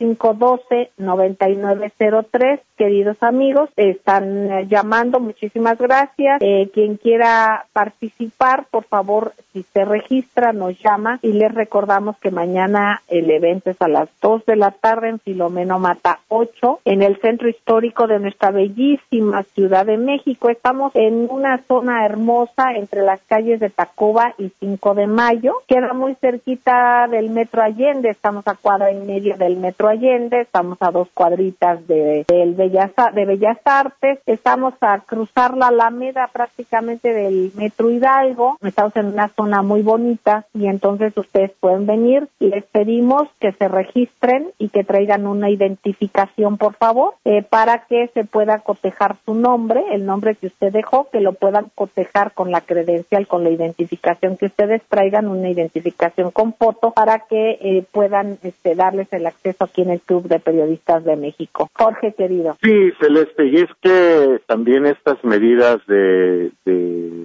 5512-9903. 0.00 2.60
Queridos 2.76 3.22
amigos, 3.22 3.70
están 3.76 4.50
eh, 4.50 4.66
llamando, 4.66 5.20
muchísimas 5.20 5.78
gracias. 5.78 6.40
Eh, 6.40 6.70
quien 6.72 6.96
quiera 6.96 7.66
participar, 7.74 8.64
por 8.70 8.84
favor, 8.84 9.34
si 9.52 9.64
se 9.64 9.84
registra, 9.84 10.54
nos 10.54 10.80
llama 10.80 11.18
y 11.20 11.34
les 11.34 11.54
recordamos 11.54 12.16
que 12.18 12.30
mañana 12.30 13.02
el 13.08 13.30
evento 13.30 13.68
es 13.70 13.82
a 13.82 13.88
las 13.88 14.08
2 14.22 14.46
de 14.46 14.56
la 14.56 14.70
tarde 14.70 15.10
en 15.10 15.18
Filomeno 15.18 15.78
Mata 15.78 16.20
8, 16.28 16.80
en 16.86 17.02
el 17.02 17.20
centro 17.20 17.50
histórico 17.50 18.06
de 18.06 18.18
nuestra 18.18 18.50
bellísima 18.50 19.42
Ciudad 19.42 19.84
de 19.84 19.98
México. 19.98 20.48
Estamos 20.48 20.92
en 20.94 21.28
una 21.30 21.58
zona 21.68 22.06
hermosa 22.06 22.72
entre 22.74 23.02
las 23.02 23.20
calles 23.22 23.60
de 23.60 23.68
Tacuba 23.68 24.32
y 24.38 24.50
5 24.58 24.94
de 24.94 25.06
Mayo. 25.06 25.56
Queda 25.66 25.92
muy 25.92 26.14
cerquita 26.14 27.06
del 27.08 27.28
Metro 27.28 27.60
Allende, 27.62 28.08
estamos 28.08 28.48
a 28.48 28.54
cuadra 28.54 28.90
y 28.90 28.96
media 28.96 29.36
del 29.36 29.58
Metro 29.58 29.89
Allende, 29.90 30.40
estamos 30.40 30.78
a 30.80 30.90
dos 30.90 31.08
cuadritas 31.12 31.86
de, 31.86 32.24
del 32.28 32.54
Bellas, 32.54 32.92
de 33.14 33.24
Bellas 33.26 33.58
Artes, 33.64 34.18
estamos 34.26 34.74
a 34.80 35.00
cruzar 35.00 35.56
la 35.56 35.68
Alameda 35.68 36.28
prácticamente 36.32 37.12
del 37.12 37.52
Metro 37.54 37.90
Hidalgo, 37.90 38.56
estamos 38.62 38.94
en 38.96 39.06
una 39.06 39.28
zona 39.28 39.62
muy 39.62 39.82
bonita 39.82 40.46
y 40.54 40.66
entonces 40.66 41.16
ustedes 41.16 41.50
pueden 41.60 41.86
venir. 41.86 42.28
Les 42.38 42.64
pedimos 42.64 43.28
que 43.38 43.52
se 43.52 43.68
registren 43.68 44.50
y 44.58 44.68
que 44.68 44.84
traigan 44.84 45.26
una 45.26 45.50
identificación, 45.50 46.56
por 46.56 46.74
favor, 46.74 47.14
eh, 47.24 47.42
para 47.42 47.86
que 47.86 48.08
se 48.14 48.24
pueda 48.24 48.60
cotejar 48.60 49.16
su 49.24 49.34
nombre, 49.34 49.82
el 49.92 50.06
nombre 50.06 50.36
que 50.36 50.46
usted 50.46 50.72
dejó, 50.72 51.08
que 51.10 51.20
lo 51.20 51.32
puedan 51.32 51.66
cotejar 51.74 52.32
con 52.32 52.50
la 52.50 52.60
credencial, 52.60 53.26
con 53.26 53.44
la 53.44 53.50
identificación 53.50 54.36
que 54.36 54.46
ustedes 54.46 54.82
traigan, 54.88 55.28
una 55.28 55.50
identificación 55.50 56.30
con 56.30 56.54
foto, 56.54 56.92
para 56.92 57.20
que 57.20 57.58
eh, 57.60 57.84
puedan 57.90 58.38
este, 58.42 58.74
darles 58.74 59.12
el 59.12 59.26
acceso 59.26 59.64
aquí 59.64 59.79
en 59.80 59.90
el 59.90 60.00
Club 60.00 60.28
de 60.28 60.40
Periodistas 60.40 61.04
de 61.04 61.16
México. 61.16 61.68
Jorge, 61.74 62.14
querido. 62.14 62.56
Sí, 62.62 62.92
Celeste, 63.00 63.46
y 63.46 63.56
es 63.56 63.70
que 63.80 64.40
también 64.46 64.86
estas 64.86 65.22
medidas 65.24 65.78
de, 65.86 66.50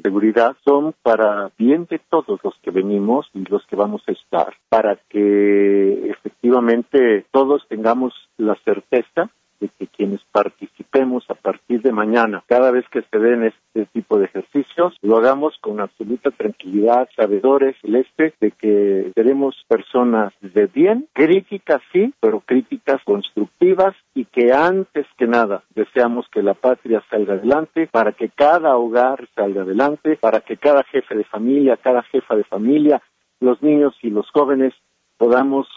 seguridad 0.04 0.56
son 0.64 0.94
para 1.02 1.52
bien 1.58 1.88
de 1.90 2.00
todos 2.10 2.40
los 2.44 2.54
que 2.62 2.72
venimos 2.72 3.28
y 3.34 3.44
los 3.46 3.66
que 3.68 3.76
vamos 3.76 4.04
a 4.08 4.12
estar, 4.12 4.54
para 4.70 4.98
que 5.10 6.10
efectivamente 6.10 7.26
todos 7.32 7.66
tengamos 7.68 8.14
la 8.38 8.56
certeza 8.64 9.30
de 9.60 9.70
que 9.70 9.88
quienes 9.88 10.22
participemos 10.32 11.24
a 11.30 11.36
partir 11.36 11.82
de 11.82 11.92
mañana, 11.92 12.44
cada 12.48 12.72
vez 12.72 12.86
que 12.90 13.02
se 13.02 13.20
den 13.20 13.44
este 13.44 13.86
tipo 13.94 14.18
de 14.18 14.26
ejercicios, 14.26 14.98
lo 15.02 15.18
hagamos 15.18 15.58
con 15.60 15.80
absoluta 15.80 16.32
tranquilidad, 16.32 17.10
sabedores, 17.16 17.76
celeste, 17.82 18.34
de 18.40 18.52
que 18.52 19.12
seremos 19.16 19.56
personas 19.68 20.34
de 20.42 20.68
bien, 20.68 21.08
críticas 21.14 21.82
sí, 21.92 22.14
pero 22.20 22.40
críticas 22.40 23.02
constructivas 23.04 23.96
y 24.14 24.26
que 24.26 24.54
antes 24.54 25.06
que 25.18 25.28
nada 25.28 25.64
deseamos 25.74 26.28
que 26.30 26.44
la 26.44 26.54
patria 26.54 27.04
salga 27.10 27.34
adelante, 27.34 27.88
para 27.92 28.12
que 28.12 28.30
cada 28.30 28.78
hogar 28.78 29.28
salga 29.36 29.62
adelante, 29.62 30.18
para 30.18 30.42
que 30.42 30.58
cada 30.58 30.84
jefe 30.84 31.16
de 31.16 31.24
familia, 31.24 31.78
cada 31.78 32.04
jefa 32.04 32.36
de 32.36 32.44
familia, 32.44 33.02
los 33.40 33.62
niños 33.62 33.96
y 34.02 34.10
los 34.10 34.30
jóvenes 34.32 34.74
podamos 35.18 35.68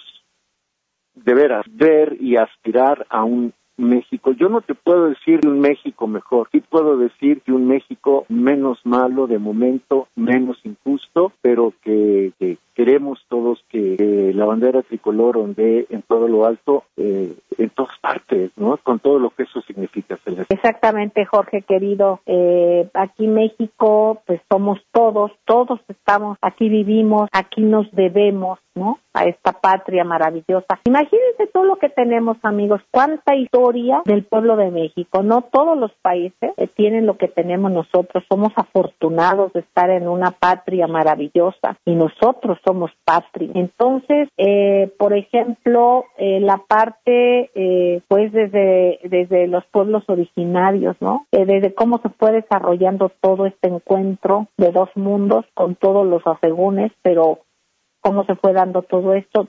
de 1.15 1.35
veras 1.35 1.67
ver 1.69 2.17
y 2.21 2.37
aspirar 2.37 3.07
a 3.11 3.25
un 3.25 3.53
México. 3.79 4.33
Yo 4.33 4.49
no 4.49 4.61
te 4.61 4.75
puedo 4.75 5.09
decir 5.09 5.47
un 5.47 5.61
México 5.61 6.07
mejor, 6.07 6.49
sí 6.53 6.61
puedo 6.61 6.97
decir 6.99 7.41
que 7.43 7.53
un 7.53 7.67
México 7.67 8.27
menos 8.29 8.79
malo 8.85 9.27
de 9.27 9.39
momento, 9.39 10.09
menos 10.17 10.59
injusto, 10.65 11.33
pero 11.41 11.73
que, 11.83 12.33
queremos 12.75 13.19
todos 13.29 13.65
que, 13.69 14.33
la 14.35 14.45
bandera 14.45 14.83
tricolor 14.83 15.37
ondee 15.37 15.87
en 15.91 16.03
todo 16.03 16.29
lo 16.29 16.45
alto, 16.45 16.85
eh, 16.97 17.35
en 17.57 17.71
todas 17.71 17.99
partes, 17.99 18.51
¿no? 18.57 18.77
Con 18.79 18.99
todo 18.99 19.19
lo 19.19 19.31
que 19.31 19.45
eso 19.45 19.61
significa. 19.63 20.19
Exactamente, 20.49 21.25
Jorge 21.25 21.63
querido. 21.63 22.21
Eh, 22.27 22.89
aquí 22.95 23.27
México, 23.27 24.23
pues 24.27 24.41
somos 24.51 24.81
todos, 24.93 24.98
todos 25.45 25.81
estamos, 25.89 26.39
aquí 26.41 26.69
vivimos, 26.69 27.29
aquí 27.33 27.63
nos 27.63 27.91
debemos, 27.93 28.59
¿no? 28.75 28.99
A 29.13 29.25
esta 29.25 29.53
patria 29.53 30.05
maravillosa. 30.05 30.81
Imagínense 30.85 31.47
todo 31.53 31.65
lo 31.65 31.77
que 31.77 31.89
tenemos, 31.89 32.37
amigos, 32.43 32.81
cuánta 32.91 33.35
historia 33.35 34.03
del 34.05 34.25
pueblo 34.25 34.57
de 34.57 34.71
México. 34.71 35.23
No 35.23 35.43
todos 35.43 35.77
los 35.77 35.93
países 36.03 36.53
eh, 36.57 36.69
tienen 36.69 37.07
lo 37.07 37.17
que 37.17 37.29
tenemos 37.29 37.73
nosotros. 37.73 38.25
Somos 38.29 38.53
afortunados 38.57 39.53
de 39.53 39.61
estar 39.61 39.91
en 39.91 40.09
una 40.09 40.31
patria 40.31 40.87
maravillosa 40.87 41.77
y 41.85 41.95
nosotros 41.95 42.59
somos 42.65 42.91
patria. 43.05 43.51
Entonces, 43.55 44.29
eh, 44.37 44.93
por 44.99 45.13
ejemplo, 45.13 46.05
eh, 46.17 46.41
la 46.41 46.59
parte, 46.59 47.51
eh, 47.55 48.01
pues 48.09 48.33
desde, 48.33 49.01
desde 49.05 49.47
los 49.47 49.65
pueblos 49.67 50.05
originarios, 50.09 50.97
¿no? 51.01 51.27
desde 51.33 51.75
cómo 51.75 51.99
se 51.99 52.09
fue 52.11 52.33
desarrollando 52.33 53.11
todo 53.21 53.47
este 53.47 53.69
encuentro 53.69 54.49
de 54.57 54.71
dos 54.71 54.91
mundos 54.99 55.47
con 55.55 55.77
todos 55.77 56.07
los 56.07 56.27
asegúnes, 56.27 56.93
pero 57.03 57.41
cómo 58.09 58.25
se 58.25 58.37
fue 58.37 58.55
dando 58.55 58.81
todo 58.81 59.13
esto, 59.13 59.49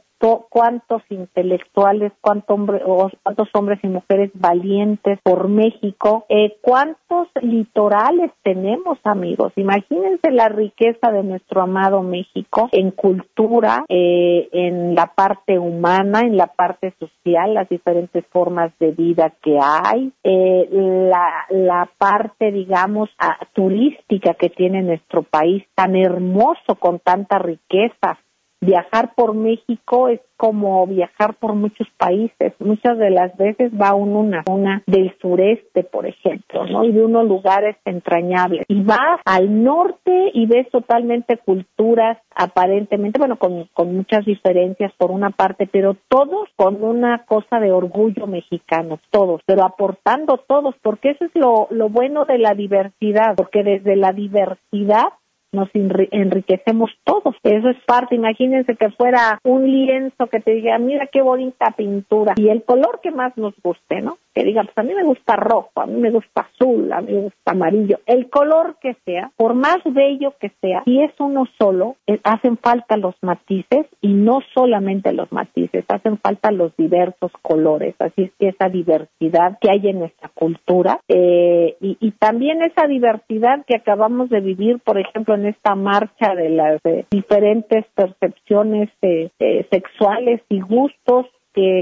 cuántos 0.50 1.02
intelectuales, 1.10 2.12
cuántos 2.20 2.50
hombres, 2.50 2.82
cuántos 3.24 3.48
hombres 3.54 3.80
y 3.84 3.88
mujeres 3.88 4.32
valientes 4.34 5.18
por 5.24 5.48
México, 5.48 6.26
eh, 6.28 6.58
cuántos 6.60 7.30
litorales 7.42 8.30
tenemos, 8.44 8.98
amigos. 9.06 9.54
Imagínense 9.56 10.30
la 10.32 10.50
riqueza 10.50 11.10
de 11.14 11.24
nuestro 11.24 11.62
amado 11.62 12.04
México 12.04 12.68
en 12.74 12.92
cultura, 12.92 13.86
eh, 13.88 14.50
en 14.52 14.94
la 14.94 15.14
parte 15.16 15.58
humana, 15.58 16.20
en 16.20 16.36
la 16.36 16.48
parte 16.48 16.94
social, 17.00 17.54
las 17.54 17.70
diferentes 17.70 18.26
formas 18.28 18.74
de 18.80 18.92
vida 18.92 19.32
que 19.42 19.58
hay, 19.58 20.12
eh, 20.26 20.68
la, 20.70 21.46
la 21.50 21.90
parte, 21.98 22.52
digamos, 22.52 23.10
turística 23.54 24.34
que 24.34 24.50
tiene 24.50 24.82
nuestro 24.82 25.24
país 25.24 25.64
tan 25.76 25.96
hermoso 25.96 26.76
con 26.78 27.00
tanta 27.00 27.40
riqueza 27.40 28.20
viajar 28.62 29.14
por 29.16 29.34
México 29.34 30.10
es 30.10 30.20
como 30.40 30.88
viajar 30.88 31.36
por 31.36 31.54
muchos 31.54 31.88
países. 31.98 32.54
Muchas 32.60 32.98
de 32.98 33.10
las 33.10 33.36
veces 33.36 33.72
va 33.74 33.94
uno 33.94 34.20
una 34.20 34.44
zona 34.46 34.84
del 34.88 35.14
sureste, 35.22 35.84
por 35.84 36.06
ejemplo, 36.06 36.66
¿no? 36.66 36.86
Y 36.86 36.94
de 36.94 37.04
unos 37.04 37.28
lugares 37.28 37.76
entrañables. 37.84 38.64
Y 38.70 38.82
vas 38.84 39.20
al 39.26 39.64
norte 39.64 40.32
y 40.34 40.46
ves 40.46 40.70
totalmente 40.72 41.38
culturas 41.38 42.18
aparentemente, 42.34 43.20
bueno, 43.20 43.38
con, 43.38 43.66
con 43.74 43.94
muchas 43.94 44.26
diferencias 44.26 44.94
por 44.98 45.12
una 45.12 45.32
parte, 45.32 45.68
pero 45.70 45.98
todos 46.08 46.48
con 46.56 46.82
una 46.82 47.26
cosa 47.26 47.60
de 47.60 47.74
orgullo 47.74 48.28
mexicano, 48.28 49.00
todos, 49.12 49.42
pero 49.46 49.66
aportando 49.66 50.38
todos, 50.48 50.74
porque 50.82 51.12
eso 51.12 51.26
es 51.26 51.32
lo, 51.34 51.68
lo 51.70 51.90
bueno 51.90 52.24
de 52.24 52.38
la 52.38 52.54
diversidad, 52.54 53.36
porque 53.36 53.64
desde 53.64 53.98
la 53.98 54.14
diversidad 54.14 55.10
nos 55.52 55.70
enriquecemos 55.74 56.92
todos. 57.04 57.36
Eso 57.44 57.70
es 57.70 57.78
parte. 57.86 58.16
Imagínense 58.16 58.76
que 58.76 58.90
fuera 58.92 59.40
un 59.44 59.66
lienzo 59.66 60.28
que 60.28 60.40
te 60.40 60.52
diga, 60.52 60.78
mira 60.78 61.08
qué 61.08 61.22
bonita 61.22 61.72
pintura 61.72 62.34
y 62.38 62.50
el 62.50 62.64
color 62.64 63.00
que 63.02 63.12
más 63.12 63.36
nos 63.38 63.54
guste, 63.62 64.02
¿no? 64.02 64.18
Que 64.40 64.46
diga, 64.46 64.64
pues 64.64 64.78
a 64.78 64.84
mí 64.84 64.96
me 64.96 65.04
gusta 65.04 65.36
rojo, 65.36 65.70
a 65.76 65.86
mí 65.86 66.00
me 66.00 66.12
gusta 66.12 66.48
azul, 66.50 66.94
a 66.94 67.02
mí 67.02 67.12
me 67.12 67.22
gusta 67.24 67.52
amarillo. 67.52 68.00
El 68.06 68.30
color 68.30 68.78
que 68.82 68.96
sea, 69.04 69.34
por 69.36 69.54
más 69.54 69.80
bello 69.84 70.34
que 70.40 70.50
sea, 70.62 70.82
si 70.86 71.02
es 71.02 71.12
uno 71.20 71.44
solo, 71.60 71.98
eh, 72.08 72.22
hacen 72.24 72.58
falta 72.58 72.96
los 72.96 73.16
matices 73.22 73.88
y 74.00 74.14
no 74.14 74.40
solamente 74.54 75.12
los 75.12 75.30
matices, 75.34 75.84
hacen 75.90 76.18
falta 76.20 76.52
los 76.52 76.74
diversos 76.78 77.34
colores. 77.42 77.96
Así 78.00 78.24
es 78.24 78.32
que 78.40 78.48
esa 78.48 78.70
diversidad 78.70 79.58
que 79.60 79.72
hay 79.72 79.90
en 79.90 80.00
nuestra 80.00 80.30
cultura 80.30 81.02
eh, 81.10 81.76
y, 81.82 81.98
y 82.00 82.12
también 82.12 82.62
esa 82.62 82.88
diversidad 82.88 83.66
que 83.68 83.76
acabamos 83.76 84.30
de 84.30 84.40
vivir, 84.40 84.80
por 84.80 85.00
ejemplo, 85.00 85.36
en 85.36 85.48
esta 85.48 85.76
marcha 85.76 86.34
de 86.34 86.50
las 86.50 86.82
diferentes 87.12 87.84
percepciones 87.94 88.90
eh, 89.02 89.32
eh, 89.40 89.68
sexuales 89.70 90.40
y 90.48 90.62
gustos 90.62 91.26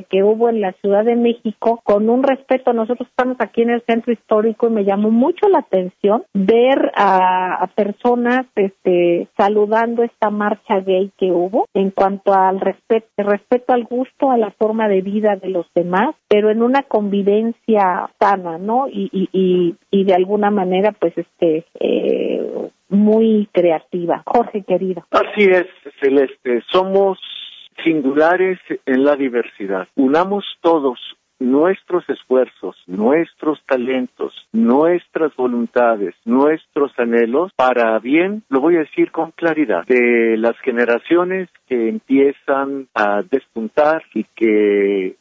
que, 0.10 0.24
hubo 0.24 0.50
en 0.50 0.62
la 0.62 0.74
Ciudad 0.74 1.06
de 1.06 1.16
México 1.16 1.80
con 1.84 2.10
un 2.10 2.24
respeto. 2.24 2.74
Nosotros 2.74 3.08
estamos 3.10 3.38
aquí 3.40 3.62
en 3.62 3.70
el 3.70 3.84
centro 3.84 4.12
histórico 4.12 4.68
y 4.68 4.72
me 4.72 4.84
llamó 4.84 5.10
mucho 5.10 5.48
la 5.48 5.60
atención 5.60 6.24
ver 6.34 6.92
a, 6.96 7.70
personas 7.76 8.46
este, 8.56 9.28
saludando 9.38 10.04
esta 10.04 10.30
marcha 10.30 10.80
gay 10.80 11.12
que 11.18 11.32
hubo 11.32 11.68
en 11.74 11.92
cuanto 11.92 12.34
al 12.34 12.60
respeto, 12.60 13.08
respeto 13.18 13.74
al 13.74 13.84
gusto, 13.84 14.32
a 14.32 14.38
la 14.38 14.52
forma 14.52 14.88
de 14.88 15.02
vida 15.02 15.36
de 15.36 15.50
los 15.50 15.68
demás, 15.76 16.16
pero 16.28 16.50
en 16.50 16.64
una 16.64 16.84
convivencia 16.84 18.10
sana, 18.20 18.58
¿no? 18.58 18.88
Y, 18.88 19.10
y, 19.12 19.30
y, 19.32 19.76
y 19.92 20.04
de 20.06 20.16
alguna 20.16 20.50
manera, 20.50 20.92
pues, 20.92 21.18
este, 21.18 21.66
eh, 21.80 22.70
muy 22.90 23.48
creativa. 23.52 24.24
Jorge, 24.26 24.64
querido. 24.64 25.04
Así 25.12 25.46
es, 25.46 25.68
Celeste. 26.02 26.62
Somos 26.72 27.20
singulares 27.84 28.60
en 28.86 29.04
la 29.04 29.16
diversidad. 29.16 29.88
Unamos 29.96 30.46
todos 30.62 31.00
nuestros 31.40 32.08
esfuerzos, 32.10 32.76
nuestros 32.88 33.60
talentos, 33.66 34.34
nuestras 34.52 35.36
voluntades, 35.36 36.16
nuestros 36.26 36.92
anhelos 36.98 37.52
para 37.56 38.00
bien, 38.00 38.44
lo 38.50 38.60
voy 38.60 38.78
a 38.78 38.80
decir 38.80 39.12
con 39.12 39.32
claridad, 39.32 39.86
de 39.86 40.36
las 40.38 40.58
generaciones 40.60 41.50
que 41.68 41.90
empiezan 41.90 42.88
a 42.96 43.22
despuntar 43.22 44.04
y 44.14 44.24
que 44.24 45.16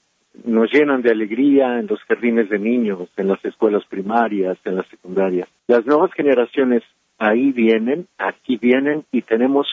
nos 0.45 0.71
llenan 0.73 1.03
de 1.03 1.11
alegría 1.11 1.79
en 1.79 1.87
los 1.87 2.01
jardines 2.05 2.49
de 2.49 2.59
niños, 2.59 3.09
en 3.17 3.29
las 3.29 3.45
escuelas 3.45 3.85
primarias, 3.87 4.59
en 4.65 4.77
las 4.77 4.87
secundarias. 4.89 5.49
Las 5.67 5.87
nuevas 5.87 6.13
generaciones 6.13 6.83
ahí 7.19 7.53
vienen, 7.53 8.07
aquí 8.19 8.57
vienen 8.57 9.05
y 9.13 9.23
tenemos 9.23 9.67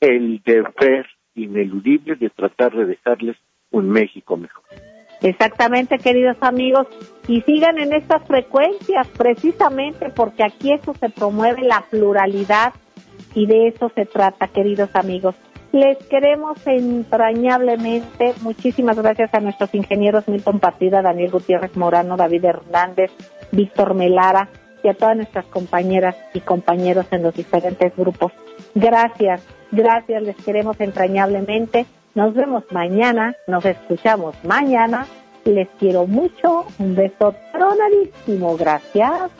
el 0.00 0.40
deber 0.44 1.06
ineludible 1.38 2.16
de 2.16 2.30
tratar 2.30 2.74
de 2.74 2.86
dejarles 2.86 3.36
un 3.70 3.88
México 3.90 4.36
mejor. 4.36 4.64
Exactamente, 5.20 5.98
queridos 5.98 6.36
amigos, 6.40 6.86
y 7.26 7.40
sigan 7.42 7.78
en 7.78 7.92
estas 7.92 8.24
frecuencias 8.26 9.08
precisamente 9.16 10.10
porque 10.10 10.44
aquí 10.44 10.72
eso 10.72 10.94
se 10.94 11.10
promueve 11.10 11.62
la 11.62 11.84
pluralidad 11.90 12.72
y 13.34 13.46
de 13.46 13.68
eso 13.68 13.90
se 13.94 14.06
trata, 14.06 14.48
queridos 14.48 14.90
amigos. 14.94 15.34
Les 15.72 15.98
queremos 16.06 16.66
entrañablemente. 16.66 18.32
Muchísimas 18.40 18.96
gracias 18.96 19.34
a 19.34 19.40
nuestros 19.40 19.74
ingenieros 19.74 20.26
Milton 20.26 20.60
Partida, 20.60 21.02
Daniel 21.02 21.30
Gutiérrez 21.30 21.76
Morano, 21.76 22.16
David 22.16 22.44
Hernández, 22.46 23.10
Víctor 23.52 23.94
Melara, 23.94 24.48
y 24.82 24.88
a 24.88 24.94
todas 24.94 25.16
nuestras 25.16 25.44
compañeras 25.46 26.16
y 26.34 26.40
compañeros 26.40 27.06
en 27.10 27.22
los 27.22 27.34
diferentes 27.34 27.94
grupos. 27.96 28.32
Gracias, 28.74 29.42
gracias, 29.70 30.22
les 30.22 30.36
queremos 30.36 30.80
entrañablemente. 30.80 31.86
Nos 32.14 32.34
vemos 32.34 32.64
mañana, 32.70 33.34
nos 33.46 33.64
escuchamos 33.64 34.34
mañana. 34.44 35.06
Les 35.44 35.68
quiero 35.78 36.06
mucho, 36.06 36.66
un 36.78 36.94
beso 36.94 37.34
tronadísimo, 37.52 38.56
gracias. 38.56 39.30